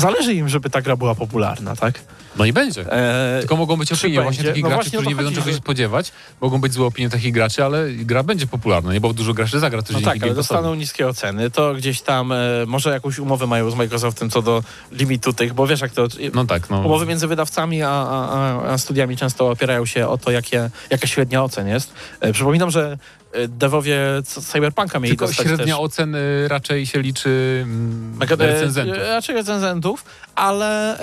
zależy 0.00 0.34
im, 0.34 0.48
żeby 0.48 0.70
ta 0.70 0.82
gra 0.82 0.96
była 0.96 1.14
popularna, 1.14 1.76
tak? 1.76 2.00
No 2.36 2.44
i 2.44 2.52
będzie. 2.52 2.92
E, 2.92 3.36
Tylko 3.40 3.56
mogą 3.56 3.76
być 3.76 3.92
opinie 3.92 4.22
właśnie 4.22 4.44
takich 4.44 4.62
No 4.62 4.68
graczy, 4.68 4.82
właśnie 4.90 4.98
którzy 4.98 5.08
nie 5.08 5.14
wiedzą 5.14 5.24
chodzi, 5.28 5.34
czego 5.36 5.46
że- 5.46 5.52
się 5.52 5.58
spodziewać. 5.58 6.12
Mogą 6.40 6.60
być 6.60 6.72
złe 6.72 6.86
opinie 6.86 7.10
takich 7.10 7.32
graczy, 7.32 7.64
ale 7.64 7.90
gra 7.90 8.22
będzie 8.22 8.46
popularna, 8.46 8.92
nie? 8.92 9.00
Bo 9.00 9.12
dużo 9.12 9.34
graczy 9.34 9.60
zagra 9.60 9.82
też 9.82 9.96
No 9.96 10.00
tak, 10.02 10.22
ale 10.22 10.34
dostaną 10.34 10.74
niskie 10.74 11.06
oceny, 11.08 11.50
to 11.50 11.74
gdzieś 11.74 12.00
tam 12.00 12.32
e, 12.32 12.36
może 12.66 12.90
jakąś 12.90 13.18
umowę 13.18 13.46
mają 13.46 13.70
z 13.70 13.74
Microsoftem 13.74 14.30
co 14.30 14.42
do 14.42 14.62
limitu 14.92 15.32
tych, 15.32 15.54
bo 15.54 15.66
wiesz 15.66 15.80
jak 15.80 15.92
to... 15.92 16.06
No 16.34 16.44
tak, 16.44 16.70
no. 16.70 16.80
Umowy 16.80 17.06
między 17.06 17.26
wydawcami 17.26 17.82
a, 17.82 17.88
a, 17.90 18.28
a- 18.28 18.62
a 18.72 18.78
studiami 18.78 19.16
często 19.16 19.50
opierają 19.50 19.86
się 19.86 20.08
o 20.08 20.18
to, 20.18 20.30
jakie, 20.30 20.70
jaka 20.90 21.06
średnia 21.06 21.42
ocen 21.44 21.68
jest. 21.68 21.92
E, 22.20 22.32
przypominam, 22.32 22.70
że 22.70 22.98
e, 23.32 23.48
devowie 23.48 23.98
c- 24.24 24.42
Cyberpunka 24.42 24.98
mieli 24.98 25.10
Tylko 25.16 25.26
dostać 25.26 25.46
średnia 25.46 25.74
też... 25.74 25.84
oceny 25.84 26.48
raczej 26.48 26.86
się 26.86 27.02
liczy 27.02 27.60
mm, 27.62 28.18
Mega- 28.18 28.42
e, 28.42 28.46
recenzentów. 28.46 28.96
e, 28.98 29.08
Raczej 29.08 29.34
recenzentów, 29.34 30.04
ale 30.34 30.98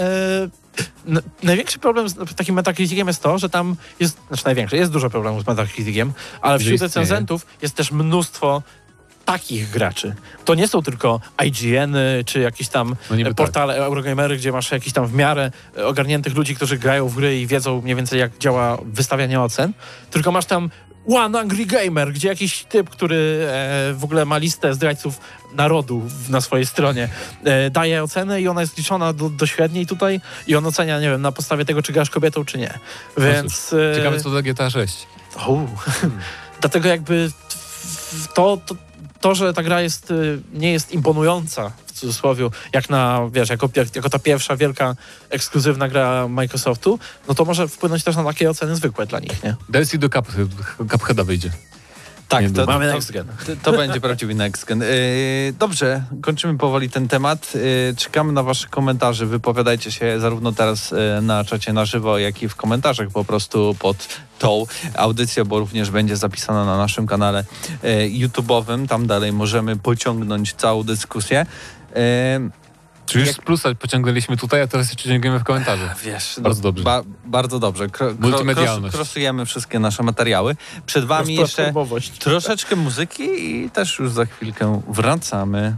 największy 1.44 1.80
problem 1.80 2.10
z 2.10 2.36
takim 2.36 2.56
Metacriticiem 2.56 3.08
jest 3.08 3.24
to, 3.24 3.38
że 3.38 3.50
tam 3.50 3.76
jest, 4.00 4.18
znaczy 4.28 4.46
największy, 4.46 4.78
jest 4.78 4.92
dużo 4.92 5.10
problemów 5.10 5.44
z 5.44 5.48
Metacriticiem, 5.48 6.14
ale 6.42 6.60
wśród 6.60 6.74
istnieje. 6.74 6.88
recenzentów 6.88 7.46
jest 7.62 7.76
też 7.76 7.92
mnóstwo 7.92 8.62
takich 9.26 9.70
graczy. 9.70 10.16
To 10.46 10.56
nie 10.56 10.68
są 10.68 10.82
tylko 10.82 11.22
IGN-y, 11.46 12.24
czy 12.26 12.40
jakieś 12.40 12.68
tam 12.68 12.96
No 13.10 13.18
e, 13.30 13.34
portale 13.34 13.76
Eurogamery, 13.78 14.38
gdzie 14.38 14.52
masz 14.52 14.72
jakiś 14.72 14.94
tam 14.94 15.08
w 15.08 15.14
miarę 15.14 15.52
e, 15.78 15.86
ogarniętych 15.88 16.36
ludzi, 16.36 16.56
którzy 16.56 16.78
grają 16.78 17.08
w 17.08 17.16
gry 17.16 17.40
i 17.42 17.48
wiedzą 17.48 17.82
mniej 17.82 17.96
więcej 17.96 18.20
jak 18.20 18.38
działa 18.38 18.78
wystawianie 18.86 19.42
ocen, 19.42 19.74
tylko 20.12 20.32
masz 20.32 20.46
tam 20.46 20.70
One 21.08 21.40
Angry 21.40 21.66
Gamer, 21.66 22.14
gdzie 22.14 22.28
jakiś 22.28 22.64
typ, 22.64 22.90
który 22.90 23.16
e, 23.52 23.94
w 23.94 24.04
ogóle 24.04 24.26
ma 24.26 24.38
listę 24.38 24.74
zdrajców 24.74 25.20
narodu 25.56 26.00
w- 26.00 26.30
na 26.30 26.42
swojej 26.42 26.66
stronie, 26.66 27.10
e, 27.44 27.70
daje 27.70 28.04
ocenę 28.04 28.42
i 28.42 28.48
ona 28.48 28.62
jest 28.62 28.78
liczona 28.78 29.14
do, 29.14 29.30
do 29.30 29.46
średniej 29.46 29.86
tutaj 29.86 30.22
i 30.48 30.56
on 30.56 30.66
ocenia, 30.66 31.00
nie 31.00 31.10
wiem, 31.10 31.22
na 31.22 31.32
podstawie 31.32 31.66
tego, 31.66 31.82
czy 31.82 31.94
grasz 31.94 32.10
kobietą, 32.10 32.46
czy 32.46 32.58
nie. 32.58 32.80
Więc... 33.18 33.74
e, 33.74 33.96
Ciekawe 33.96 34.20
co 34.20 34.30
do 34.30 34.44
GTA 34.44 34.70
6. 34.70 35.08
u. 35.48 35.60
Dlatego 36.62 36.90
jakby 36.90 37.32
to, 38.34 38.58
to, 38.66 38.76
to, 39.22 39.36
że 39.36 39.54
ta 39.54 39.64
gra 39.64 39.82
jest, 39.82 40.12
y, 40.12 40.40
nie 40.54 40.72
jest 40.72 40.92
imponująca 40.92 41.72
cudzysłowie, 41.96 42.50
jak 42.74 42.90
na, 42.90 43.22
wiesz, 43.32 43.50
jako, 43.50 43.70
jak, 43.76 43.96
jako 43.96 44.10
ta 44.10 44.20
pierwsza 44.20 44.58
wielka 44.58 44.96
ekskluzywna 45.30 45.88
gra 45.88 46.28
Microsoftu, 46.28 47.00
no 47.28 47.36
to 47.36 47.46
może 47.46 47.68
wpłynąć 47.68 48.04
też 48.04 48.16
na 48.16 48.24
takie 48.24 48.50
oceny 48.50 48.76
zwykłe 48.76 49.06
dla 49.06 49.20
nich, 49.20 49.44
nie? 49.44 49.56
DLC 49.70 49.98
do 49.98 50.10
Cup, 50.10 50.28
Cupheada 50.92 51.24
wyjdzie. 51.24 51.52
Tak, 52.28 52.42
Nie, 52.42 52.50
to, 52.50 52.66
Mamy 52.66 52.88
to, 52.88 52.94
next 52.94 53.12
gen. 53.12 53.28
to, 53.46 53.72
to 53.72 53.78
będzie 53.78 54.02
prawdziwy 54.02 54.36
next 54.36 54.66
gen. 54.66 54.80
Yy, 54.80 54.88
dobrze, 55.60 56.04
kończymy 56.22 56.58
powoli 56.58 56.90
ten 56.90 57.08
temat. 57.08 57.54
Yy, 57.56 57.96
czekamy 57.98 58.34
na 58.34 58.44
wasze 58.44 58.68
komentarze. 58.68 59.26
Wypowiadajcie 59.26 59.92
się 59.92 60.20
zarówno 60.20 60.52
teraz 60.52 60.92
yy, 60.92 61.22
na 61.22 61.44
czacie 61.44 61.74
na 61.74 61.86
żywo, 61.86 62.18
jak 62.18 62.44
i 62.44 62.50
w 62.50 62.56
komentarzach 62.56 63.10
po 63.10 63.26
prostu 63.26 63.76
pod 63.80 64.08
tą 64.40 64.66
audycją, 64.96 65.46
bo 65.46 65.60
również 65.60 65.92
będzie 65.92 66.18
zapisana 66.18 66.66
na 66.66 66.78
naszym 66.78 67.08
kanale 67.08 67.44
YouTube'owym. 68.10 68.88
Tam 68.88 69.08
dalej 69.08 69.34
możemy 69.34 69.76
pociągnąć 69.76 70.54
całą 70.54 70.84
dyskusję. 70.84 71.46
Yy, 71.96 72.50
Czy 73.06 73.20
już 73.20 73.28
Jak- 73.28 73.36
z 73.38 73.40
plusa 73.40 73.76
pociągnęliśmy 73.76 74.38
tutaj, 74.38 74.62
a 74.62 74.68
teraz 74.68 74.90
jeszcze 74.90 75.10
ciągniemy 75.10 75.40
w 75.40 75.44
komentarzach. 75.44 76.00
Wiesz, 76.00 76.36
Bardzo 76.42 76.62
dobrze. 76.62 76.84
Ba, 76.84 77.02
bardzo 77.26 77.60
dobrze. 77.60 77.90
Kro, 77.90 78.14
Multimedialność. 78.20 78.94
kros- 78.96 78.98
krosujemy 78.98 79.46
wszystkie 79.46 79.80
nasze 79.80 80.04
materiały. 80.04 80.56
Przed 80.86 81.06
wami 81.06 81.36
jeszcze 81.36 81.74
troszeczkę 82.20 82.76
muzyki 82.76 83.24
i 83.24 83.70
też 83.70 84.00
już 84.00 84.12
za 84.12 84.26
chwilkę 84.26 84.82
wracamy. 84.88 85.76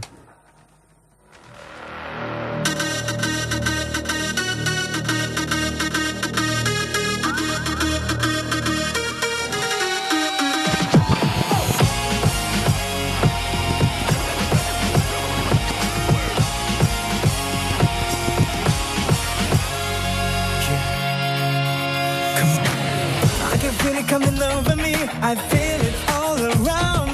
Could 23.88 23.96
it 23.96 24.06
come 24.06 24.22
over 24.22 24.76
me? 24.76 24.92
I 25.22 25.34
feel 25.48 25.80
it 25.80 25.94
all 26.10 26.36
around 26.44 27.07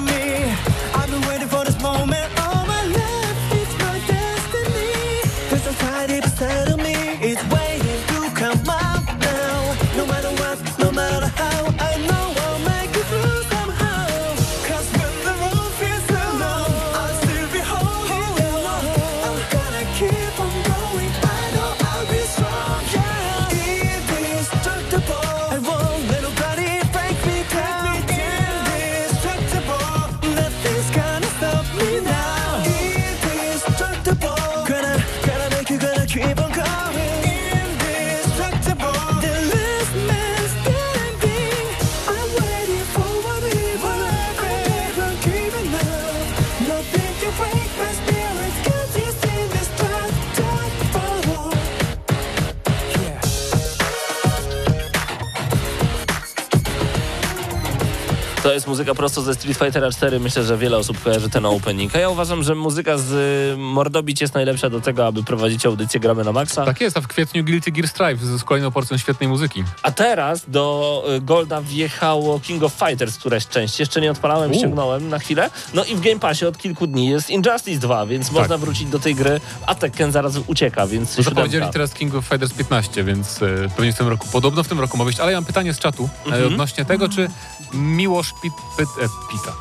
muzyka 58.75 58.95
prosto 58.95 59.22
ze 59.22 59.35
Street 59.35 59.59
Fightera 59.59 59.91
4. 59.91 60.20
Myślę, 60.20 60.45
że 60.45 60.59
wiele 60.59 60.77
osób 60.77 61.03
kojarzy 61.03 61.31
ten 61.31 61.47
opening. 61.47 61.97
A 61.97 61.99
ja 61.99 62.09
uważam, 62.09 62.43
że 62.43 62.55
muzyka 62.55 62.99
z 62.99 63.12
y, 63.55 63.57
Mordobić 63.59 64.20
jest 64.20 64.35
najlepsza 64.35 64.70
do 64.70 64.81
tego, 64.81 65.07
aby 65.07 65.22
prowadzić 65.22 65.66
audycję 65.66 66.01
Gramy 66.01 66.25
na 66.25 66.33
Maxa. 66.33 66.64
Tak 66.64 66.81
jest, 66.81 66.97
a 66.97 67.01
w 67.01 67.07
kwietniu 67.09 67.45
Guilty 67.45 67.70
Gear 67.72 67.89
Strive 67.89 68.20
z 68.25 68.45
kolejną 68.45 68.70
porcją 68.70 68.97
świetnej 68.99 69.29
muzyki. 69.29 69.64
A 69.83 69.91
teraz 69.91 70.43
do 70.49 71.05
y, 71.16 71.20
Golda 71.20 71.61
wjechało 71.61 72.41
King 72.41 72.62
of 72.62 72.72
Fighters 72.72 73.18
któraś 73.18 73.47
część. 73.47 73.81
Jeszcze 73.81 74.01
nie 74.01 74.11
odpalałem, 74.11 74.51
U. 74.51 74.55
ściągnąłem 74.55 75.09
na 75.09 75.18
chwilę. 75.18 75.51
No 75.75 75.85
i 75.85 75.95
w 75.95 76.01
Game 76.01 76.18
Passie 76.20 76.47
od 76.47 76.59
kilku 76.59 76.87
dni 76.87 77.09
jest 77.09 77.31
Injustice 77.31 77.81
2, 77.81 78.07
więc 78.07 78.31
można 78.31 78.59
wrócić 78.59 78.89
do 78.89 78.99
tej 78.99 79.14
gry. 79.14 79.41
A 79.66 79.75
Tekken 79.75 80.12
zaraz 80.12 80.33
ucieka, 80.47 80.87
więc 80.87 81.11
No 81.11 81.16
siódemka. 81.25 81.31
zapowiedzieli 81.41 81.72
teraz 81.72 81.95
King 81.95 82.14
of 82.14 82.25
Fighters 82.25 82.53
15, 82.53 83.05
więc 83.05 83.43
e, 83.43 83.47
pewnie 83.77 83.93
w 83.93 83.97
tym 83.99 84.09
roku, 84.09 84.27
podobno 84.33 84.62
w 84.62 84.68
tym 84.68 84.81
roku 84.81 84.97
ma 84.97 85.05
być, 85.05 85.20
ale 85.20 85.33
ja 85.33 85.37
mam 85.39 85.45
pytanie 85.45 85.75
z 85.75 85.79
czatu 85.79 86.09
e, 86.27 86.27
Mhm. 86.27 86.47
odnośnie 86.47 86.85
tego, 86.85 87.09
czy 87.09 87.29
Miłosz 87.75 88.35
Pit, 88.43 88.53
e, 88.79 89.09
Pita 89.31 89.53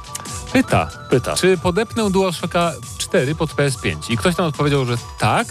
pyta, 0.54 0.90
Pyta. 1.10 1.36
czy 1.36 1.58
podepnę 1.58 2.12
DualShocka 2.12 2.74
4 2.98 3.36
pod 3.36 3.52
PS5 3.56 4.12
i 4.12 4.18
ktoś 4.18 4.36
tam 4.36 4.46
odpowiedział, 4.46 4.86
że 4.86 4.98
tak, 5.20 5.48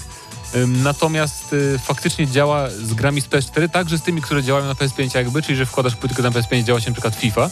natomiast 0.67 1.53
y, 1.53 1.79
faktycznie 1.79 2.27
działa 2.27 2.71
z 2.71 2.95
grami 2.95 3.21
z 3.21 3.29
PS4 3.29 3.69
także 3.69 3.99
z 3.99 4.03
tymi, 4.03 4.23
które 4.23 4.43
działają 4.43 4.67
na 4.67 4.75
PS5 4.75 5.17
jakby, 5.17 5.43
czyli 5.43 5.57
że 5.57 5.67
wkładasz 5.67 5.97
płytkę 5.97 6.23
na 6.23 6.31
PS5 6.31 6.65
działa 6.65 6.81
się 6.81 6.91
na 6.91 6.95
przykład 6.95 7.15
FIFA 7.15 7.51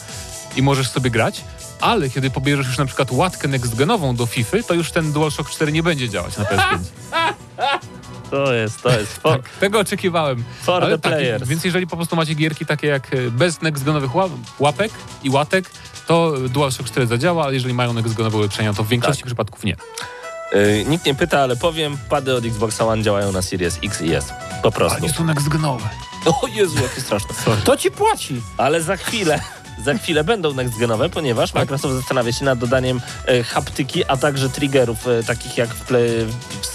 i 0.56 0.62
możesz 0.62 0.90
sobie 0.90 1.11
grać, 1.11 1.44
ale 1.80 2.11
kiedy 2.11 2.30
pobierzesz 2.30 2.66
już 2.66 2.78
na 2.78 2.86
przykład 2.86 3.12
łatkę 3.12 3.48
next-genową 3.48 4.16
do 4.16 4.26
FIFA, 4.26 4.56
to 4.68 4.74
już 4.74 4.90
ten 4.90 5.12
DualShock 5.12 5.50
4 5.50 5.72
nie 5.72 5.82
będzie 5.82 6.08
działać 6.08 6.36
na 6.36 6.44
PS5. 6.44 6.78
To 8.30 8.52
jest, 8.52 8.82
to 8.82 8.90
jest. 9.00 9.12
For, 9.18 9.32
Tak, 9.42 9.48
tego 9.50 9.78
oczekiwałem. 9.78 10.44
for 10.62 10.84
Ale 10.84 10.96
the 10.98 11.02
tak, 11.02 11.12
players. 11.12 11.48
więc 11.48 11.64
jeżeli 11.64 11.86
po 11.86 11.96
prostu 11.96 12.16
macie 12.16 12.34
gierki 12.34 12.66
takie 12.66 12.86
jak 12.86 13.14
e, 13.14 13.30
bez 13.30 13.58
next-genowych 13.62 14.10
ła- 14.14 14.30
łapek 14.58 14.92
i 15.24 15.30
łatek, 15.30 15.70
to 16.06 16.32
DualShock 16.48 16.88
4 16.88 17.06
zadziała, 17.06 17.44
ale 17.44 17.54
jeżeli 17.54 17.74
mają 17.74 17.94
next-genowe 17.94 18.34
ulepszenia, 18.36 18.72
to 18.72 18.84
w 18.84 18.88
większości 18.88 19.22
Tak. 19.22 19.26
przypadków 19.26 19.64
nie. 19.64 19.76
Y, 20.54 20.84
nikt 20.88 21.04
nie 21.06 21.14
pyta, 21.14 21.40
ale 21.40 21.56
powiem, 21.56 21.98
pady 22.08 22.34
od 22.34 22.44
Xbox 22.44 22.80
One 22.80 23.02
działają 23.02 23.32
na 23.32 23.42
Series 23.42 23.78
X 23.84 24.00
i 24.02 24.14
S. 24.14 24.32
Po 24.62 24.72
prostu. 24.72 25.08
są 25.08 25.24
next-genowe. 25.26 25.88
O 26.26 26.46
Jezu, 26.46 26.74
jakie 26.82 27.00
straszne. 27.00 27.34
To 27.64 27.76
ci 27.76 27.90
płaci. 27.90 28.42
Ale 28.56 28.82
za 28.82 28.96
chwilę, 28.96 29.40
za 29.84 29.94
chwilę 29.94 30.24
będą 30.24 30.52
next-genowe, 30.52 31.08
ponieważ 31.08 31.52
Tak. 31.52 31.62
Microsoft 31.62 31.94
zastanawia 31.94 32.32
się 32.32 32.44
nad 32.44 32.58
dodaniem 32.58 33.00
e, 33.26 33.42
haptyki, 33.42 34.04
a 34.04 34.16
także 34.16 34.48
triggerów 34.50 35.06
e, 35.08 35.22
takich 35.22 35.58
jak 35.58 35.74
w, 35.74 35.84
play, 35.84 36.26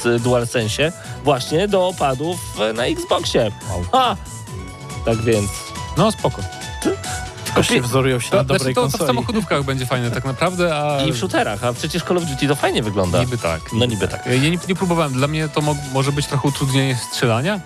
w 0.04 0.20
DualSense 0.22 0.92
właśnie 1.24 1.68
do 1.68 1.88
opadów 1.88 2.38
e, 2.70 2.74
na 2.74 2.86
Xboxie. 2.86 3.52
A! 3.92 4.16
Tak 5.06 5.18
więc... 5.22 5.50
No 5.98 6.12
spoko. 6.12 6.42
Tylko 7.46 7.64
się 7.64 7.82
wzorują 7.82 8.20
się 8.20 8.30
To, 8.30 8.38
na 8.38 8.44
znaczy, 8.44 8.58
dobrej 8.60 8.76
to, 8.76 8.82
to 8.82 8.88
w 8.88 8.92
konsoli. 8.92 9.08
samochodówkach 9.08 9.64
będzie 9.64 9.86
fajne 9.86 10.12
tak 10.12 10.26
naprawdę, 10.26 10.76
a 10.76 11.02
I 11.04 11.12
w 11.12 11.18
shooterach, 11.18 11.64
a 11.64 11.74
przecież 11.74 12.04
Call 12.04 12.18
of 12.18 12.24
Duty 12.26 12.48
to 12.48 12.56
fajnie 12.56 12.84
wygląda. 12.84 13.20
niby 13.20 13.38
tak. 13.38 13.62
No 13.74 13.86
niby 13.86 14.08
tak. 14.08 14.26
Ja 14.26 14.38
nie, 14.38 14.58
nie 14.68 14.76
próbowałem. 14.76 15.14
Dla 15.14 15.28
mnie 15.28 15.50
to 15.50 15.62
mo 15.62 15.76
może 15.94 16.12
być 16.12 16.28
trochę 16.28 16.48
utrudnienie 16.48 16.96
strzelania. 17.12 17.60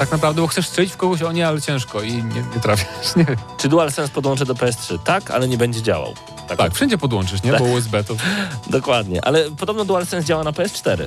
Tak 0.00 0.12
naprawdę, 0.12 0.42
bo 0.42 0.48
chcesz 0.48 0.66
strzelić 0.68 0.92
w 0.92 0.96
kogoś, 0.96 1.22
o 1.22 1.32
nie, 1.32 1.48
ale 1.48 1.60
ciężko 1.62 2.02
i 2.02 2.12
nie, 2.12 2.22
nie 2.54 2.60
trafiasz. 2.62 2.86
Nie. 3.16 3.26
Czy 3.58 3.68
DualSense 3.68 4.12
podłączę 4.12 4.46
do 4.46 4.54
PS3? 4.54 4.98
Tak, 5.04 5.30
ale 5.30 5.48
nie 5.48 5.58
będzie 5.58 5.82
działał. 5.82 6.14
Tak, 6.48 6.58
Tak, 6.58 6.74
wszędzie 6.74 6.98
podłączysz, 6.98 7.42
nie? 7.42 7.52
Bo 7.52 7.64
USB 7.64 8.04
to... 8.04 8.14
Dokładnie, 8.70 9.24
ale 9.24 9.50
podobno 9.50 9.84
DualSense 9.84 10.26
działa 10.28 10.44
na 10.44 10.52
PS4. 10.52 11.06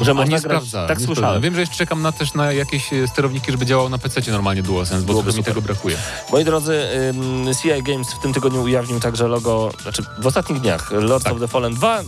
Że 0.00 0.14
można 0.14 0.36
nie 0.36 0.40
grać, 0.40 0.42
sprawdzałem. 0.42 0.88
tak 0.88 0.98
nie 0.98 1.06
słyszałem. 1.06 1.42
Wiem, 1.42 1.54
że 1.54 1.60
jeszcze 1.60 1.76
czekam 1.76 2.02
na 2.02 2.12
też 2.12 2.34
na 2.34 2.52
jakieś 2.52 2.92
e, 2.92 3.08
sterowniki, 3.08 3.52
żeby 3.52 3.66
działało 3.66 3.88
na 3.88 3.98
PC 3.98 4.32
normalnie 4.32 4.62
DualSense, 4.62 5.06
bo 5.06 5.12
Byłoby 5.12 5.32
mi 5.32 5.44
tego 5.44 5.62
brakuje. 5.62 5.96
Moi 6.32 6.44
drodzy, 6.44 6.82
ym, 7.10 7.46
CI 7.62 7.82
Games 7.82 8.12
w 8.12 8.18
tym 8.22 8.32
tygodniu 8.32 8.62
ujawnił 8.62 9.00
także 9.00 9.28
logo, 9.28 9.70
znaczy 9.82 10.02
w 10.18 10.26
ostatnich 10.26 10.60
dniach, 10.60 10.90
Lords 10.92 11.24
Tak. 11.24 11.32
of 11.32 11.40
the 11.40 11.48
Fallen 11.48 11.74
2. 11.74 12.02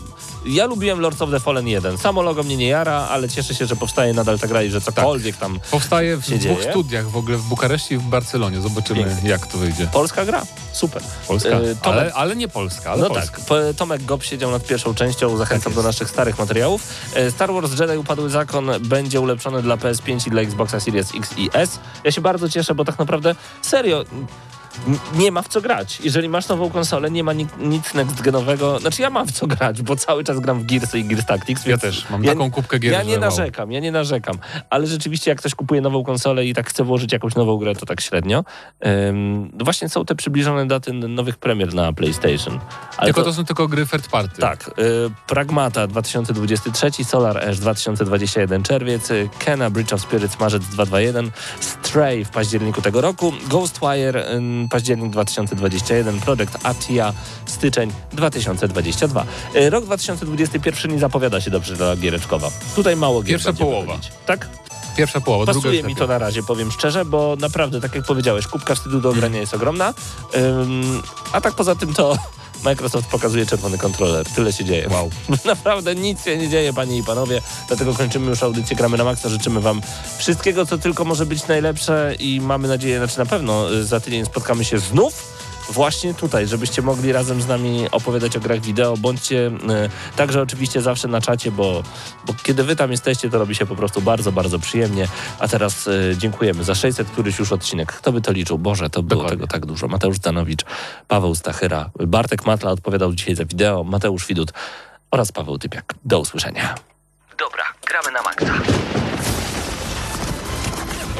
Ja 0.47 0.66
lubiłem 0.66 1.01
Lords 1.01 1.22
of 1.22 1.30
the 1.30 1.40
Fallen 1.40 1.66
1. 1.68 1.99
Samo 1.99 2.22
logo 2.22 2.43
mnie 2.43 2.57
nie 2.57 2.68
jara, 2.68 2.93
ale 3.11 3.28
cieszę 3.28 3.55
się, 3.55 3.66
że 3.66 3.76
powstaje 3.76 4.12
nadal 4.14 4.38
ta 4.38 4.47
gra 4.49 4.62
i 4.62 4.70
że 4.70 4.80
cokolwiek 4.80 5.36
tam 5.36 5.61
Powstaje 5.70 6.16
w 6.16 6.20
dwóch 6.20 6.40
dzieje. 6.40 6.70
studiach 6.70 7.09
w 7.11 7.16
ogóle, 7.16 7.36
w 7.36 7.43
Bukareszcie 7.43 7.95
i 7.95 7.99
w 7.99 8.03
Barcelonie. 8.03 8.61
Zobaczymy, 8.61 9.05
Pięknie. 9.05 9.30
jak 9.30 9.47
to 9.47 9.59
wyjdzie. 9.59 9.86
Polska 9.93 10.24
gra. 10.24 10.43
Super. 10.72 11.03
Polska, 11.28 11.49
Y, 11.61 11.76
Tomek- 11.76 11.78
ale, 11.82 12.14
ale 12.14 12.36
nie 12.36 12.49
Polska, 12.49 12.90
ale 12.90 13.03
no 13.03 13.09
Polska. 13.09 13.36
tak, 13.43 13.76
Tomek 13.76 14.05
Gob 14.05 14.22
siedział 14.24 14.51
nad 14.51 14.66
pierwszą 14.66 14.95
częścią, 14.95 15.36
zachęcam 15.36 15.72
Tak 15.72 15.82
do 15.82 15.82
naszych 15.82 16.11
starych 16.11 16.38
materiałów. 16.38 16.82
E, 17.14 17.30
Star 17.30 17.53
Wars 17.53 17.80
Jedi 17.80 17.97
Upadły 17.99 18.30
Zakon 18.30 18.70
będzie 18.80 19.20
ulepszony 19.20 19.62
dla 19.62 19.76
PS5 19.76 20.26
i 20.28 20.30
dla 20.30 20.43
Xboxa 20.43 20.80
Series 20.80 21.09
X 21.18 21.30
i 21.36 21.51
S. 21.53 21.78
Ja 22.05 22.12
się 22.12 22.20
bardzo 22.20 22.49
cieszę, 22.49 22.74
bo 22.74 22.84
tak 22.84 22.99
naprawdę 22.99 23.34
serio 23.62 24.05
nie 25.14 25.32
ma 25.32 25.42
w 25.42 25.48
co 25.48 25.60
grać. 25.60 26.00
Jeżeli 26.04 26.28
masz 26.28 26.48
nową 26.48 26.70
konsolę, 26.70 27.10
nie 27.10 27.24
ma 27.24 27.32
ni- 27.32 27.46
nic 27.58 27.84
next-genowego. 27.94 28.80
Znaczy 28.80 29.02
ja 29.02 29.10
mam 29.10 29.26
w 29.26 29.32
co 29.32 29.46
grać, 29.46 29.82
bo 29.82 29.96
cały 29.96 30.24
czas 30.24 30.40
gram 30.40 30.60
w 30.60 30.66
Gearsy 30.66 30.98
i 30.98 31.04
Gears 31.04 31.26
Tactics. 31.26 31.66
Ja 31.66 31.78
też 31.78 32.10
mam 32.10 32.24
ja- 32.24 32.32
taką 32.32 32.50
kubkę 32.50 32.78
gier, 32.78 32.92
Ja 32.92 33.02
nie 33.02 33.12
wow. 33.12 33.20
narzekam, 33.20 33.72
ja 33.72 33.80
nie 33.80 33.92
narzekam. 33.92 34.38
Ale 34.70 34.86
rzeczywiście 34.86 35.30
jak 35.30 35.38
ktoś 35.38 35.54
kupuje 35.54 35.80
nową 35.80 36.04
konsolę 36.04 36.46
i 36.46 36.54
tak 36.54 36.68
chce 36.70 36.84
włożyć 36.84 37.12
jakąś 37.12 37.34
nową 37.34 37.56
grę, 37.56 37.74
to 37.74 37.86
tak 37.86 38.00
średnio. 38.00 38.44
Ym, 39.08 39.50
właśnie 39.64 39.88
są 39.88 40.04
te 40.04 40.14
przybliżone 40.14 40.66
daty 40.66 40.92
nowych 40.92 41.36
premier 41.36 41.74
na 41.74 41.92
PlayStation. 41.92 42.60
Ale 42.96 43.06
Tylko 43.06 43.22
to... 43.22 43.32
są 43.32 43.44
tylko 43.44 43.68
gry 43.68 43.86
third 43.86 44.08
party. 44.08 44.40
tak, 44.40 44.68
y, 44.68 44.72
Pragmata 45.26 45.86
2023, 45.86 47.04
Solar 47.04 47.48
Ash 47.48 47.58
2021 47.58 48.62
czerwiec, 48.62 49.08
Kena 49.38 49.70
Bridge 49.70 49.92
of 49.92 50.00
Spirits 50.00 50.40
marzec 50.40 50.62
2021, 50.62 51.30
Stray 51.60 52.24
w 52.24 52.30
październiku 52.30 52.82
tego 52.82 53.00
roku, 53.00 53.32
Ghostwire 53.48 54.16
y, 54.16 54.61
październik 54.68 55.12
2021, 55.12 56.20
Project 56.20 56.58
Atia 56.62 57.12
styczeń 57.46 57.92
2022. 58.12 59.24
Y, 59.56 59.70
Rok 59.70 59.84
2021 59.84 60.92
nie 60.92 60.98
zapowiada 60.98 61.40
się 61.40 61.50
dobrze 61.50 61.76
dla 61.76 61.96
giereczkowa. 61.96 62.50
Tutaj 62.76 62.96
mało 62.96 63.22
gier 63.22 63.28
Pierwsza 63.30 63.52
połowa. 63.52 63.80
wychodzić. 63.80 64.12
Tak? 64.26 64.48
Pierwsza 64.96 65.20
połowa, 65.20 65.44
druga 65.44 65.58
Pasuje 65.60 65.78
już 65.80 65.88
mi 65.88 65.96
to 65.96 66.06
na 66.06 66.18
razie, 66.18 66.42
powiem 66.42 66.70
szczerze, 66.72 67.04
bo 67.04 67.36
naprawdę, 67.40 67.80
tak 67.80 67.94
jak 67.94 68.04
powiedziałeś, 68.04 68.46
kubka 68.46 68.74
wstydu 68.74 69.00
do 69.00 69.10
ogrania 69.10 69.40
jest 69.40 69.54
ogromna. 69.54 69.94
Ym, 70.36 71.02
a 71.32 71.40
tak 71.40 71.54
poza 71.54 71.74
tym 71.74 71.94
to 71.94 72.18
Microsoft 72.64 73.08
pokazuje 73.08 73.46
czerwony 73.46 73.78
kontroler. 73.78 74.26
Tyle 74.26 74.52
się 74.52 74.64
dzieje. 74.64 74.88
Wow. 74.88 75.10
Naprawdę 75.44 75.94
nic 75.94 76.24
się 76.24 76.36
nie 76.36 76.48
dzieje, 76.48 76.72
panie 76.72 76.98
i 76.98 77.02
panowie. 77.02 77.40
Dlatego 77.68 77.94
kończymy 77.94 78.30
już 78.30 78.42
audycję 78.42 78.76
Gramy 78.76 78.98
na 78.98 79.04
Maxa. 79.04 79.28
Życzymy 79.28 79.60
wam 79.60 79.82
wszystkiego, 80.18 80.66
co 80.66 80.78
tylko 80.78 81.04
może 81.04 81.26
być 81.26 81.46
najlepsze 81.46 82.14
i 82.18 82.40
mamy 82.40 82.68
nadzieję, 82.68 82.98
znaczy 82.98 83.18
na 83.18 83.26
pewno 83.26 83.72
y, 83.72 83.84
za 83.84 84.00
tydzień 84.00 84.24
spotkamy 84.24 84.64
się 84.64 84.78
znów. 84.78 85.32
Właśnie 85.70 86.14
tutaj, 86.14 86.46
żebyście 86.46 86.82
mogli 86.82 87.12
razem 87.12 87.42
z 87.42 87.46
nami 87.46 87.86
opowiadać 87.90 88.36
o 88.36 88.40
grach 88.40 88.60
wideo. 88.60 88.96
Bądźcie 88.96 89.46
y, 89.46 90.16
także 90.16 90.42
oczywiście 90.42 90.82
zawsze 90.82 91.08
na 91.08 91.20
czacie, 91.20 91.50
bo, 91.50 91.82
bo 92.26 92.34
kiedy 92.42 92.64
wy 92.64 92.76
tam 92.76 92.90
jesteście, 92.90 93.30
to 93.30 93.38
robi 93.38 93.54
się 93.54 93.66
po 93.66 93.76
prostu 93.76 94.02
bardzo, 94.02 94.32
bardzo 94.32 94.58
przyjemnie. 94.58 95.08
A 95.38 95.48
teraz 95.48 95.86
y, 95.86 96.14
dziękujemy 96.18 96.64
za 96.64 96.74
600 96.74 97.08
któryś 97.10 97.38
już 97.38 97.52
odcinek. 97.52 97.92
Kto 97.92 98.12
by 98.12 98.20
to 98.20 98.32
liczył? 98.32 98.58
Boże, 98.58 98.90
to 98.90 99.02
było 99.02 99.22
Dokładnie. 99.22 99.36
tego 99.36 99.46
tak 99.52 99.66
dużo. 99.66 99.88
Mateusz 99.88 100.18
Danowicz, 100.18 100.64
Paweł 101.08 101.34
Stachyra, 101.34 101.90
Bartek 102.06 102.46
Matla 102.46 102.70
odpowiadał 102.70 103.12
dzisiaj 103.14 103.34
za 103.34 103.44
wideo, 103.44 103.84
Mateusz 103.84 104.26
Widut 104.26 104.52
oraz 105.10 105.32
Paweł 105.32 105.58
Typiak. 105.58 105.94
Do 106.04 106.20
usłyszenia. 106.20 106.74
Dobra, 107.38 107.64
gramy 107.86 108.10
na 108.12 108.22
maksa. 108.22 108.54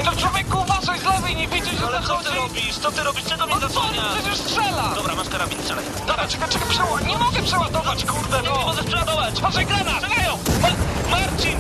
No 0.05 0.13
człowieku, 0.17 0.59
uważaj 0.61 0.99
z 1.01 1.05
lewej, 1.05 1.37
nie 1.37 1.49
widzisz, 1.49 1.75
że 1.75 2.01
co 2.07 2.17
ty 2.17 2.31
robisz? 2.37 2.79
Co 2.79 2.93
ty 2.93 3.03
robisz? 3.05 3.25
Czego 3.25 3.47
mnie 3.47 3.55
no 3.55 3.69
zasłania? 3.69 4.03
przecież 4.15 4.39
strzela! 4.39 4.93
Dobra, 4.95 5.15
masz 5.15 5.29
karabin, 5.29 5.59
strzelaj. 5.63 5.85
Dobra, 6.07 6.29
czekaj, 6.29 6.49
czekaj, 6.49 6.69
przeła... 6.69 7.01
nie 7.01 7.19
mogę 7.19 7.43
przeładować, 7.43 8.05
kurde, 8.05 8.43
no! 8.45 8.59
Nie 8.59 8.65
możesz 8.65 8.85
przeładować! 8.85 9.41
Patrzaj, 9.41 9.67
granat! 9.67 10.03
Strzelają! 10.03 10.39
Ma 10.63 10.69
Marcin! 11.11 11.57